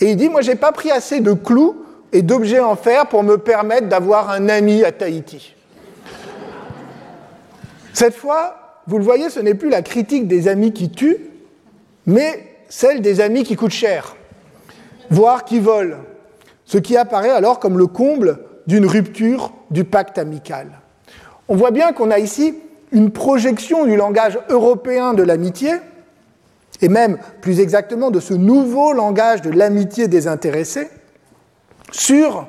Et 0.00 0.10
il 0.10 0.16
dit 0.16 0.28
moi 0.28 0.42
j'ai 0.42 0.54
pas 0.54 0.72
pris 0.72 0.90
assez 0.90 1.20
de 1.20 1.32
clous 1.32 1.82
et 2.12 2.20
d'objets 2.20 2.60
en 2.60 2.76
fer 2.76 3.06
pour 3.06 3.22
me 3.22 3.38
permettre 3.38 3.88
d'avoir 3.88 4.28
un 4.30 4.50
ami 4.50 4.84
à 4.84 4.92
Tahiti. 4.92 5.54
Cette 7.94 8.14
fois, 8.14 8.82
vous 8.86 8.98
le 8.98 9.04
voyez, 9.04 9.30
ce 9.30 9.40
n'est 9.40 9.54
plus 9.54 9.70
la 9.70 9.80
critique 9.80 10.28
des 10.28 10.46
amis 10.46 10.72
qui 10.74 10.90
tuent, 10.90 11.30
mais 12.04 12.58
celle 12.68 13.00
des 13.00 13.22
amis 13.22 13.44
qui 13.44 13.56
coûtent 13.56 13.70
cher, 13.70 14.14
voire 15.08 15.46
qui 15.46 15.58
volent, 15.58 15.96
ce 16.66 16.76
qui 16.76 16.98
apparaît 16.98 17.30
alors 17.30 17.60
comme 17.60 17.78
le 17.78 17.86
comble 17.86 18.40
d'une 18.70 18.86
rupture 18.86 19.52
du 19.72 19.82
pacte 19.82 20.16
amical. 20.16 20.68
On 21.48 21.56
voit 21.56 21.72
bien 21.72 21.92
qu'on 21.92 22.12
a 22.12 22.20
ici 22.20 22.54
une 22.92 23.10
projection 23.10 23.84
du 23.84 23.96
langage 23.96 24.38
européen 24.48 25.12
de 25.12 25.24
l'amitié, 25.24 25.72
et 26.80 26.88
même 26.88 27.18
plus 27.40 27.58
exactement 27.58 28.12
de 28.12 28.20
ce 28.20 28.32
nouveau 28.32 28.92
langage 28.92 29.42
de 29.42 29.50
l'amitié 29.50 30.06
désintéressée, 30.06 30.88
sur 31.90 32.46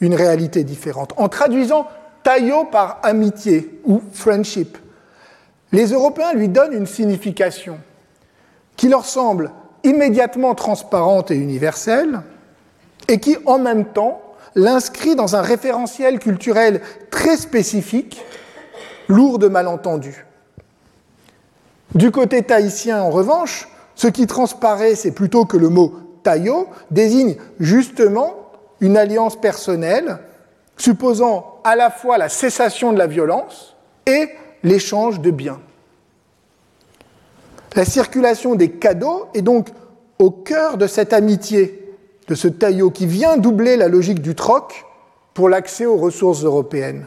une 0.00 0.14
réalité 0.14 0.64
différente, 0.64 1.14
en 1.16 1.30
traduisant 1.30 1.86
taillot 2.24 2.66
par 2.66 3.00
amitié 3.02 3.80
ou 3.86 4.02
friendship, 4.12 4.76
les 5.72 5.92
Européens 5.92 6.34
lui 6.34 6.50
donnent 6.50 6.74
une 6.74 6.86
signification 6.86 7.78
qui 8.76 8.90
leur 8.90 9.06
semble 9.06 9.50
immédiatement 9.82 10.54
transparente 10.54 11.30
et 11.30 11.36
universelle, 11.36 12.20
et 13.08 13.18
qui 13.18 13.38
en 13.46 13.58
même 13.58 13.86
temps 13.86 14.20
l'inscrit 14.54 15.16
dans 15.16 15.36
un 15.36 15.42
référentiel 15.42 16.18
culturel 16.18 16.80
très 17.10 17.36
spécifique, 17.36 18.22
lourd 19.08 19.38
de 19.38 19.48
malentendus. 19.48 20.26
Du 21.94 22.10
côté 22.10 22.42
tahitien, 22.42 23.02
en 23.02 23.10
revanche, 23.10 23.68
ce 23.94 24.08
qui 24.08 24.26
transparaît, 24.26 24.94
c'est 24.94 25.12
plutôt 25.12 25.44
que 25.44 25.56
le 25.56 25.68
mot 25.68 25.94
taillot 26.22 26.68
désigne 26.90 27.36
justement 27.60 28.34
une 28.80 28.96
alliance 28.96 29.40
personnelle 29.40 30.18
supposant 30.76 31.60
à 31.62 31.76
la 31.76 31.90
fois 31.90 32.18
la 32.18 32.28
cessation 32.28 32.92
de 32.92 32.98
la 32.98 33.06
violence 33.06 33.76
et 34.06 34.28
l'échange 34.62 35.20
de 35.20 35.30
biens. 35.30 35.60
La 37.76 37.84
circulation 37.84 38.54
des 38.54 38.70
cadeaux 38.70 39.26
est 39.34 39.42
donc 39.42 39.68
au 40.18 40.30
cœur 40.30 40.78
de 40.78 40.86
cette 40.86 41.12
amitié, 41.12 41.83
de 42.28 42.34
ce 42.34 42.48
taillot 42.48 42.90
qui 42.90 43.06
vient 43.06 43.36
doubler 43.36 43.76
la 43.76 43.88
logique 43.88 44.22
du 44.22 44.34
troc 44.34 44.84
pour 45.34 45.48
l'accès 45.48 45.86
aux 45.86 45.96
ressources 45.96 46.44
européennes. 46.44 47.06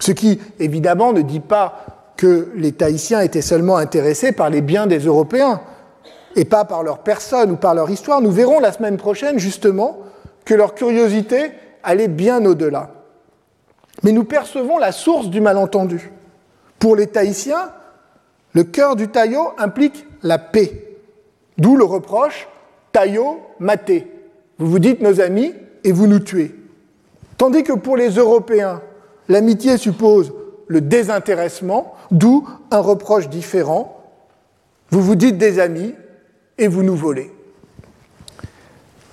Ce 0.00 0.12
qui, 0.12 0.40
évidemment, 0.58 1.12
ne 1.12 1.22
dit 1.22 1.40
pas 1.40 2.12
que 2.16 2.50
les 2.54 2.72
Tahitiens 2.72 3.20
étaient 3.20 3.42
seulement 3.42 3.76
intéressés 3.76 4.32
par 4.32 4.50
les 4.50 4.60
biens 4.60 4.86
des 4.86 5.00
Européens 5.00 5.60
et 6.34 6.44
pas 6.44 6.64
par 6.64 6.82
leur 6.82 6.98
personne 6.98 7.50
ou 7.50 7.56
par 7.56 7.74
leur 7.74 7.90
histoire. 7.90 8.20
Nous 8.20 8.30
verrons 8.30 8.60
la 8.60 8.72
semaine 8.72 8.96
prochaine, 8.96 9.38
justement, 9.38 9.98
que 10.44 10.54
leur 10.54 10.74
curiosité 10.74 11.52
allait 11.82 12.08
bien 12.08 12.44
au-delà. 12.44 12.90
Mais 14.02 14.12
nous 14.12 14.24
percevons 14.24 14.78
la 14.78 14.92
source 14.92 15.28
du 15.28 15.40
malentendu. 15.40 16.12
Pour 16.78 16.96
les 16.96 17.06
Tahitiens, 17.06 17.70
le 18.52 18.64
cœur 18.64 18.96
du 18.96 19.08
taillot 19.08 19.52
implique 19.58 20.06
la 20.22 20.38
paix. 20.38 20.98
D'où 21.58 21.76
le 21.76 21.84
reproche 21.84 22.48
taillot 22.96 23.42
maté. 23.58 24.10
Vous 24.58 24.70
vous 24.70 24.78
dites 24.78 25.02
nos 25.02 25.20
amis 25.20 25.52
et 25.84 25.92
vous 25.92 26.06
nous 26.06 26.18
tuez. 26.18 26.54
Tandis 27.36 27.62
que 27.62 27.74
pour 27.74 27.94
les 27.94 28.08
Européens, 28.08 28.80
l'amitié 29.28 29.76
suppose 29.76 30.32
le 30.66 30.80
désintéressement, 30.80 31.92
d'où 32.10 32.48
un 32.70 32.78
reproche 32.78 33.28
différent. 33.28 34.02
Vous 34.88 35.02
vous 35.02 35.14
dites 35.14 35.36
des 35.36 35.58
amis 35.58 35.94
et 36.56 36.68
vous 36.68 36.82
nous 36.82 36.96
volez. 36.96 37.30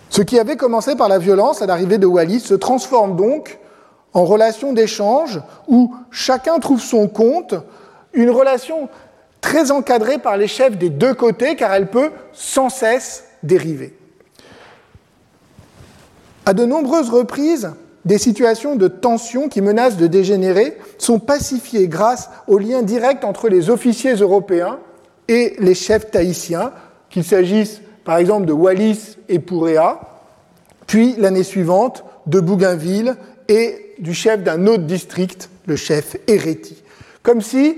Ce 0.10 0.22
qui 0.22 0.40
avait 0.40 0.56
commencé 0.56 0.96
par 0.96 1.10
la 1.10 1.20
violence 1.20 1.62
à 1.62 1.66
l'arrivée 1.66 1.98
de 1.98 2.08
Wallis 2.08 2.40
se 2.40 2.54
transforme 2.54 3.18
donc 3.18 3.60
en 4.14 4.24
relation 4.24 4.72
d'échange 4.72 5.42
où 5.68 5.94
chacun 6.10 6.60
trouve 6.60 6.80
son 6.80 7.10
compte 7.10 7.56
une 8.14 8.30
relation 8.30 8.88
très 9.42 9.72
encadrée 9.72 10.20
par 10.20 10.38
les 10.38 10.48
chefs 10.48 10.78
des 10.78 10.90
deux 10.90 11.14
côtés, 11.14 11.58
car 11.58 11.74
elle 11.74 11.90
peut 11.90 12.12
sans 12.32 12.70
cesse 12.70 13.26
dériver. 13.44 13.96
À 16.46 16.54
de 16.54 16.66
nombreuses 16.66 17.10
reprises, 17.10 17.72
des 18.06 18.18
situations 18.18 18.76
de 18.76 18.88
tension 18.88 19.48
qui 19.48 19.62
menacent 19.62 19.98
de 19.98 20.08
dégénérer 20.08 20.78
sont 20.98 21.20
pacifiées 21.20 21.88
grâce 21.88 22.30
au 22.48 22.58
lien 22.58 22.82
direct 22.82 23.24
entre 23.24 23.48
les 23.48 23.70
officiers 23.70 24.16
européens 24.16 24.80
et 25.30 25.56
les 25.60 25.76
chefs 25.76 26.12
tahitiens, 26.12 26.72
qu'il 27.10 27.24
s'agisse 27.24 27.82
par 28.04 28.18
exemple 28.18 28.46
de 28.46 28.52
Wallis 28.52 29.18
et 29.30 29.40
Pouréa, 29.40 30.02
puis 30.86 31.16
l'année 31.18 31.44
suivante 31.44 32.04
de 32.28 32.42
Bougainville 32.42 33.16
et 33.48 33.94
du 34.00 34.14
chef 34.14 34.44
d'un 34.44 34.68
autre 34.68 34.84
district, 34.84 35.50
le 35.66 35.78
chef 35.78 36.18
Eretti. 36.28 36.84
Comme 37.22 37.42
si 37.42 37.78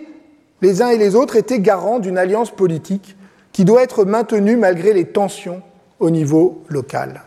les 0.62 0.82
uns 0.82 0.90
et 0.90 0.98
les 0.98 1.16
autres 1.16 1.36
étaient 1.36 1.60
garants 1.60 2.00
d'une 2.00 2.18
alliance 2.18 2.50
politique 2.50 3.16
qui 3.56 3.64
doit 3.64 3.84
être 3.84 4.04
maintenue 4.04 4.58
malgré 4.58 4.92
les 4.92 5.06
tensions 5.06 5.62
au 6.02 6.10
niveau 6.10 6.66
local. 6.68 7.22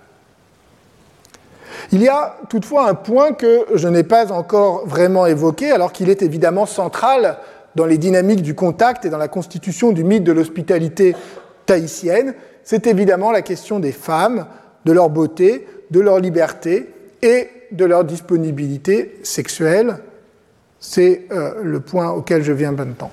Il 1.90 2.02
y 2.02 2.08
a 2.08 2.36
toutefois 2.50 2.86
un 2.86 2.92
point 2.92 3.32
que 3.32 3.64
je 3.74 3.88
n'ai 3.88 4.02
pas 4.02 4.30
encore 4.30 4.86
vraiment 4.86 5.24
évoqué, 5.24 5.70
alors 5.70 5.90
qu'il 5.90 6.10
est 6.10 6.20
évidemment 6.20 6.66
central 6.66 7.38
dans 7.76 7.86
les 7.86 7.96
dynamiques 7.96 8.42
du 8.42 8.54
contact 8.54 9.06
et 9.06 9.08
dans 9.08 9.16
la 9.16 9.28
constitution 9.28 9.90
du 9.90 10.04
mythe 10.04 10.22
de 10.22 10.32
l'hospitalité 10.32 11.16
tahitienne, 11.64 12.34
c'est 12.62 12.86
évidemment 12.86 13.32
la 13.32 13.40
question 13.40 13.80
des 13.80 13.92
femmes, 13.92 14.44
de 14.84 14.92
leur 14.92 15.08
beauté, 15.08 15.66
de 15.90 16.00
leur 16.00 16.20
liberté 16.20 16.90
et 17.22 17.48
de 17.72 17.86
leur 17.86 18.04
disponibilité 18.04 19.18
sexuelle. 19.22 19.96
C'est 20.78 21.22
euh, 21.32 21.54
le 21.62 21.80
point 21.80 22.10
auquel 22.10 22.42
je 22.42 22.52
viens 22.52 22.72
maintenant. 22.72 23.10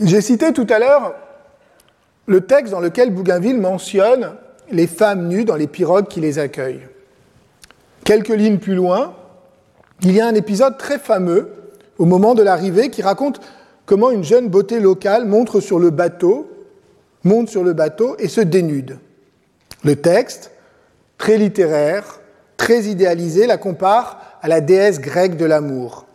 J'ai 0.00 0.20
cité 0.20 0.52
tout 0.52 0.66
à 0.68 0.78
l'heure 0.78 1.14
le 2.26 2.42
texte 2.42 2.72
dans 2.72 2.80
lequel 2.80 3.12
Bougainville 3.12 3.60
mentionne 3.60 4.32
les 4.70 4.86
femmes 4.86 5.28
nues 5.28 5.44
dans 5.44 5.56
les 5.56 5.68
pirogues 5.68 6.08
qui 6.08 6.20
les 6.20 6.38
accueillent. 6.38 6.86
Quelques 8.04 8.28
lignes 8.28 8.58
plus 8.58 8.74
loin, 8.74 9.14
il 10.02 10.12
y 10.12 10.20
a 10.20 10.26
un 10.26 10.34
épisode 10.34 10.76
très 10.76 10.98
fameux 10.98 11.52
au 11.98 12.04
moment 12.04 12.34
de 12.34 12.42
l'arrivée 12.42 12.90
qui 12.90 13.02
raconte 13.02 13.40
comment 13.86 14.10
une 14.10 14.24
jeune 14.24 14.48
beauté 14.48 14.80
locale 14.80 15.24
monte 15.26 15.60
sur 15.60 15.78
le 15.78 15.90
bateau, 15.90 16.50
monte 17.24 17.48
sur 17.48 17.64
le 17.64 17.72
bateau 17.72 18.16
et 18.18 18.28
se 18.28 18.40
dénude. 18.40 18.98
Le 19.84 19.96
texte, 19.96 20.50
très 21.16 21.38
littéraire, 21.38 22.20
très 22.56 22.84
idéalisé, 22.84 23.46
la 23.46 23.56
compare 23.56 24.20
à 24.42 24.48
la 24.48 24.60
déesse 24.60 25.00
grecque 25.00 25.36
de 25.36 25.44
l'amour. 25.44 26.06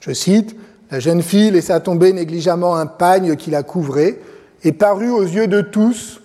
Je 0.00 0.12
cite 0.12 0.56
La 0.90 1.00
jeune 1.00 1.22
fille 1.22 1.50
laissa 1.50 1.80
tomber 1.80 2.12
négligemment 2.12 2.76
un 2.76 2.86
pagne 2.86 3.36
qui 3.36 3.50
la 3.50 3.62
couvrait 3.62 4.20
et 4.64 4.72
parut 4.72 5.10
aux 5.10 5.22
yeux 5.22 5.46
de 5.46 5.60
tous 5.60 6.20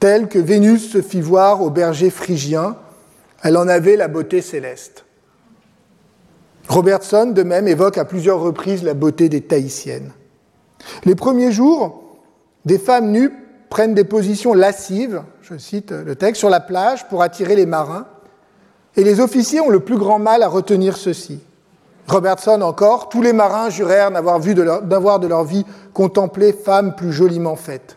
telle 0.00 0.28
que 0.28 0.38
Vénus 0.38 0.90
se 0.90 1.02
fit 1.02 1.20
voir 1.20 1.62
au 1.62 1.70
berger 1.70 2.10
phrygien, 2.10 2.76
elle 3.42 3.56
en 3.56 3.68
avait 3.68 3.96
la 3.96 4.08
beauté 4.08 4.40
céleste. 4.40 5.04
Robertson, 6.68 7.26
de 7.26 7.42
même, 7.42 7.68
évoque 7.68 7.98
à 7.98 8.04
plusieurs 8.04 8.40
reprises 8.40 8.82
la 8.82 8.94
beauté 8.94 9.28
des 9.28 9.42
Tahitiennes. 9.42 10.12
Les 11.04 11.14
premiers 11.14 11.52
jours, 11.52 12.02
des 12.64 12.78
femmes 12.78 13.10
nues 13.10 13.32
prennent 13.68 13.94
des 13.94 14.04
positions 14.04 14.54
lascives, 14.54 15.22
je 15.42 15.58
cite 15.58 15.92
le 15.92 16.16
texte, 16.16 16.40
sur 16.40 16.50
la 16.50 16.60
plage 16.60 17.06
pour 17.08 17.22
attirer 17.22 17.56
les 17.56 17.66
marins, 17.66 18.06
et 18.96 19.04
les 19.04 19.20
officiers 19.20 19.60
ont 19.60 19.68
le 19.68 19.80
plus 19.80 19.96
grand 19.96 20.18
mal 20.18 20.42
à 20.42 20.48
retenir 20.48 20.96
ceci. 20.96 21.40
Robertson 22.10 22.60
encore, 22.62 23.08
tous 23.08 23.22
les 23.22 23.32
marins 23.32 23.70
jurèrent 23.70 24.10
d'avoir 24.10 24.40
de, 24.40 24.52
de 24.52 25.26
leur 25.28 25.44
vie 25.44 25.64
contemplé 25.94 26.52
femmes 26.52 26.96
plus 26.96 27.12
joliment 27.12 27.54
faites. 27.54 27.94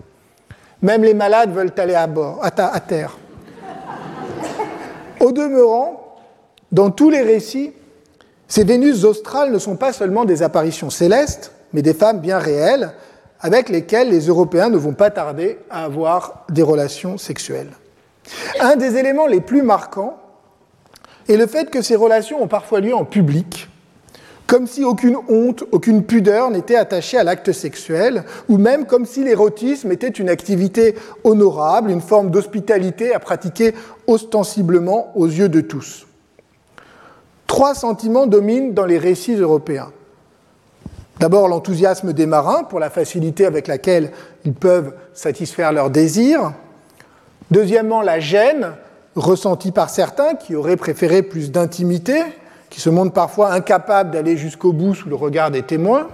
Même 0.84 1.04
les 1.04 1.16
malades 1.16 1.52
veulent 1.52 1.74
aller 1.78 1.96
à, 1.96 2.06
bord, 2.06 2.40
à, 2.42 2.80
terre. 2.80 3.18
Au 5.20 5.32
demeurant, 5.32 6.18
dans 6.72 6.92
tous 6.92 7.10
les 7.10 7.24
récits, 7.24 7.74
ces 8.48 8.64
Vénus 8.64 9.04
australes 9.04 9.52
ne 9.52 9.58
sont 9.58 9.78
pas 9.78 9.94
seulement 9.94 10.26
des 10.26 10.44
apparitions 10.44 10.92
célestes, 10.92 11.52
mais 11.72 11.82
des 11.82 11.94
femmes 11.96 12.20
bien 12.20 12.38
réelles, 12.38 12.92
avec 13.40 13.70
lesquelles 13.70 14.10
les 14.10 14.28
Européens 14.28 14.70
ne 14.70 14.78
vont 14.78 14.94
pas 14.94 15.10
tarder 15.10 15.58
à 15.72 15.86
avoir 15.86 16.46
des 16.50 16.62
relations 16.62 17.18
sexuelles. 17.18 17.72
Un 18.60 18.76
des 18.76 18.98
éléments 18.98 19.28
les 19.28 19.42
plus 19.42 19.64
marquants 19.64 20.18
est 21.28 21.38
le 21.38 21.48
fait 21.48 21.72
que 21.72 21.82
ces 21.82 21.96
relations 21.96 22.44
ont 22.44 22.48
parfois 22.48 22.80
lieu 22.80 22.94
en 22.94 23.06
public, 23.06 23.70
comme 24.54 24.68
si 24.68 24.84
aucune 24.84 25.18
honte, 25.30 25.64
aucune 25.72 26.04
pudeur 26.04 26.52
n'était 26.52 26.76
attachée 26.76 27.18
à 27.18 27.24
l'acte 27.24 27.52
sexuel, 27.52 28.24
ou 28.48 28.60
même 28.60 28.86
comme 28.86 29.08
si 29.08 29.24
l'érotisme 29.24 29.92
était 29.92 30.10
une 30.10 30.30
activité 30.30 30.94
honorable, 31.24 31.90
une 31.90 32.02
forme 32.02 32.30
d'hospitalité 32.30 33.16
à 33.16 33.20
pratiquer 33.20 33.74
ostensiblement 34.06 35.12
aux 35.16 35.26
yeux 35.26 35.50
de 35.50 35.60
tous. 35.60 36.06
Trois 37.48 37.74
sentiments 37.74 38.28
dominent 38.28 38.76
dans 38.76 38.86
les 38.86 39.00
récits 39.00 39.34
européens. 39.34 39.92
D'abord 41.20 41.48
l'enthousiasme 41.48 42.14
des 42.14 42.28
marins 42.28 42.64
pour 42.64 42.80
la 42.80 42.92
facilité 42.92 43.48
avec 43.48 43.68
laquelle 43.68 44.12
ils 44.46 44.54
peuvent 44.54 44.94
satisfaire 45.16 45.74
leurs 45.74 45.90
désirs. 45.90 46.54
Deuxièmement, 47.50 48.04
la 48.04 48.20
gêne 48.20 48.74
ressentie 49.16 49.72
par 49.72 49.90
certains 49.90 50.36
qui 50.36 50.54
auraient 50.54 50.78
préféré 50.78 51.24
plus 51.24 51.50
d'intimité, 51.50 52.22
qui 52.74 52.82
se 52.82 52.90
montrent 52.90 53.14
parfois 53.14 53.52
incapables 53.52 54.10
d'aller 54.10 54.36
jusqu'au 54.36 54.74
bout 54.74 54.96
sous 54.96 55.08
le 55.08 55.14
regard 55.14 55.52
des 55.52 55.62
témoins. 55.62 56.08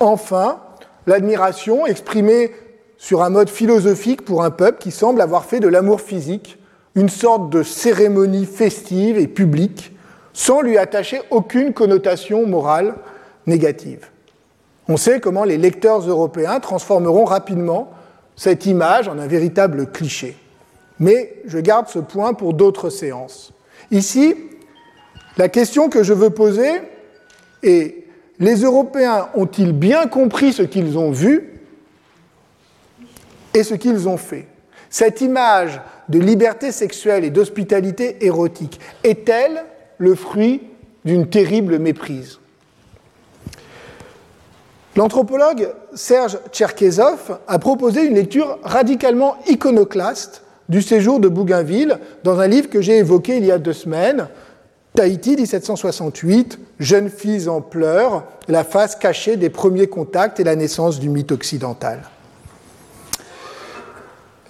Enfin, 0.00 0.58
l'admiration 1.06 1.86
exprimée 1.86 2.50
sur 2.98 3.22
un 3.22 3.30
mode 3.30 3.48
philosophique 3.48 4.24
pour 4.24 4.42
un 4.42 4.50
peuple 4.50 4.78
qui 4.80 4.90
semble 4.90 5.20
avoir 5.20 5.44
fait 5.44 5.60
de 5.60 5.68
l'amour 5.68 6.00
physique 6.00 6.58
une 6.96 7.08
sorte 7.08 7.50
de 7.50 7.62
cérémonie 7.62 8.46
festive 8.46 9.16
et 9.16 9.28
publique, 9.28 9.92
sans 10.32 10.60
lui 10.60 10.76
attacher 10.76 11.20
aucune 11.30 11.72
connotation 11.72 12.48
morale 12.48 12.96
négative. 13.46 14.08
On 14.88 14.96
sait 14.96 15.20
comment 15.20 15.44
les 15.44 15.56
lecteurs 15.56 16.00
européens 16.00 16.58
transformeront 16.58 17.24
rapidement 17.24 17.92
cette 18.34 18.66
image 18.66 19.06
en 19.06 19.20
un 19.20 19.28
véritable 19.28 19.86
cliché. 19.92 20.36
Mais 20.98 21.40
je 21.46 21.58
garde 21.58 21.86
ce 21.86 22.00
point 22.00 22.34
pour 22.34 22.54
d'autres 22.54 22.90
séances. 22.90 23.52
Ici, 23.92 24.34
la 25.36 25.48
question 25.48 25.88
que 25.88 26.02
je 26.02 26.12
veux 26.12 26.30
poser 26.30 26.70
est, 27.62 28.04
les 28.38 28.56
Européens 28.62 29.28
ont-ils 29.34 29.72
bien 29.72 30.06
compris 30.06 30.52
ce 30.52 30.62
qu'ils 30.62 30.98
ont 30.98 31.10
vu 31.10 31.60
et 33.54 33.62
ce 33.62 33.74
qu'ils 33.74 34.08
ont 34.08 34.16
fait? 34.16 34.46
Cette 34.88 35.20
image 35.20 35.80
de 36.08 36.18
liberté 36.18 36.72
sexuelle 36.72 37.24
et 37.24 37.30
d'hospitalité 37.30 38.24
érotique 38.24 38.80
est-elle 39.04 39.64
le 39.98 40.14
fruit 40.14 40.62
d'une 41.04 41.28
terrible 41.28 41.78
méprise? 41.78 42.38
L'anthropologue 44.96 45.72
Serge 45.94 46.38
Tcherkezov 46.50 47.38
a 47.46 47.58
proposé 47.58 48.04
une 48.04 48.14
lecture 48.14 48.58
radicalement 48.62 49.36
iconoclaste 49.46 50.42
du 50.68 50.82
séjour 50.82 51.20
de 51.20 51.28
Bougainville 51.28 51.98
dans 52.24 52.40
un 52.40 52.48
livre 52.48 52.68
que 52.68 52.80
j'ai 52.80 52.98
évoqué 52.98 53.36
il 53.36 53.44
y 53.44 53.52
a 53.52 53.58
deux 53.58 53.72
semaines, 53.72 54.28
Tahiti, 54.94 55.36
1768, 55.36 56.58
jeune 56.80 57.10
fille 57.10 57.48
en 57.48 57.60
pleurs, 57.60 58.24
la 58.48 58.64
face 58.64 58.96
cachée 58.96 59.36
des 59.36 59.48
premiers 59.48 59.86
contacts 59.86 60.40
et 60.40 60.44
la 60.44 60.56
naissance 60.56 60.98
du 60.98 61.08
mythe 61.08 61.30
occidental. 61.30 62.02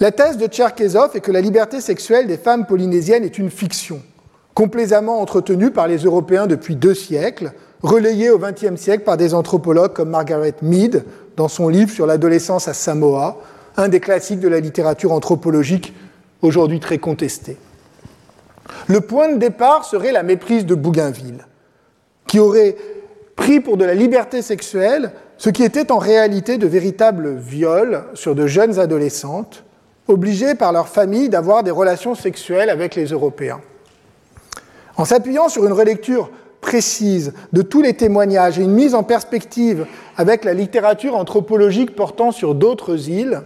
La 0.01 0.12
thèse 0.12 0.38
de 0.38 0.47
Tcherkezov 0.47 1.11
est 1.14 1.20
que 1.20 1.30
la 1.30 1.43
liberté 1.43 1.82
sexuelle 1.82 2.26
des 2.26 2.38
femmes 2.38 2.64
polynésiennes 2.64 3.24
est 3.24 3.36
une 3.36 3.51
fiction, 3.51 4.01
complaisamment 4.55 5.20
entretenue 5.20 5.72
par 5.72 5.86
les 5.86 5.99
Européens 5.99 6.47
depuis 6.47 6.74
deux 6.74 6.95
siècles, 6.95 7.53
relayée 7.82 8.30
au 8.30 8.38
XXe 8.38 8.80
siècle 8.80 9.05
par 9.05 9.18
des 9.18 9.34
anthropologues 9.34 9.93
comme 9.93 10.09
Margaret 10.09 10.55
Mead 10.62 11.05
dans 11.36 11.49
son 11.49 11.68
livre 11.68 11.91
sur 11.91 12.07
l'adolescence 12.07 12.66
à 12.66 12.72
Samoa, 12.72 13.36
un 13.76 13.88
des 13.88 14.01
classiques 14.01 14.41
de 14.41 14.49
la 14.49 14.61
littérature 14.61 15.12
anthropologique 15.12 15.93
aujourd'hui 16.41 16.80
très 16.80 16.99
contesté. 16.99 17.59
Le 18.87 19.01
point 19.01 19.33
de 19.33 19.39
départ 19.39 19.85
serait 19.85 20.12
la 20.12 20.23
méprise 20.23 20.66
de 20.66 20.75
Bougainville, 20.75 21.47
qui 22.27 22.39
aurait 22.39 22.77
pris 23.37 23.61
pour 23.61 23.77
de 23.77 23.85
la 23.85 23.95
liberté 23.95 24.43
sexuelle 24.43 25.12
ce 25.39 25.49
qui 25.49 25.62
était 25.62 25.91
en 25.91 25.99
réalité 25.99 26.59
de 26.59 26.66
véritables 26.66 27.37
viols 27.37 28.05
sur 28.14 28.35
de 28.35 28.47
jeunes 28.47 28.79
adolescentes, 28.79 29.64
obligées 30.07 30.55
par 30.55 30.73
leur 30.73 30.89
famille 30.89 31.29
d'avoir 31.29 31.62
des 31.62 31.71
relations 31.71 32.14
sexuelles 32.14 32.68
avec 32.68 32.95
les 32.95 33.07
Européens. 33.07 33.61
En 34.97 35.05
s'appuyant 35.05 35.49
sur 35.49 35.64
une 35.64 35.73
relecture 35.73 36.31
précise 36.61 37.33
de 37.53 37.62
tous 37.62 37.81
les 37.81 37.95
témoignages 37.95 38.59
et 38.59 38.62
une 38.62 38.75
mise 38.75 38.95
en 38.95 39.03
perspective 39.03 39.87
avec 40.16 40.45
la 40.45 40.53
littérature 40.53 41.16
anthropologique 41.16 41.97
portant 41.97 42.33
sur 42.33 42.55
d'autres 42.55 43.09
îles, 43.09 43.41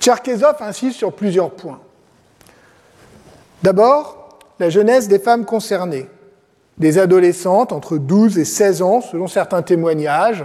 Tcherkezov 0.00 0.56
insiste 0.60 0.96
sur 0.96 1.12
plusieurs 1.12 1.50
points. 1.50 1.80
D'abord, 3.62 4.38
la 4.58 4.70
jeunesse 4.70 5.08
des 5.08 5.18
femmes 5.18 5.44
concernées, 5.44 6.08
des 6.78 6.98
adolescentes 6.98 7.72
entre 7.72 7.98
12 7.98 8.38
et 8.38 8.44
16 8.44 8.82
ans, 8.82 9.00
selon 9.00 9.26
certains 9.26 9.62
témoignages, 9.62 10.44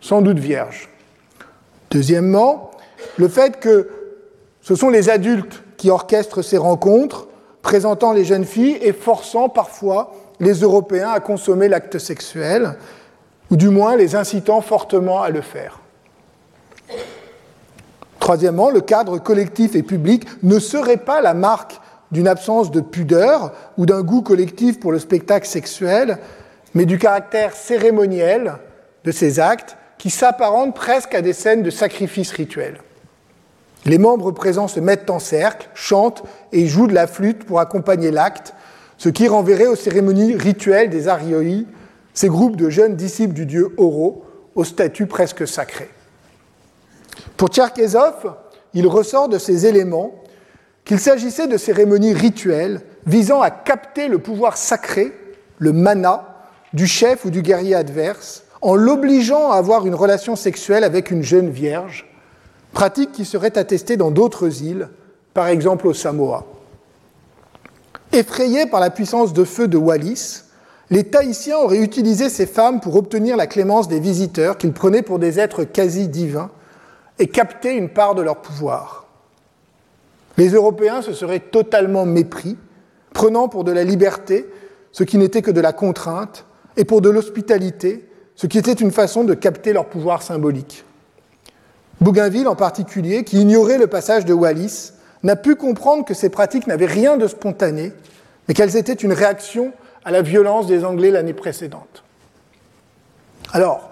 sans 0.00 0.22
doute 0.22 0.38
vierges. 0.38 0.88
Deuxièmement, 1.90 2.70
le 3.16 3.28
fait 3.28 3.60
que 3.60 3.88
ce 4.62 4.74
sont 4.74 4.90
les 4.90 5.10
adultes 5.10 5.62
qui 5.76 5.90
orchestrent 5.90 6.42
ces 6.42 6.58
rencontres, 6.58 7.28
présentant 7.62 8.12
les 8.12 8.24
jeunes 8.24 8.44
filles 8.44 8.78
et 8.80 8.92
forçant 8.92 9.48
parfois 9.48 10.12
les 10.40 10.60
Européens 10.60 11.10
à 11.10 11.20
consommer 11.20 11.68
l'acte 11.68 11.98
sexuel, 11.98 12.76
ou 13.50 13.56
du 13.56 13.68
moins 13.68 13.96
les 13.96 14.14
incitant 14.14 14.60
fortement 14.60 15.22
à 15.22 15.30
le 15.30 15.40
faire. 15.40 15.80
Troisièmement, 18.18 18.70
le 18.70 18.80
cadre 18.80 19.18
collectif 19.18 19.74
et 19.74 19.82
public 19.82 20.26
ne 20.42 20.58
serait 20.58 20.98
pas 20.98 21.20
la 21.20 21.34
marque 21.34 21.80
d'une 22.10 22.28
absence 22.28 22.70
de 22.70 22.80
pudeur 22.80 23.52
ou 23.76 23.86
d'un 23.86 24.02
goût 24.02 24.22
collectif 24.22 24.80
pour 24.80 24.92
le 24.92 24.98
spectacle 24.98 25.46
sexuel, 25.46 26.18
mais 26.74 26.86
du 26.86 26.98
caractère 26.98 27.54
cérémoniel 27.54 28.54
de 29.04 29.12
ces 29.12 29.40
actes 29.40 29.76
qui 29.98 30.10
s'apparentent 30.10 30.74
presque 30.74 31.14
à 31.14 31.22
des 31.22 31.32
scènes 31.32 31.62
de 31.62 31.70
sacrifice 31.70 32.30
rituel. 32.30 32.78
Les 33.84 33.98
membres 33.98 34.32
présents 34.32 34.68
se 34.68 34.80
mettent 34.80 35.10
en 35.10 35.18
cercle, 35.18 35.68
chantent 35.74 36.22
et 36.52 36.66
jouent 36.66 36.86
de 36.86 36.94
la 36.94 37.06
flûte 37.06 37.44
pour 37.44 37.60
accompagner 37.60 38.10
l'acte, 38.10 38.54
ce 38.96 39.08
qui 39.08 39.28
renverrait 39.28 39.66
aux 39.66 39.76
cérémonies 39.76 40.34
rituelles 40.34 40.90
des 40.90 41.08
Arioi, 41.08 41.64
ces 42.14 42.28
groupes 42.28 42.56
de 42.56 42.68
jeunes 42.68 42.96
disciples 42.96 43.34
du 43.34 43.46
dieu 43.46 43.68
Oro, 43.76 44.24
au 44.54 44.64
statut 44.64 45.06
presque 45.06 45.46
sacré. 45.46 45.88
Pour 47.36 47.48
Tcherkezov, 47.48 48.34
il 48.74 48.86
ressort 48.86 49.28
de 49.28 49.38
ces 49.38 49.66
éléments 49.66 50.12
qu'il 50.88 50.98
s'agissait 50.98 51.46
de 51.46 51.58
cérémonies 51.58 52.14
rituelles 52.14 52.80
visant 53.06 53.42
à 53.42 53.50
capter 53.50 54.08
le 54.08 54.18
pouvoir 54.18 54.56
sacré, 54.56 55.12
le 55.58 55.74
mana, 55.74 56.46
du 56.72 56.86
chef 56.86 57.26
ou 57.26 57.30
du 57.30 57.42
guerrier 57.42 57.74
adverse, 57.74 58.44
en 58.62 58.74
l'obligeant 58.74 59.52
à 59.52 59.56
avoir 59.56 59.86
une 59.86 59.94
relation 59.94 60.34
sexuelle 60.34 60.84
avec 60.84 61.10
une 61.10 61.22
jeune 61.22 61.50
vierge, 61.50 62.06
pratique 62.72 63.12
qui 63.12 63.26
serait 63.26 63.58
attestée 63.58 63.98
dans 63.98 64.10
d'autres 64.10 64.62
îles, 64.62 64.88
par 65.34 65.48
exemple 65.48 65.86
au 65.86 65.92
Samoa. 65.92 66.46
Effrayés 68.12 68.64
par 68.64 68.80
la 68.80 68.88
puissance 68.88 69.34
de 69.34 69.44
feu 69.44 69.68
de 69.68 69.76
Wallis, 69.76 70.44
les 70.88 71.04
Tahitiens 71.04 71.58
auraient 71.58 71.82
utilisé 71.82 72.30
ces 72.30 72.46
femmes 72.46 72.80
pour 72.80 72.96
obtenir 72.96 73.36
la 73.36 73.46
clémence 73.46 73.88
des 73.88 74.00
visiteurs 74.00 74.56
qu'ils 74.56 74.72
prenaient 74.72 75.02
pour 75.02 75.18
des 75.18 75.38
êtres 75.38 75.64
quasi 75.64 76.08
divins 76.08 76.50
et 77.18 77.26
capter 77.26 77.74
une 77.74 77.90
part 77.90 78.14
de 78.14 78.22
leur 78.22 78.40
pouvoir. 78.40 79.07
Les 80.38 80.50
Européens 80.50 81.02
se 81.02 81.12
seraient 81.12 81.40
totalement 81.40 82.06
mépris, 82.06 82.56
prenant 83.12 83.48
pour 83.48 83.64
de 83.64 83.72
la 83.72 83.84
liberté 83.84 84.46
ce 84.92 85.04
qui 85.04 85.18
n'était 85.18 85.42
que 85.42 85.50
de 85.50 85.60
la 85.60 85.72
contrainte, 85.72 86.46
et 86.76 86.84
pour 86.84 87.02
de 87.02 87.10
l'hospitalité 87.10 88.08
ce 88.36 88.46
qui 88.46 88.56
était 88.56 88.72
une 88.72 88.92
façon 88.92 89.24
de 89.24 89.34
capter 89.34 89.72
leur 89.72 89.86
pouvoir 89.86 90.22
symbolique. 90.22 90.84
Bougainville 92.00 92.46
en 92.46 92.54
particulier, 92.54 93.24
qui 93.24 93.40
ignorait 93.40 93.78
le 93.78 93.88
passage 93.88 94.24
de 94.24 94.32
Wallis, 94.32 94.92
n'a 95.24 95.34
pu 95.34 95.56
comprendre 95.56 96.04
que 96.04 96.14
ces 96.14 96.28
pratiques 96.28 96.68
n'avaient 96.68 96.86
rien 96.86 97.16
de 97.16 97.26
spontané, 97.26 97.92
mais 98.46 98.54
qu'elles 98.54 98.76
étaient 98.76 98.92
une 98.92 99.12
réaction 99.12 99.72
à 100.04 100.12
la 100.12 100.22
violence 100.22 100.68
des 100.68 100.84
Anglais 100.84 101.10
l'année 101.10 101.32
précédente. 101.32 102.04
Alors, 103.52 103.90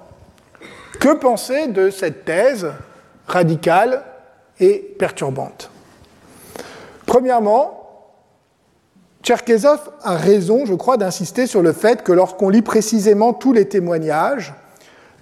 que 1.00 1.14
penser 1.16 1.66
de 1.66 1.90
cette 1.90 2.24
thèse 2.24 2.68
radicale 3.26 4.04
et 4.60 4.94
perturbante? 4.96 5.70
Premièrement, 7.06 7.86
Tcherkezov 9.22 9.90
a 10.02 10.16
raison, 10.16 10.66
je 10.66 10.74
crois, 10.74 10.96
d'insister 10.96 11.46
sur 11.46 11.62
le 11.62 11.72
fait 11.72 12.02
que 12.02 12.12
lorsqu'on 12.12 12.48
lit 12.48 12.62
précisément 12.62 13.32
tous 13.32 13.52
les 13.52 13.66
témoignages, 13.66 14.54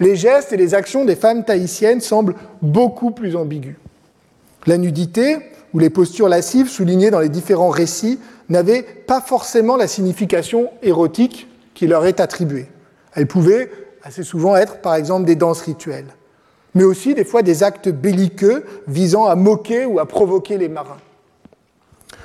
les 0.00 0.16
gestes 0.16 0.52
et 0.52 0.56
les 0.56 0.74
actions 0.74 1.04
des 1.04 1.14
femmes 1.14 1.44
tahitiennes 1.44 2.00
semblent 2.00 2.34
beaucoup 2.60 3.12
plus 3.12 3.36
ambigus. 3.36 3.76
La 4.66 4.78
nudité 4.78 5.38
ou 5.72 5.78
les 5.78 5.90
postures 5.90 6.28
lascives 6.28 6.68
soulignées 6.68 7.10
dans 7.10 7.20
les 7.20 7.28
différents 7.28 7.68
récits 7.68 8.18
n'avaient 8.48 8.82
pas 8.82 9.20
forcément 9.20 9.76
la 9.76 9.86
signification 9.86 10.70
érotique 10.82 11.48
qui 11.74 11.86
leur 11.86 12.06
est 12.06 12.20
attribuée. 12.20 12.66
Elles 13.14 13.26
pouvaient 13.26 13.70
assez 14.02 14.22
souvent 14.22 14.56
être, 14.56 14.78
par 14.80 14.94
exemple, 14.94 15.24
des 15.24 15.36
danses 15.36 15.62
rituelles, 15.62 16.14
mais 16.74 16.84
aussi 16.84 17.14
des 17.14 17.24
fois 17.24 17.42
des 17.42 17.62
actes 17.62 17.88
belliqueux 17.88 18.64
visant 18.86 19.26
à 19.26 19.34
moquer 19.34 19.86
ou 19.86 19.98
à 19.98 20.06
provoquer 20.06 20.58
les 20.58 20.68
marins. 20.68 20.98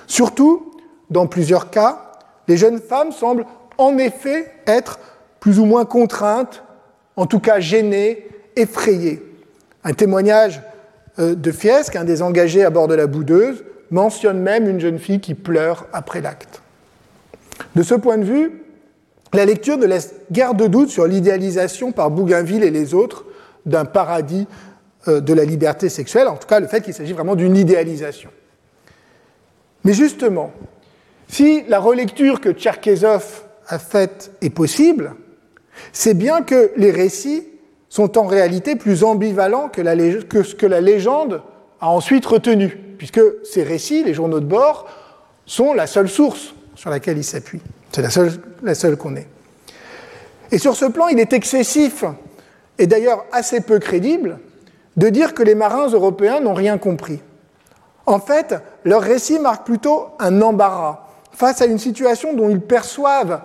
Surtout, 0.09 0.71
dans 1.11 1.27
plusieurs 1.27 1.69
cas, 1.69 2.11
les 2.47 2.57
jeunes 2.57 2.79
femmes 2.79 3.11
semblent 3.11 3.45
en 3.77 3.97
effet 3.99 4.51
être 4.65 4.99
plus 5.39 5.59
ou 5.59 5.65
moins 5.65 5.85
contraintes, 5.85 6.63
en 7.15 7.27
tout 7.27 7.39
cas 7.39 7.59
gênées, 7.59 8.27
effrayées. 8.55 9.23
Un 9.83 9.93
témoignage 9.93 10.61
euh, 11.19 11.35
de 11.35 11.51
Fiesque, 11.51 11.95
un 11.95 12.03
des 12.03 12.23
engagés 12.23 12.65
à 12.65 12.71
bord 12.71 12.87
de 12.87 12.95
la 12.95 13.05
boudeuse, 13.05 13.63
mentionne 13.91 14.39
même 14.39 14.67
une 14.67 14.79
jeune 14.79 14.97
fille 14.97 15.21
qui 15.21 15.35
pleure 15.35 15.85
après 15.93 16.21
l'acte. 16.21 16.61
De 17.75 17.83
ce 17.83 17.93
point 17.93 18.17
de 18.17 18.25
vue, 18.25 18.63
la 19.31 19.45
lecture 19.45 19.77
ne 19.77 19.85
laisse 19.85 20.15
guère 20.31 20.55
de 20.55 20.65
doute 20.65 20.89
sur 20.89 21.05
l'idéalisation 21.05 21.91
par 21.91 22.09
Bougainville 22.09 22.63
et 22.63 22.71
les 22.71 22.95
autres 22.95 23.25
d'un 23.67 23.85
paradis 23.85 24.47
euh, 25.07 25.21
de 25.21 25.33
la 25.33 25.45
liberté 25.45 25.87
sexuelle, 25.87 26.27
en 26.27 26.35
tout 26.35 26.47
cas 26.47 26.59
le 26.59 26.67
fait 26.67 26.81
qu'il 26.81 26.95
s'agit 26.95 27.13
vraiment 27.13 27.35
d'une 27.35 27.55
idéalisation. 27.55 28.31
Mais 29.83 29.93
justement, 29.93 30.51
si 31.27 31.63
la 31.67 31.79
relecture 31.79 32.41
que 32.41 32.51
Tcherkezov 32.51 33.43
a 33.67 33.79
faite 33.79 34.31
est 34.41 34.49
possible, 34.49 35.15
c'est 35.93 36.13
bien 36.13 36.41
que 36.41 36.71
les 36.75 36.91
récits 36.91 37.47
sont 37.87 38.17
en 38.17 38.25
réalité 38.25 38.75
plus 38.75 39.03
ambivalents 39.03 39.69
que, 39.69 40.43
ce 40.43 40.55
que 40.55 40.65
la 40.65 40.81
légende 40.81 41.41
a 41.81 41.89
ensuite 41.89 42.25
retenu, 42.25 42.69
puisque 42.97 43.21
ces 43.43 43.63
récits, 43.63 44.03
les 44.03 44.13
journaux 44.13 44.39
de 44.39 44.45
bord, 44.45 44.87
sont 45.45 45.73
la 45.73 45.87
seule 45.87 46.09
source 46.09 46.53
sur 46.75 46.89
laquelle 46.89 47.17
ils 47.17 47.23
s'appuient. 47.23 47.61
C'est 47.91 48.01
la 48.01 48.09
seule, 48.09 48.31
la 48.61 48.75
seule 48.75 48.97
qu'on 48.97 49.15
ait. 49.15 49.27
Et 50.51 50.57
sur 50.57 50.75
ce 50.75 50.85
plan, 50.85 51.07
il 51.07 51.19
est 51.19 51.33
excessif, 51.33 52.03
et 52.77 52.87
d'ailleurs 52.87 53.25
assez 53.31 53.61
peu 53.61 53.79
crédible, 53.79 54.39
de 54.97 55.09
dire 55.09 55.33
que 55.33 55.43
les 55.43 55.55
marins 55.55 55.87
européens 55.87 56.39
n'ont 56.39 56.53
rien 56.53 56.77
compris. 56.77 57.21
En 58.05 58.19
fait, 58.19 58.55
leur 58.85 59.01
récit 59.01 59.39
marque 59.39 59.65
plutôt 59.65 60.07
un 60.19 60.41
embarras 60.41 61.05
face 61.31 61.61
à 61.61 61.65
une 61.65 61.79
situation 61.79 62.33
dont 62.33 62.49
ils 62.49 62.61
perçoivent 62.61 63.41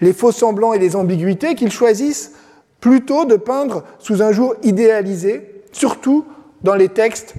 les 0.00 0.12
faux 0.12 0.32
semblants 0.32 0.72
et 0.72 0.78
les 0.78 0.96
ambiguïtés 0.96 1.54
qu'ils 1.54 1.72
choisissent 1.72 2.32
plutôt 2.80 3.24
de 3.24 3.36
peindre 3.36 3.84
sous 3.98 4.22
un 4.22 4.32
jour 4.32 4.54
idéalisé, 4.62 5.62
surtout 5.72 6.24
dans 6.62 6.74
les 6.74 6.88
textes 6.88 7.34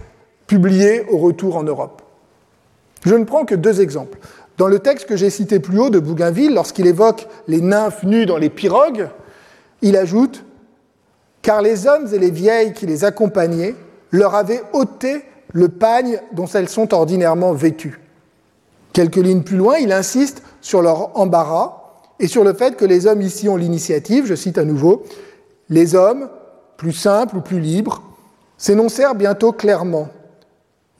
publiés 0.48 1.06
au 1.10 1.18
retour 1.18 1.56
en 1.56 1.64
Europe. 1.64 2.02
Je 3.06 3.16
ne 3.16 3.24
prends 3.24 3.46
que 3.46 3.56
deux 3.56 3.82
exemples. 3.82 4.20
Dans 4.58 4.68
le 4.68 4.80
texte 4.80 5.08
que 5.08 5.18
j'ai 5.18 5.32
cité 5.32 5.60
plus 5.60 5.80
haut 5.80 5.90
de 5.90 6.00
Bougainville, 6.00 6.54
lorsqu'il 6.54 6.86
évoque 6.86 7.28
les 7.48 7.62
nymphes 7.62 8.04
nues 8.04 8.28
dans 8.28 8.38
les 8.38 8.50
pirogues, 8.50 9.10
il 9.82 9.98
ajoute 9.98 10.44
Car 11.42 11.64
les 11.64 11.88
hommes 11.88 12.08
et 12.14 12.20
les 12.20 12.30
vieilles 12.30 12.74
qui 12.74 12.86
les 12.86 13.04
accompagnaient 13.04 13.76
leur 14.12 14.36
avaient 14.36 14.62
ôté 14.74 15.24
le 15.54 15.70
pagne 15.70 16.20
dont 16.32 16.48
elles 16.48 16.70
sont 16.70 16.94
ordinairement 16.94 17.54
vêtues. 17.54 18.00
Quelques 18.94 19.18
lignes 19.18 19.44
plus 19.44 19.58
loin, 19.58 19.78
il 19.78 19.92
insiste 19.92 20.44
sur 20.62 20.82
leur 20.82 21.18
embarras 21.18 21.82
et 22.20 22.28
sur 22.28 22.44
le 22.44 22.54
fait 22.54 22.76
que 22.76 22.86
les 22.86 23.08
hommes 23.08 23.22
ici 23.22 23.50
ont 23.50 23.56
l'initiative, 23.56 24.26
je 24.26 24.36
cite 24.36 24.58
à 24.58 24.64
nouveau, 24.64 25.04
les 25.70 25.96
hommes, 25.96 26.30
plus 26.78 26.94
simples 26.94 27.38
ou 27.38 27.42
plus 27.42 27.60
libres, 27.60 28.04
s'énoncèrent 28.58 29.16
bientôt 29.16 29.52
clairement. 29.52 30.10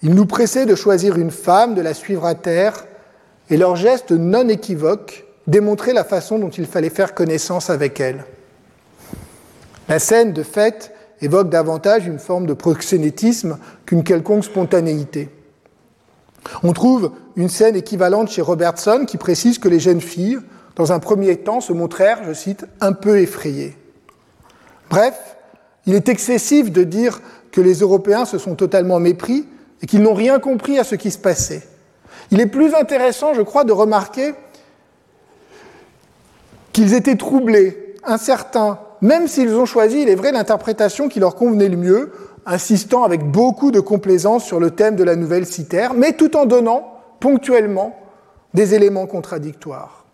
Il 0.02 0.16
nous 0.16 0.26
pressait 0.26 0.66
de 0.66 0.76
choisir 0.76 1.18
une 1.18 1.32
femme, 1.32 1.76
de 1.76 1.82
la 1.82 1.94
suivre 1.94 2.26
à 2.26 2.34
terre, 2.34 2.86
et 3.50 3.58
leurs 3.58 3.76
gestes 3.76 4.12
non 4.12 4.48
équivoques 4.48 5.26
démontraient 5.48 5.94
la 5.94 6.04
façon 6.04 6.40
dont 6.40 6.50
il 6.50 6.66
fallait 6.66 6.90
faire 6.90 7.14
connaissance 7.14 7.70
avec 7.70 8.00
elle. 8.00 8.26
La 9.90 10.00
scène, 10.00 10.34
de 10.34 10.44
fait, 10.44 10.94
évoque 11.22 11.50
davantage 11.50 12.08
une 12.08 12.20
forme 12.20 12.46
de 12.46 12.54
proxénétisme 12.54 13.58
qu'une 13.86 14.04
quelconque 14.04 14.46
spontanéité. 14.46 15.30
On 16.64 16.74
trouve 16.74 17.12
une 17.36 17.50
scène 17.50 17.76
équivalente 17.76 18.30
chez 18.30 18.42
Robertson 18.42 19.06
qui 19.08 19.18
précise 19.18 19.60
que 19.60 19.70
les 19.70 19.80
jeunes 19.80 20.02
filles, 20.02 20.40
dans 20.76 20.92
un 20.92 21.00
premier 21.00 21.38
temps, 21.38 21.62
se 21.62 21.74
montrèrent, 21.74 22.24
je 22.26 22.34
cite, 22.34 22.66
un 22.80 22.94
peu 22.94 23.20
effrayées. 23.20 23.78
Bref, 24.90 25.38
il 25.86 25.94
est 25.94 26.10
excessif 26.10 26.72
de 26.72 26.84
dire 26.84 27.22
que 27.52 27.62
les 27.62 27.76
Européens 27.76 28.26
se 28.26 28.38
sont 28.38 28.56
totalement 28.56 29.00
mépris 29.00 29.46
et 29.82 29.88
qu'ils 29.88 30.02
n'ont 30.02 30.14
rien 30.14 30.40
compris 30.40 30.80
à 30.80 30.84
ce 30.84 30.96
qui 30.96 31.12
se 31.12 31.18
passait. 31.18 31.64
Il 32.32 32.40
est 32.40 32.48
plus 32.48 32.74
intéressant, 32.74 33.34
je 33.34 33.42
crois, 33.42 33.64
de 33.64 33.72
remarquer 33.72 34.34
qu'ils 36.72 36.94
étaient 36.94 37.18
troublés, 37.18 37.96
incertains, 38.04 38.80
même 39.02 39.28
s'ils 39.28 39.56
ont 39.56 39.66
choisi, 39.66 40.04
il 40.04 40.10
est 40.10 40.16
vrai, 40.16 40.32
l'interprétation 40.32 41.10
qui 41.10 41.20
leur 41.20 41.36
convenait 41.36 41.70
le 41.70 41.78
mieux, 41.78 42.12
insistant 42.46 43.04
avec 43.04 43.24
beaucoup 43.24 43.72
de 43.72 43.80
complaisance 43.80 44.46
sur 44.46 44.60
le 44.60 44.72
thème 44.72 44.96
de 44.96 45.04
la 45.04 45.16
nouvelle 45.16 45.46
citaire, 45.46 45.94
mais 45.94 46.14
tout 46.14 46.36
en 46.36 46.46
donnant 46.46 46.94
ponctuellement 47.20 47.98
des 48.54 48.76
éléments 48.76 49.08
contradictoires. 49.08 50.06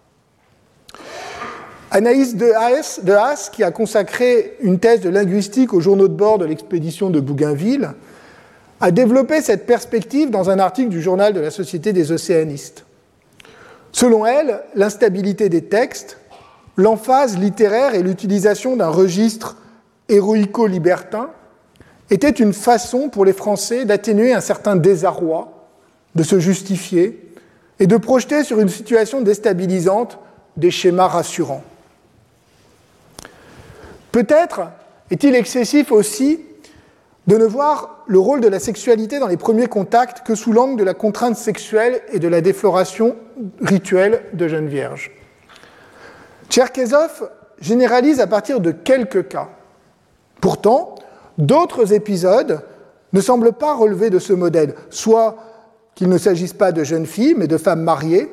Anaïs 1.90 2.36
de 2.36 2.52
Haas, 2.52 3.00
de 3.02 3.14
Haas, 3.14 3.50
qui 3.52 3.64
a 3.64 3.72
consacré 3.72 4.58
une 4.62 4.80
thèse 4.80 5.02
de 5.02 5.10
linguistique 5.10 5.74
aux 5.74 5.80
journaux 5.80 6.10
de 6.10 6.14
bord 6.14 6.38
de 6.38 6.46
l'expédition 6.46 7.10
de 7.10 7.20
Bougainville, 7.20 7.94
a 8.80 8.92
développé 8.92 9.42
cette 9.42 9.66
perspective 9.66 10.30
dans 10.30 10.50
un 10.50 10.60
article 10.60 10.90
du 10.90 11.02
journal 11.02 11.34
de 11.34 11.40
la 11.40 11.50
Société 11.50 11.94
des 11.94 12.12
océanistes. 12.12 12.86
Selon 13.92 14.26
elle, 14.26 14.62
l'instabilité 14.76 15.50
des 15.50 15.64
textes, 15.64 16.18
l'emphase 16.78 17.38
littéraire 17.38 17.96
et 17.96 18.04
l'utilisation 18.04 18.78
d'un 18.78 18.90
registre 18.90 19.58
héroïco-libertin 20.10 21.32
étaient 22.10 22.30
une 22.30 22.54
façon 22.54 23.10
pour 23.10 23.26
les 23.26 23.34
Français 23.34 23.84
d'atténuer 23.84 24.34
un 24.34 24.42
certain 24.42 24.76
désarroi, 24.76 25.68
de 26.16 26.24
se 26.24 26.40
justifier 26.40 27.34
et 27.80 27.88
de 27.88 27.98
projeter 27.98 28.44
sur 28.44 28.60
une 28.60 28.70
situation 28.70 29.22
déstabilisante 29.22 30.20
des 30.56 30.72
schémas 30.72 31.08
rassurants. 31.08 31.64
Peut-être 34.12 34.70
est-il 35.12 35.36
excessif 35.36 35.92
aussi 35.92 36.40
de 37.28 37.38
ne 37.38 37.46
voir 37.46 38.04
le 38.08 38.20
rôle 38.20 38.40
de 38.40 38.48
la 38.48 38.60
sexualité 38.60 39.20
dans 39.20 39.28
les 39.28 39.38
premiers 39.38 39.68
contacts 39.68 40.26
que 40.26 40.34
sous 40.34 40.54
l'angle 40.54 40.80
de 40.80 40.86
la 40.86 40.94
contrainte 40.94 41.36
sexuelle 41.36 42.02
et 42.14 42.20
de 42.20 42.28
la 42.28 42.40
défloration 42.40 43.18
rituelle 43.62 44.24
de 44.34 44.48
jeunes 44.48 44.70
vierges. 44.70 45.12
Tcherkezov 46.50 47.30
généralise 47.60 48.20
à 48.20 48.28
partir 48.28 48.60
de 48.60 48.72
quelques 48.72 49.28
cas. 49.28 49.50
Pourtant, 50.42 50.96
d'autres 51.38 51.94
épisodes 51.94 52.62
ne 53.14 53.22
semblent 53.22 53.54
pas 53.54 53.76
relever 53.76 54.10
de 54.10 54.20
ce 54.20 54.34
modèle, 54.34 54.76
soit 54.90 55.38
qu'il 55.96 56.10
ne 56.10 56.18
s'agisse 56.18 56.54
pas 56.54 56.72
de 56.72 56.84
jeunes 56.84 57.06
filles, 57.06 57.36
mais 57.38 57.48
de 57.48 57.58
femmes 57.58 57.82
mariées, 57.82 58.32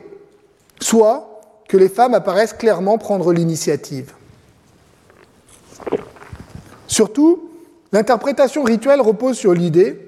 soit 0.80 1.40
que 1.68 1.76
les 1.76 1.88
femmes 1.88 2.14
apparaissent 2.14 2.52
clairement 2.52 2.98
prendre 2.98 3.32
l'initiative. 3.32 4.12
Surtout, 6.86 7.48
l'interprétation 7.92 8.62
rituelle 8.62 9.00
repose 9.00 9.36
sur 9.36 9.54
l'idée, 9.54 9.98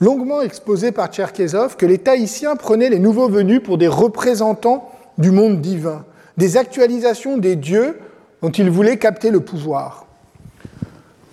longuement 0.00 0.42
exposée 0.42 0.92
par 0.92 1.08
Tcherkezov, 1.08 1.76
que 1.76 1.86
les 1.86 1.98
Tahitiens 1.98 2.56
prenaient 2.56 2.90
les 2.90 2.98
nouveaux 2.98 3.28
venus 3.28 3.62
pour 3.62 3.78
des 3.78 3.88
représentants 3.88 4.92
du 5.16 5.30
monde 5.30 5.60
divin, 5.60 6.04
des 6.38 6.56
actualisations 6.56 7.36
des 7.36 7.56
dieux 7.56 7.98
dont 8.40 8.50
ils 8.50 8.70
voulaient 8.70 8.96
capter 8.96 9.30
le 9.30 9.40
pouvoir. 9.40 10.06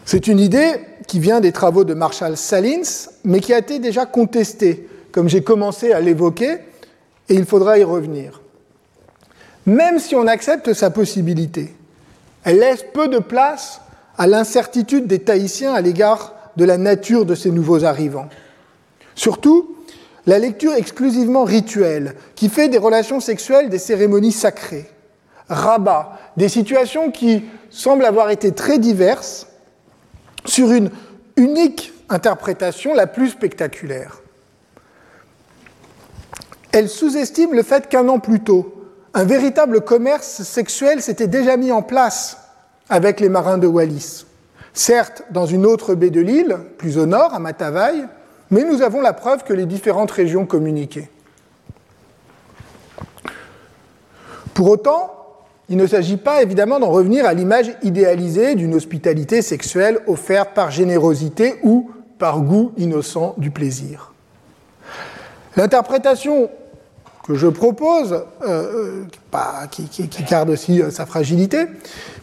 C'est 0.03 0.27
une 0.27 0.39
idée 0.39 0.73
qui 1.07 1.19
vient 1.19 1.39
des 1.39 1.51
travaux 1.51 1.83
de 1.83 1.93
Marshall 1.93 2.35
Salins, 2.35 3.07
mais 3.23 3.39
qui 3.39 3.53
a 3.53 3.59
été 3.59 3.77
déjà 3.77 4.07
contestée, 4.07 4.89
comme 5.11 5.29
j'ai 5.29 5.43
commencé 5.43 5.93
à 5.93 6.01
l'évoquer, 6.01 6.57
et 7.29 7.35
il 7.35 7.45
faudra 7.45 7.77
y 7.77 7.83
revenir. 7.83 8.41
Même 9.67 9.99
si 9.99 10.15
on 10.15 10.25
accepte 10.25 10.73
sa 10.73 10.89
possibilité, 10.89 11.73
elle 12.43 12.59
laisse 12.59 12.83
peu 12.91 13.07
de 13.07 13.19
place 13.19 13.81
à 14.17 14.25
l'incertitude 14.25 15.05
des 15.05 15.19
Tahitiens 15.19 15.73
à 15.73 15.81
l'égard 15.81 16.33
de 16.57 16.65
la 16.65 16.77
nature 16.77 17.25
de 17.25 17.35
ces 17.35 17.51
nouveaux 17.51 17.83
arrivants. 17.83 18.29
Surtout, 19.13 19.75
la 20.25 20.39
lecture 20.39 20.73
exclusivement 20.73 21.43
rituelle, 21.43 22.15
qui 22.33 22.49
fait 22.49 22.69
des 22.69 22.79
relations 22.79 23.19
sexuelles 23.19 23.69
des 23.69 23.77
cérémonies 23.77 24.31
sacrées, 24.31 24.89
rabat 25.49 26.17
des 26.37 26.49
situations 26.49 27.11
qui 27.11 27.45
semblent 27.69 28.05
avoir 28.05 28.29
été 28.29 28.53
très 28.53 28.79
diverses 28.79 29.47
sur 30.45 30.71
une 30.71 30.91
unique 31.35 31.93
interprétation 32.09 32.93
la 32.93 33.07
plus 33.07 33.29
spectaculaire. 33.29 34.21
Elle 36.71 36.89
sous-estime 36.89 37.53
le 37.53 37.63
fait 37.63 37.87
qu'un 37.87 38.07
an 38.09 38.19
plus 38.19 38.41
tôt, 38.41 38.75
un 39.13 39.23
véritable 39.23 39.81
commerce 39.81 40.43
sexuel 40.43 41.01
s'était 41.01 41.27
déjà 41.27 41.55
mis 41.55 41.71
en 41.71 41.81
place 41.81 42.37
avec 42.89 43.19
les 43.19 43.29
marins 43.29 43.57
de 43.57 43.65
Wallis. 43.65 44.25
Certes, 44.73 45.23
dans 45.31 45.45
une 45.45 45.65
autre 45.65 45.95
baie 45.95 46.09
de 46.09 46.19
l'île, 46.19 46.57
plus 46.77 46.97
au 46.97 47.05
nord, 47.05 47.33
à 47.33 47.39
Matavai, 47.39 48.03
mais 48.51 48.63
nous 48.65 48.81
avons 48.81 48.99
la 48.99 49.13
preuve 49.13 49.45
que 49.45 49.53
les 49.53 49.65
différentes 49.65 50.11
régions 50.11 50.45
communiquaient. 50.45 51.09
Pour 54.53 54.69
autant, 54.69 55.24
il 55.70 55.78
ne 55.78 55.88
s'agit 55.88 56.18
pas 56.18 56.41
évidemment 56.43 56.80
d'en 56.80 56.89
revenir 56.89 57.26
à 57.26 57.34
l'image 57.34 57.72
idéalisée 57.82 58.55
d'une 58.55 58.76
hospitalité 58.76 59.41
sexuelle 59.41 59.99
offerte 60.07 60.53
par 60.53 60.72
générosité 60.72 61.55
ou 61.63 61.89
par 62.20 62.41
goût 62.41 62.72
innocent 62.78 63.34
du 63.38 63.51
plaisir. 63.51 64.13
L'interprétation 65.55 66.49
que 67.26 67.34
je 67.34 67.47
propose, 67.47 68.13
euh, 68.13 69.05
euh, 69.34 69.66
qui, 69.72 69.88
qui, 69.88 70.24
garde 70.24 70.51
aussi 70.51 70.82
euh, 70.82 70.91
sa 70.91 71.07
fragilité, 71.07 71.66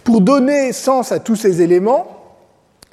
pour 0.05 0.21
donner 0.21 0.73
sens 0.73 1.11
à 1.11 1.19
tous 1.19 1.35
ces 1.35 1.61
éléments, 1.61 2.37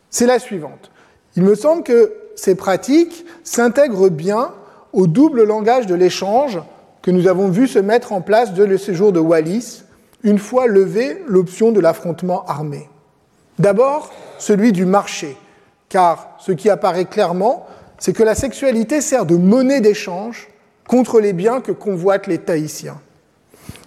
c'est 0.09 0.25
la 0.25 0.39
suivante. 0.39 0.89
Il 1.35 1.43
me 1.43 1.53
semble 1.53 1.83
que 1.83 2.13
ces 2.35 2.55
pratiques 2.55 3.25
s'intègrent 3.43 4.09
bien 4.09 4.51
au 4.91 5.05
double 5.05 5.43
langage 5.43 5.85
de 5.85 5.93
l'échange 5.93 6.59
que 7.03 7.11
nous 7.11 7.27
avons 7.27 7.49
vu 7.49 7.67
se 7.67 7.79
mettre 7.79 8.11
en 8.11 8.21
place 8.21 8.53
dès 8.53 8.65
le 8.65 8.77
séjour 8.79 9.11
de 9.11 9.19
Wallis, 9.19 9.83
une 10.23 10.39
fois 10.39 10.67
levée 10.67 11.23
l'option 11.27 11.71
de 11.71 11.79
l'affrontement 11.79 12.45
armé. 12.45 12.89
D'abord, 13.57 14.11
celui 14.37 14.71
du 14.71 14.85
marché, 14.85 15.37
car 15.89 16.29
ce 16.39 16.51
qui 16.51 16.69
apparaît 16.69 17.05
clairement, 17.05 17.67
c'est 17.97 18.13
que 18.13 18.23
la 18.23 18.35
sexualité 18.35 19.01
sert 19.01 19.25
de 19.25 19.35
monnaie 19.35 19.81
d'échange 19.81 20.49
contre 20.87 21.19
les 21.19 21.33
biens 21.33 21.61
que 21.61 21.71
convoitent 21.71 22.27
les 22.27 22.37
Tahitiens. 22.37 22.99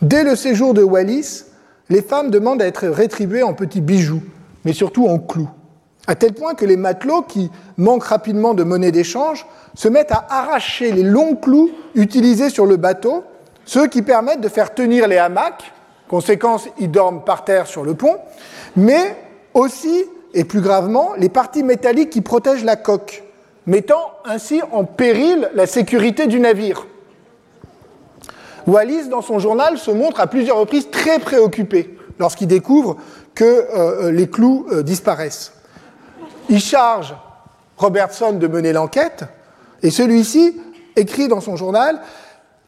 Dès 0.03 0.25
le 0.25 0.37
séjour 0.37 0.75
de 0.75 0.83
Wallis, 0.83 1.45
les 1.89 2.03
femmes 2.03 2.31
demandent 2.31 2.63
à 2.63 2.67
être 2.67 2.87
rétribuées 2.87 3.43
en 3.43 3.55
petits 3.55 3.81
bijoux, 3.81 4.23
mais 4.65 4.73
surtout 4.73 5.07
en 5.07 5.19
clous, 5.19 5.51
à 6.07 6.15
tel 6.15 6.33
point 6.33 6.55
que 6.55 6.65
les 6.65 6.77
matelots, 6.77 7.23
qui 7.23 7.51
manquent 7.77 8.05
rapidement 8.05 8.55
de 8.55 8.65
monnaie 8.65 8.93
d'échange, 8.93 9.47
se 9.75 9.89
mettent 9.89 10.13
à 10.13 10.27
arracher 10.29 10.93
les 10.93 11.03
longs 11.03 11.37
clous 11.37 11.71
utilisés 11.95 12.51
sur 12.51 12.67
le 12.67 12.77
bateau, 12.77 13.25
ceux 13.65 13.87
qui 13.87 14.03
permettent 14.03 14.41
de 14.41 14.49
faire 14.49 14.75
tenir 14.75 15.07
les 15.09 15.19
hamacs, 15.19 15.73
conséquence, 16.13 16.69
ils 16.79 16.91
dorment 16.91 17.25
par 17.25 17.43
terre 17.43 17.67
sur 17.67 17.85
le 17.85 17.95
pont, 17.95 18.19
mais 18.77 19.17
aussi, 19.55 20.05
et 20.35 20.45
plus 20.45 20.61
gravement, 20.61 21.13
les 21.17 21.31
parties 21.31 21.63
métalliques 21.63 22.11
qui 22.11 22.21
protègent 22.21 22.65
la 22.65 22.77
coque, 22.77 23.23
mettant 23.65 24.13
ainsi 24.27 24.61
en 24.73 24.85
péril 24.85 25.49
la 25.55 25.67
sécurité 25.67 26.27
du 26.27 26.39
navire. 26.39 26.87
Wallis, 28.67 29.09
dans 29.09 29.23
son 29.23 29.39
journal, 29.39 29.79
se 29.79 29.91
montre 29.91 30.21
à 30.21 30.27
plusieurs 30.27 30.59
reprises 30.59 30.91
très 30.91 31.19
préoccupé 31.19 31.97
lorsqu'il 32.19 32.47
découvre 32.47 32.99
que 33.35 33.67
euh, 33.75 34.13
les 34.13 34.29
clous 34.29 34.67
euh, 34.71 34.83
disparaissent. 34.83 35.55
Il 36.51 36.61
charge 36.61 37.15
Robertson 37.79 38.33
de 38.33 38.47
mener 38.49 38.75
l'enquête, 38.75 39.25
et 39.83 39.91
celui-ci 39.91 40.61
écrit 40.95 41.29
dans 41.29 41.41
son 41.41 41.57
journal 41.57 42.03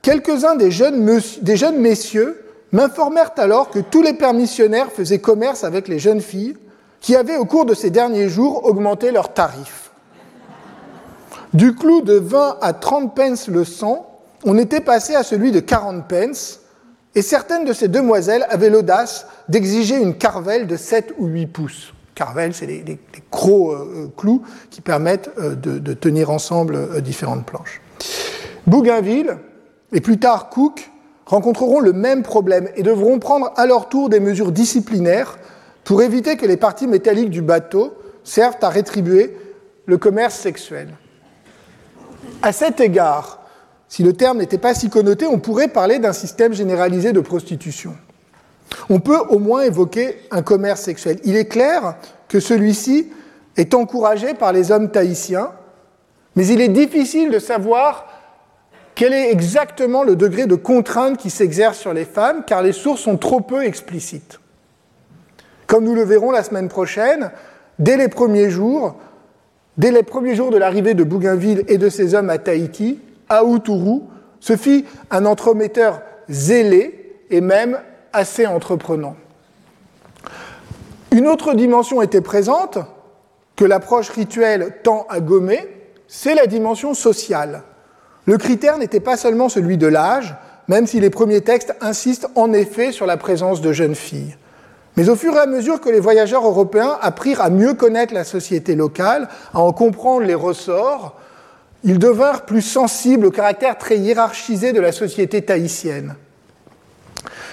Quelques-uns 0.01 0.57
des 0.57 0.71
jeunes, 0.71 1.21
des 1.43 1.57
jeunes 1.57 1.79
messieurs 1.79 2.44
m'informèrent 2.75 3.31
alors 3.37 3.71
que 3.71 3.79
tous 3.79 4.03
les 4.03 4.15
permissionnaires 4.15 4.91
faisaient 4.91 5.21
commerce 5.21 5.63
avec 5.65 5.87
les 5.89 6.01
jeunes 6.01 6.21
filles 6.21 6.57
qui 7.01 7.15
avaient, 7.15 7.37
au 7.37 7.45
cours 7.45 7.65
de 7.65 7.75
ces 7.75 7.91
derniers 7.91 8.29
jours, 8.29 8.65
augmenté 8.65 9.13
leurs 9.13 9.33
tarifs. 9.33 9.93
Du 11.53 11.75
clou 11.75 12.03
de 12.03 12.15
20 12.15 12.59
à 12.61 12.73
30 12.73 13.15
pence 13.15 13.47
le 13.47 13.65
sang, 13.65 14.21
on 14.45 14.59
était 14.59 14.81
passé 14.81 15.15
à 15.15 15.23
celui 15.23 15.53
de 15.53 15.61
40 15.61 16.09
pence, 16.09 16.61
et 17.15 17.23
certaines 17.23 17.65
de 17.65 17.73
ces 17.73 17.87
demoiselles 17.87 18.45
avaient 18.49 18.71
l'audace 18.71 19.29
d'exiger 19.49 19.97
une 19.97 20.17
carvelle 20.17 20.67
de 20.67 20.77
7 20.77 21.15
ou 21.19 21.27
8 21.27 21.47
pouces. 21.47 21.95
Carvelle, 22.17 22.55
c'est 22.55 22.67
les, 22.67 22.99
gros 23.31 23.73
euh, 23.73 23.93
euh, 23.97 24.07
clous 24.17 24.43
qui 24.71 24.81
permettent 24.81 25.31
euh, 25.39 25.55
de, 25.55 25.93
tenir 25.95 26.31
ensemble 26.31 27.01
différentes 27.03 27.47
planches. 27.47 27.81
Bougainville 28.67 29.39
et 29.93 30.01
plus 30.01 30.19
tard 30.19 30.49
Cook 30.49 30.91
rencontreront 31.27 31.81
le 31.81 31.93
même 31.93 32.23
problème 32.23 32.69
et 32.77 32.83
devront 32.83 33.19
prendre 33.19 33.53
à 33.57 33.67
leur 33.67 33.89
tour 33.89 34.09
des 34.09 34.21
mesures 34.21 34.53
disciplinaires 34.53 35.39
pour 35.85 36.03
éviter 36.03 36.37
que 36.37 36.47
les 36.47 36.57
parties 36.57 36.87
métalliques 36.87 37.31
du 37.31 37.43
bateau 37.43 37.95
servent 38.25 38.57
à 38.63 38.69
rétribuer 38.69 39.37
le 39.87 39.99
commerce 39.99 40.35
sexuel. 40.35 40.89
À 42.43 42.53
cet 42.53 42.81
égard, 42.81 43.41
si 43.89 44.03
le 44.03 44.13
terme 44.13 44.39
n'était 44.39 44.59
pas 44.59 44.75
si 44.75 44.89
connoté, 44.89 45.27
on 45.27 45.39
pourrait 45.39 45.69
parler 45.69 45.99
d'un 45.99 46.13
système 46.13 46.53
généralisé 46.53 47.13
de 47.13 47.21
prostitution. 47.21 47.95
On 48.89 48.99
peut 48.99 49.21
au 49.29 49.39
moins 49.39 49.63
évoquer 49.63 50.19
un 50.31 50.43
commerce 50.43 50.81
sexuel. 50.81 51.21
Il 51.25 51.37
est 51.37 51.47
clair 51.47 51.97
que 52.29 52.41
celui-ci 52.41 53.13
est 53.57 53.75
encouragé 53.75 54.35
par 54.35 54.53
les 54.53 54.73
hommes 54.73 54.91
tahitiens, 54.91 55.53
mais 56.35 56.47
il 56.47 56.61
est 56.61 56.69
difficile 56.69 57.31
de 57.31 57.39
savoir 57.39 58.07
quel 58.95 59.13
est 59.13 59.31
exactement 59.31 60.05
le 60.05 60.17
degré 60.17 60.47
de 60.47 60.55
contrainte 60.55 61.17
qui 61.17 61.31
s'exerce 61.31 61.79
sur 61.79 61.93
les 61.93 62.05
femmes, 62.05 62.45
car 62.47 62.63
les 62.63 62.73
sources 62.73 63.01
sont 63.01 63.17
trop 63.17 63.41
peu 63.41 63.65
explicites? 63.65 64.41
Comme 65.67 65.85
nous 65.85 65.95
le 65.95 66.05
verrons 66.05 66.31
la 66.31 66.45
semaine 66.45 66.69
prochaine, 66.69 67.31
dès 67.79 67.97
les 67.97 68.09
premiers 68.09 68.51
jours, 68.51 68.97
dès 69.79 69.91
les 69.91 70.03
premiers 70.03 70.37
jours 70.37 70.51
de 70.51 70.59
l'arrivée 70.59 70.95
de 70.95 71.03
Bougainville 71.03 71.65
et 71.69 71.79
de 71.79 71.89
ses 71.89 72.15
hommes 72.15 72.31
à 72.31 72.39
Tahiti, 72.39 73.01
Aoutourou 73.29 74.09
se 74.39 74.57
fit 74.57 74.85
un 75.11 75.25
entremetteur 75.25 76.03
zélé 76.29 77.17
et 77.31 77.41
même 77.41 77.81
assez 78.13 78.47
entreprenant. 78.47 79.17
Une 81.11 81.27
autre 81.27 81.55
dimension 81.55 82.03
était 82.03 82.21
présente, 82.21 82.79
que 83.57 83.65
l'approche 83.65 84.11
rituelle 84.11 84.79
tend 84.83 85.07
à 85.09 85.21
gommer, 85.21 85.67
c'est 86.07 86.35
la 86.35 86.47
dimension 86.47 86.93
sociale. 86.93 87.63
Le 88.27 88.39
critère 88.39 88.79
n'était 88.79 89.01
pas 89.01 89.17
seulement 89.17 89.49
celui 89.49 89.77
de 89.77 89.87
l'âge, 89.87 90.35
même 90.69 90.87
si 90.87 91.01
les 91.01 91.11
premiers 91.11 91.43
textes 91.43 91.75
insistent 91.81 92.29
en 92.35 92.53
effet 92.53 92.91
sur 92.91 93.07
la 93.07 93.17
présence 93.17 93.61
de 93.61 93.73
jeunes 93.73 93.95
filles. 93.95 94.37
Mais 94.97 95.09
au 95.09 95.17
fur 95.17 95.35
et 95.35 95.41
à 95.41 95.47
mesure 95.47 95.81
que 95.81 95.91
les 95.91 96.01
voyageurs 96.01 96.47
européens 96.47 96.97
apprirent 97.03 97.43
à 97.43 97.51
mieux 97.51 97.75
connaître 97.75 98.15
la 98.15 98.25
société 98.25 98.77
locale, 98.77 99.29
à 99.53 99.61
en 99.61 99.73
comprendre 99.73 100.25
les 100.25 100.35
ressorts, 100.35 101.19
ils 101.83 101.99
devinrent 101.99 102.47
plus 102.47 102.63
sensibles 102.63 103.27
au 103.27 103.31
caractère 103.31 103.77
très 103.77 103.99
hiérarchisé 103.99 104.73
de 104.73 104.81
la 104.81 104.93
société 104.93 105.43
tahitienne. 105.43 106.15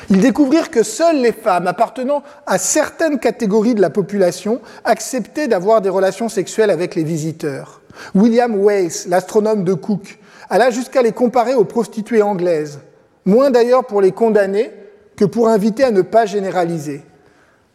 Ils 0.09 0.19
découvrirent 0.19 0.71
que 0.71 0.83
seules 0.83 1.21
les 1.21 1.31
femmes 1.31 1.67
appartenant 1.67 2.23
à 2.45 2.57
certaines 2.57 3.19
catégories 3.19 3.75
de 3.75 3.81
la 3.81 3.89
population 3.89 4.61
acceptaient 4.83 5.47
d'avoir 5.47 5.81
des 5.81 5.89
relations 5.89 6.29
sexuelles 6.29 6.69
avec 6.69 6.95
les 6.95 7.03
visiteurs. 7.03 7.81
William 8.15 8.55
Weiss, 8.55 9.07
l'astronome 9.07 9.63
de 9.63 9.73
Cook, 9.73 10.19
alla 10.51 10.69
jusqu'à 10.69 11.01
les 11.01 11.13
comparer 11.13 11.55
aux 11.55 11.63
prostituées 11.63 12.21
anglaises, 12.21 12.81
moins 13.25 13.51
d'ailleurs 13.51 13.85
pour 13.85 14.01
les 14.01 14.11
condamner 14.11 14.69
que 15.15 15.23
pour 15.23 15.47
inviter 15.47 15.85
à 15.85 15.91
ne 15.91 16.01
pas 16.01 16.25
généraliser. 16.25 17.03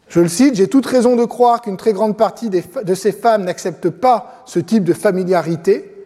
Je 0.07 0.19
le 0.19 0.27
cite, 0.27 0.55
j'ai 0.55 0.67
toute 0.67 0.85
raison 0.85 1.15
de 1.15 1.25
croire 1.25 1.61
qu'une 1.61 1.75
très 1.75 1.91
grande 1.91 2.15
partie 2.15 2.49
de 2.49 2.95
ces 2.95 3.11
femmes 3.11 3.43
n'acceptent 3.43 3.89
pas 3.89 4.43
ce 4.45 4.59
type 4.59 4.83
de 4.83 4.93
familiarité, 4.93 6.05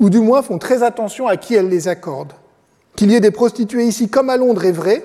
ou 0.00 0.08
du 0.08 0.20
moins 0.20 0.40
font 0.40 0.56
très 0.56 0.82
attention 0.82 1.28
à 1.28 1.36
qui 1.36 1.54
elles 1.54 1.68
les 1.68 1.86
accordent. 1.86 2.32
Qu'il 2.96 3.12
y 3.12 3.14
ait 3.14 3.20
des 3.20 3.30
prostituées 3.30 3.84
ici 3.84 4.08
comme 4.08 4.30
à 4.30 4.38
Londres 4.38 4.64
est 4.64 4.72
vrai, 4.72 5.04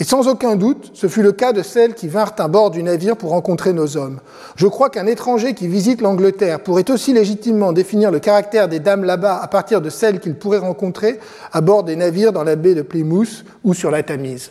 et 0.00 0.04
sans 0.04 0.26
aucun 0.26 0.56
doute, 0.56 0.90
ce 0.94 1.06
fut 1.06 1.22
le 1.22 1.30
cas 1.30 1.52
de 1.52 1.62
celles 1.62 1.94
qui 1.94 2.08
vinrent 2.08 2.34
à 2.38 2.48
bord 2.48 2.72
du 2.72 2.82
navire 2.82 3.16
pour 3.16 3.30
rencontrer 3.30 3.72
nos 3.72 3.96
hommes. 3.96 4.18
Je 4.56 4.66
crois 4.66 4.90
qu'un 4.90 5.06
étranger 5.06 5.54
qui 5.54 5.68
visite 5.68 6.00
l'Angleterre 6.00 6.60
pourrait 6.60 6.90
aussi 6.90 7.12
légitimement 7.12 7.72
définir 7.72 8.10
le 8.10 8.18
caractère 8.18 8.68
des 8.68 8.80
dames 8.80 9.04
là-bas 9.04 9.38
à 9.40 9.46
partir 9.46 9.80
de 9.80 9.90
celles 9.90 10.18
qu'il 10.18 10.34
pourrait 10.34 10.58
rencontrer 10.58 11.20
à 11.52 11.60
bord 11.60 11.84
des 11.84 11.94
navires 11.94 12.32
dans 12.32 12.42
la 12.42 12.56
baie 12.56 12.74
de 12.74 12.82
Plymouth 12.82 13.44
ou 13.62 13.72
sur 13.72 13.92
la 13.92 14.02
Tamise. 14.02 14.50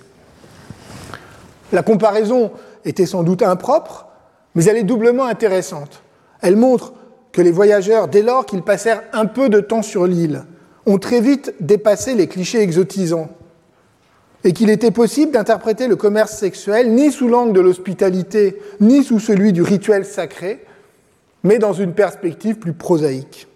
La 1.73 1.83
comparaison 1.83 2.51
était 2.85 3.05
sans 3.05 3.23
doute 3.23 3.41
impropre, 3.41 4.07
mais 4.55 4.63
elle 4.63 4.77
est 4.77 4.83
doublement 4.83 5.25
intéressante. 5.25 6.03
Elle 6.41 6.55
montre 6.55 6.93
que 7.33 7.41
les 7.41 7.51
voyageurs, 7.51 8.07
dès 8.07 8.21
lors 8.21 8.45
qu'ils 8.45 8.61
passèrent 8.61 9.03
un 9.11 9.25
peu 9.25 9.49
de 9.49 9.59
temps 9.59 9.81
sur 9.81 10.07
l'île, 10.07 10.45
ont 10.85 10.99
très 10.99 11.19
vite 11.19 11.53
dépassé 11.59 12.15
les 12.15 12.27
clichés 12.27 12.61
exotisants 12.61 13.29
et 14.43 14.53
qu'il 14.53 14.69
était 14.69 14.91
possible 14.91 15.31
d'interpréter 15.31 15.87
le 15.87 15.95
commerce 15.95 16.33
sexuel 16.37 16.91
ni 16.91 17.11
sous 17.11 17.27
l'angle 17.27 17.53
de 17.53 17.61
l'hospitalité, 17.61 18.59
ni 18.79 19.03
sous 19.03 19.19
celui 19.19 19.53
du 19.53 19.61
rituel 19.61 20.05
sacré, 20.05 20.65
mais 21.43 21.59
dans 21.59 21.73
une 21.73 21.93
perspective 21.93 22.55
plus 22.55 22.73
prosaïque. 22.73 23.47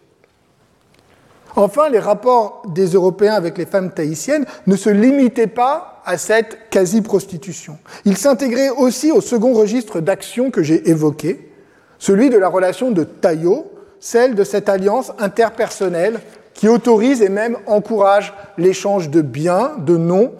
Enfin, 1.56 1.90
les 1.90 2.00
rapports 2.00 2.62
des 2.68 2.88
Européens 2.88 3.34
avec 3.34 3.58
les 3.58 3.66
femmes 3.66 3.92
tahitiennes 3.92 4.46
ne 4.68 4.76
se 4.76 4.92
limitaient 4.92 5.48
pas 5.48 6.04
à 6.06 6.18
cette 6.18 6.70
quasi-prostitution. 6.70 7.80
Ils 8.06 8.16
s'intégraient 8.16 8.70
aussi 8.70 9.12
au 9.12 9.22
second 9.22 9.54
registre 9.54 10.00
d'action 10.00 10.52
que 10.52 10.62
j'ai 10.62 10.88
évoqué, 10.90 11.50
celui 11.98 12.30
de 12.30 12.38
la 12.38 12.48
relation 12.48 12.92
de 12.92 13.04
taillot, 13.04 13.72
celle 14.00 14.36
de 14.36 14.44
cette 14.44 14.70
alliance 14.70 15.12
interpersonnelle 15.18 16.20
qui 16.54 16.68
autorise 16.68 17.24
et 17.24 17.30
même 17.30 17.58
encourage 17.66 18.34
l'échange 18.58 19.10
de 19.10 19.22
biens, 19.22 19.72
de 19.80 19.98
noms, 19.98 20.34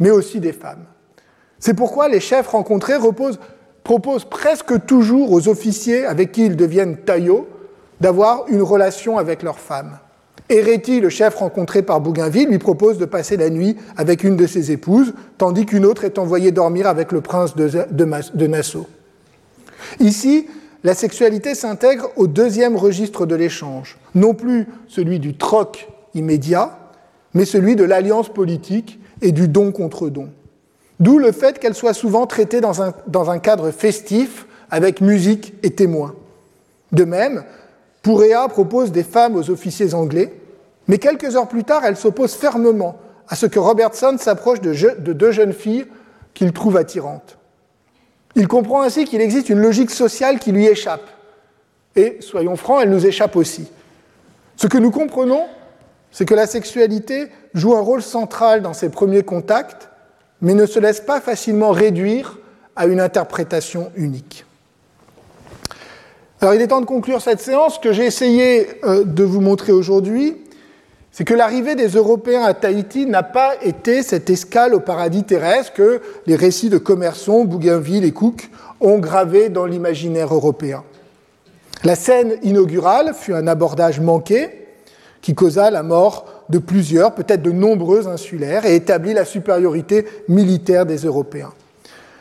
mais 0.00 0.10
aussi 0.10 0.40
des 0.40 0.52
femmes. 0.52 0.84
C'est 1.58 1.74
pourquoi 1.74 2.08
les 2.08 2.20
chefs 2.20 2.48
rencontrés 2.48 2.96
proposent 3.84 4.24
presque 4.24 4.86
toujours 4.86 5.30
aux 5.30 5.48
officiers 5.48 6.06
avec 6.06 6.32
qui 6.32 6.46
ils 6.46 6.56
deviennent 6.56 6.96
taillots 6.96 7.46
d'avoir 8.00 8.46
une 8.48 8.62
relation 8.62 9.18
avec 9.18 9.42
leurs 9.42 9.58
femmes. 9.58 9.98
Héréti, 10.48 11.00
le 11.00 11.10
chef 11.10 11.36
rencontré 11.36 11.82
par 11.82 12.00
Bougainville, 12.00 12.48
lui 12.48 12.58
propose 12.58 12.98
de 12.98 13.04
passer 13.04 13.36
la 13.36 13.50
nuit 13.50 13.76
avec 13.96 14.24
une 14.24 14.36
de 14.36 14.46
ses 14.46 14.72
épouses, 14.72 15.12
tandis 15.38 15.64
qu'une 15.64 15.84
autre 15.84 16.04
est 16.04 16.18
envoyée 16.18 16.50
dormir 16.50 16.88
avec 16.88 17.12
le 17.12 17.20
prince 17.20 17.54
de, 17.54 18.46
Nassau. 18.46 18.86
Ici, 20.00 20.48
la 20.82 20.94
sexualité 20.94 21.54
s'intègre 21.54 22.10
au 22.16 22.26
deuxième 22.26 22.74
registre 22.74 23.26
de 23.26 23.36
l'échange, 23.36 23.98
non 24.14 24.34
plus 24.34 24.66
celui 24.88 25.20
du 25.20 25.36
troc 25.36 25.88
immédiat, 26.14 26.78
mais 27.34 27.44
celui 27.44 27.76
de 27.76 27.84
l'alliance 27.84 28.28
politique 28.28 28.99
et 29.22 29.32
du 29.32 29.48
don 29.48 29.72
contre 29.72 30.08
don. 30.08 30.30
D'où 30.98 31.18
le 31.18 31.32
fait 31.32 31.58
qu'elle 31.58 31.74
soit 31.74 31.94
souvent 31.94 32.26
traitée 32.26 32.60
dans 32.60 32.82
un, 32.82 32.92
dans 33.06 33.30
un 33.30 33.38
cadre 33.38 33.70
festif, 33.70 34.46
avec 34.70 35.00
musique 35.00 35.54
et 35.62 35.70
témoins. 35.70 36.14
De 36.92 37.04
même, 37.04 37.44
Pouréa 38.02 38.48
propose 38.48 38.92
des 38.92 39.02
femmes 39.02 39.36
aux 39.36 39.50
officiers 39.50 39.94
anglais, 39.94 40.32
mais 40.88 40.98
quelques 40.98 41.36
heures 41.36 41.48
plus 41.48 41.64
tard, 41.64 41.82
elle 41.84 41.96
s'oppose 41.96 42.34
fermement 42.34 42.96
à 43.28 43.36
ce 43.36 43.46
que 43.46 43.58
Robertson 43.58 44.16
s'approche 44.18 44.60
de, 44.60 44.72
deux 45.12 45.32
jeunes 45.32 45.52
filles 45.52 45.86
qu'il 46.34 46.52
trouve 46.52 46.76
attirantes. 46.76 47.38
Il 48.36 48.48
comprend 48.48 48.82
ainsi 48.82 49.04
qu'il 49.04 49.20
existe 49.20 49.48
une 49.48 49.60
logique 49.60 49.90
sociale 49.90 50.38
qui 50.38 50.52
lui 50.52 50.66
échappe. 50.66 51.08
Et, 51.96 52.18
soyons 52.20 52.56
francs, 52.56 52.80
elle 52.82 52.90
nous 52.90 53.06
échappe 53.06 53.36
aussi. 53.36 53.68
Ce 54.56 54.66
que 54.66 54.78
nous 54.78 54.90
comprenons, 54.90 55.44
c'est 56.12 56.24
que 56.24 56.34
la 56.34 56.46
sexualité 56.46 57.28
joue 57.54 57.74
un 57.74 57.80
rôle 57.80 58.02
central 58.02 58.62
dans 58.62 58.72
ses 58.72 58.88
premiers 58.88 59.22
contacts, 59.22 59.88
mais 60.40 60.54
ne 60.54 60.66
se 60.66 60.78
laisse 60.78 61.00
pas 61.00 61.20
facilement 61.20 61.70
réduire 61.70 62.38
à 62.76 62.86
une 62.86 63.00
interprétation 63.00 63.92
unique. 63.96 64.44
Alors 66.40 66.54
il 66.54 66.62
est 66.62 66.68
temps 66.68 66.80
de 66.80 66.86
conclure 66.86 67.20
cette 67.20 67.40
séance. 67.40 67.74
Ce 67.74 67.80
que 67.80 67.92
j'ai 67.92 68.06
essayé 68.06 68.68
euh, 68.84 69.04
de 69.04 69.24
vous 69.24 69.42
montrer 69.42 69.72
aujourd'hui, 69.72 70.36
c'est 71.12 71.24
que 71.24 71.34
l'arrivée 71.34 71.74
des 71.74 71.88
Européens 71.88 72.44
à 72.44 72.54
Tahiti 72.54 73.04
n'a 73.04 73.22
pas 73.22 73.54
été 73.62 74.02
cette 74.02 74.30
escale 74.30 74.74
au 74.74 74.80
paradis 74.80 75.24
terrestre 75.24 75.74
que 75.74 76.00
les 76.26 76.36
récits 76.36 76.70
de 76.70 76.78
Commerson, 76.78 77.44
Bougainville 77.44 78.04
et 78.04 78.12
Cook 78.12 78.48
ont 78.80 78.98
gravé 78.98 79.48
dans 79.50 79.66
l'imaginaire 79.66 80.32
européen. 80.32 80.84
La 81.84 81.96
scène 81.96 82.36
inaugurale 82.42 83.12
fut 83.14 83.34
un 83.34 83.46
abordage 83.46 84.00
manqué 84.00 84.59
qui 85.22 85.34
causa 85.34 85.70
la 85.70 85.82
mort 85.82 86.44
de 86.48 86.58
plusieurs, 86.58 87.14
peut-être 87.14 87.42
de 87.42 87.52
nombreux 87.52 88.08
insulaires, 88.08 88.64
et 88.64 88.74
établit 88.74 89.14
la 89.14 89.24
supériorité 89.24 90.06
militaire 90.28 90.86
des 90.86 90.98
Européens. 90.98 91.52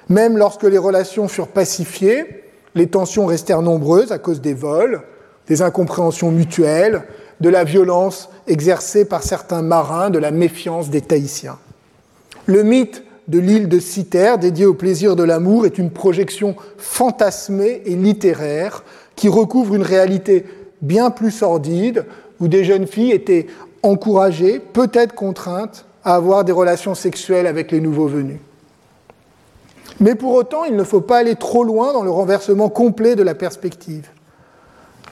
Même 0.10 0.38
lorsque 0.38 0.64
les 0.64 0.78
relations 0.78 1.28
furent 1.28 1.47
pacifiées, 1.47 2.43
les 2.76 2.88
tensions 2.88 3.26
restèrent 3.26 3.62
nombreuses 3.62 4.12
à 4.12 4.18
cause 4.18 4.41
des 4.41 4.54
vols, 4.54 5.02
des 5.47 5.62
incompréhensions 5.62 6.32
mutuelles, 6.32 7.04
de 7.39 7.50
la 7.50 7.64
violence 7.64 8.30
exercée 8.47 9.06
par 9.06 9.24
certains 9.24 9.62
marins, 9.62 10.10
de 10.10 10.20
la 10.20 10.32
méfiance 10.32 10.89
des 10.89 11.02
Tahitiens. 11.02 11.58
Le 12.45 12.64
mythe 12.64 13.04
de 13.28 13.39
l'île 13.39 13.70
de 13.70 13.80
Citer, 13.80 14.36
dédié 14.39 14.66
au 14.66 14.74
plaisir 14.74 15.16
de 15.16 15.24
l'amour, 15.24 15.66
est 15.66 15.78
une 15.78 15.91
projection 15.91 16.56
fantasmée 16.78 17.82
et 17.86 17.95
littéraire 17.95 18.84
qui 19.16 19.30
recouvre 19.30 19.76
une 19.76 19.84
réalité 19.84 20.45
bien 20.82 21.12
plus 21.12 21.32
sordide, 21.32 22.06
où 22.39 22.47
des 22.47 22.63
jeunes 22.63 22.87
filles 22.87 23.11
étaient 23.11 23.47
encouragées, 23.83 24.59
peut-être 24.59 25.13
contraintes, 25.13 25.85
à 26.03 26.15
avoir 26.15 26.43
des 26.43 26.51
relations 26.51 26.95
sexuelles 26.95 27.47
avec 27.47 27.71
les 27.71 27.81
nouveaux 27.81 28.07
venus. 28.07 28.39
Mais 29.99 30.15
pour 30.15 30.33
autant, 30.33 30.63
il 30.63 30.75
ne 30.75 30.83
faut 30.83 31.01
pas 31.01 31.17
aller 31.17 31.35
trop 31.35 31.63
loin 31.63 31.91
dans 31.91 32.03
le 32.03 32.09
renversement 32.09 32.69
complet 32.69 33.15
de 33.15 33.23
la 33.23 33.35
perspective. 33.35 34.07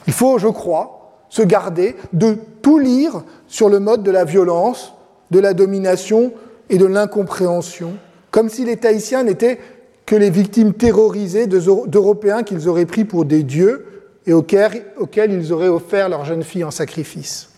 Il 0.06 0.12
faut, 0.12 0.38
je 0.38 0.48
crois, 0.48 1.12
se 1.28 1.42
garder 1.42 1.94
de 2.14 2.38
tout 2.62 2.78
lire 2.78 3.22
sur 3.46 3.68
le 3.68 3.80
mode 3.80 4.02
de 4.02 4.10
la 4.10 4.24
violence, 4.24 4.94
de 5.30 5.38
la 5.38 5.52
domination 5.52 6.32
et 6.70 6.78
de 6.78 6.86
l'incompréhension, 6.86 7.92
comme 8.30 8.48
si 8.48 8.64
les 8.64 8.78
Tahitiens 8.78 9.24
n'étaient 9.24 9.58
que 10.06 10.16
les 10.16 10.30
victimes 10.30 10.72
terrorisées 10.72 11.46
d'Européens 11.46 12.42
qu'ils 12.42 12.66
auraient 12.66 12.86
pris 12.86 13.04
pour 13.04 13.26
des 13.26 13.42
dieux 13.42 13.84
et 14.28 14.34
auxquels, 14.34 15.32
ils 15.32 15.52
auraient 15.54 15.68
offert 15.68 16.10
leur 16.10 16.26
jeune 16.26 16.42
fille 16.42 16.62
en 16.62 16.70
sacrifice. 16.70 17.48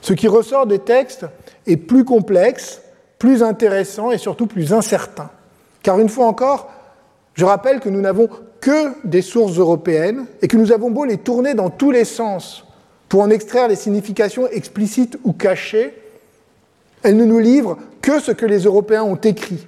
Ce 0.00 0.12
qui 0.12 0.28
ressort 0.28 0.68
des 0.68 0.78
textes 0.78 1.26
est 1.66 1.76
plus 1.76 2.04
complexe, 2.04 2.80
plus 3.18 3.42
intéressant 3.42 4.12
et 4.12 4.18
surtout 4.18 4.46
plus 4.46 4.72
incertain. 4.72 5.30
Car 5.82 5.98
une 5.98 6.08
fois 6.08 6.26
encore, 6.26 6.70
je 7.34 7.44
rappelle 7.44 7.80
que 7.80 7.88
nous 7.88 8.00
n'avons 8.00 8.28
que 8.60 8.92
des 9.04 9.20
sources 9.20 9.58
européennes 9.58 10.26
et 10.42 10.48
que 10.48 10.56
nous 10.56 10.70
avons 10.70 10.92
beau 10.92 11.04
les 11.04 11.18
tourner 11.18 11.54
dans 11.54 11.70
tous 11.70 11.90
les 11.90 12.04
sens 12.04 12.64
pour 13.08 13.22
en 13.22 13.30
extraire 13.30 13.66
les 13.66 13.74
significations 13.74 14.48
explicites 14.48 15.18
ou 15.24 15.32
cachées, 15.32 15.92
elles 17.02 17.16
ne 17.16 17.24
nous 17.24 17.40
livrent 17.40 17.78
que 18.00 18.20
ce 18.20 18.30
que 18.30 18.46
les 18.46 18.60
Européens 18.60 19.02
ont 19.02 19.16
écrit 19.16 19.66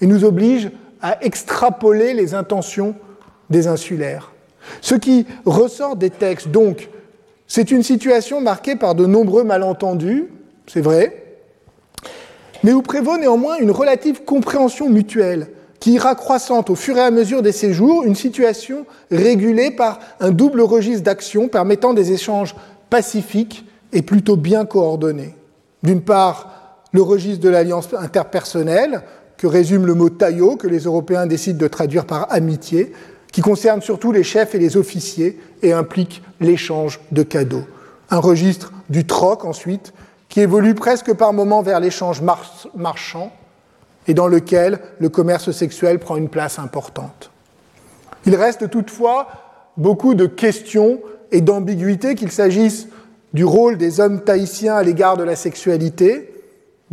et 0.00 0.06
nous 0.06 0.24
obligent 0.24 0.70
à 1.02 1.24
extrapoler 1.24 2.14
les 2.14 2.32
intentions 2.32 2.94
des 3.50 3.66
insulaires. 3.66 4.33
Ce 4.80 4.94
qui 4.94 5.26
ressort 5.44 5.96
des 5.96 6.10
textes, 6.10 6.48
donc, 6.48 6.88
c'est 7.46 7.70
une 7.70 7.82
situation 7.82 8.40
marquée 8.40 8.76
par 8.76 8.94
de 8.94 9.06
nombreux 9.06 9.44
malentendus, 9.44 10.28
c'est 10.66 10.80
vrai, 10.80 11.24
mais 12.62 12.72
où 12.72 12.82
prévaut 12.82 13.18
néanmoins 13.18 13.58
une 13.58 13.70
relative 13.70 14.24
compréhension 14.24 14.88
mutuelle 14.88 15.48
qui 15.80 15.92
ira 15.92 16.14
croissante 16.14 16.70
au 16.70 16.74
fur 16.74 16.96
et 16.96 17.02
à 17.02 17.10
mesure 17.10 17.42
des 17.42 17.52
séjours, 17.52 18.04
une 18.04 18.14
situation 18.14 18.86
régulée 19.10 19.70
par 19.70 20.00
un 20.18 20.30
double 20.30 20.62
registre 20.62 21.02
d'action 21.02 21.48
permettant 21.48 21.92
des 21.92 22.12
échanges 22.12 22.54
pacifiques 22.88 23.66
et 23.92 24.00
plutôt 24.00 24.36
bien 24.36 24.64
coordonnés. 24.64 25.34
D'une 25.82 26.00
part, 26.00 26.80
le 26.92 27.02
registre 27.02 27.42
de 27.44 27.50
l'alliance 27.50 27.88
interpersonnelle, 27.92 29.02
que 29.36 29.46
résume 29.46 29.84
le 29.84 29.94
mot 29.94 30.08
taillot, 30.08 30.56
que 30.56 30.68
les 30.68 30.84
Européens 30.84 31.26
décident 31.26 31.58
de 31.58 31.68
traduire 31.68 32.06
par 32.06 32.32
amitié, 32.32 32.92
qui 33.34 33.40
concerne 33.40 33.82
surtout 33.82 34.12
les 34.12 34.22
chefs 34.22 34.54
et 34.54 34.60
les 34.60 34.76
officiers 34.76 35.40
et 35.60 35.72
implique 35.72 36.22
l'échange 36.38 37.00
de 37.10 37.24
cadeaux. 37.24 37.64
Un 38.08 38.20
registre 38.20 38.72
du 38.88 39.06
troc 39.06 39.44
ensuite, 39.44 39.92
qui 40.28 40.40
évolue 40.40 40.76
presque 40.76 41.12
par 41.14 41.32
moments 41.32 41.60
vers 41.60 41.80
l'échange 41.80 42.22
marchand, 42.76 43.32
et 44.06 44.14
dans 44.14 44.28
lequel 44.28 44.78
le 45.00 45.08
commerce 45.08 45.50
sexuel 45.50 45.98
prend 45.98 46.14
une 46.14 46.28
place 46.28 46.60
importante. 46.60 47.32
Il 48.24 48.36
reste 48.36 48.70
toutefois 48.70 49.26
beaucoup 49.76 50.14
de 50.14 50.26
questions 50.26 51.00
et 51.32 51.40
d'ambiguïtés, 51.40 52.14
qu'il 52.14 52.30
s'agisse 52.30 52.86
du 53.32 53.44
rôle 53.44 53.78
des 53.78 53.98
hommes 53.98 54.22
tahitiens 54.22 54.76
à 54.76 54.84
l'égard 54.84 55.16
de 55.16 55.24
la 55.24 55.34
sexualité, 55.34 56.32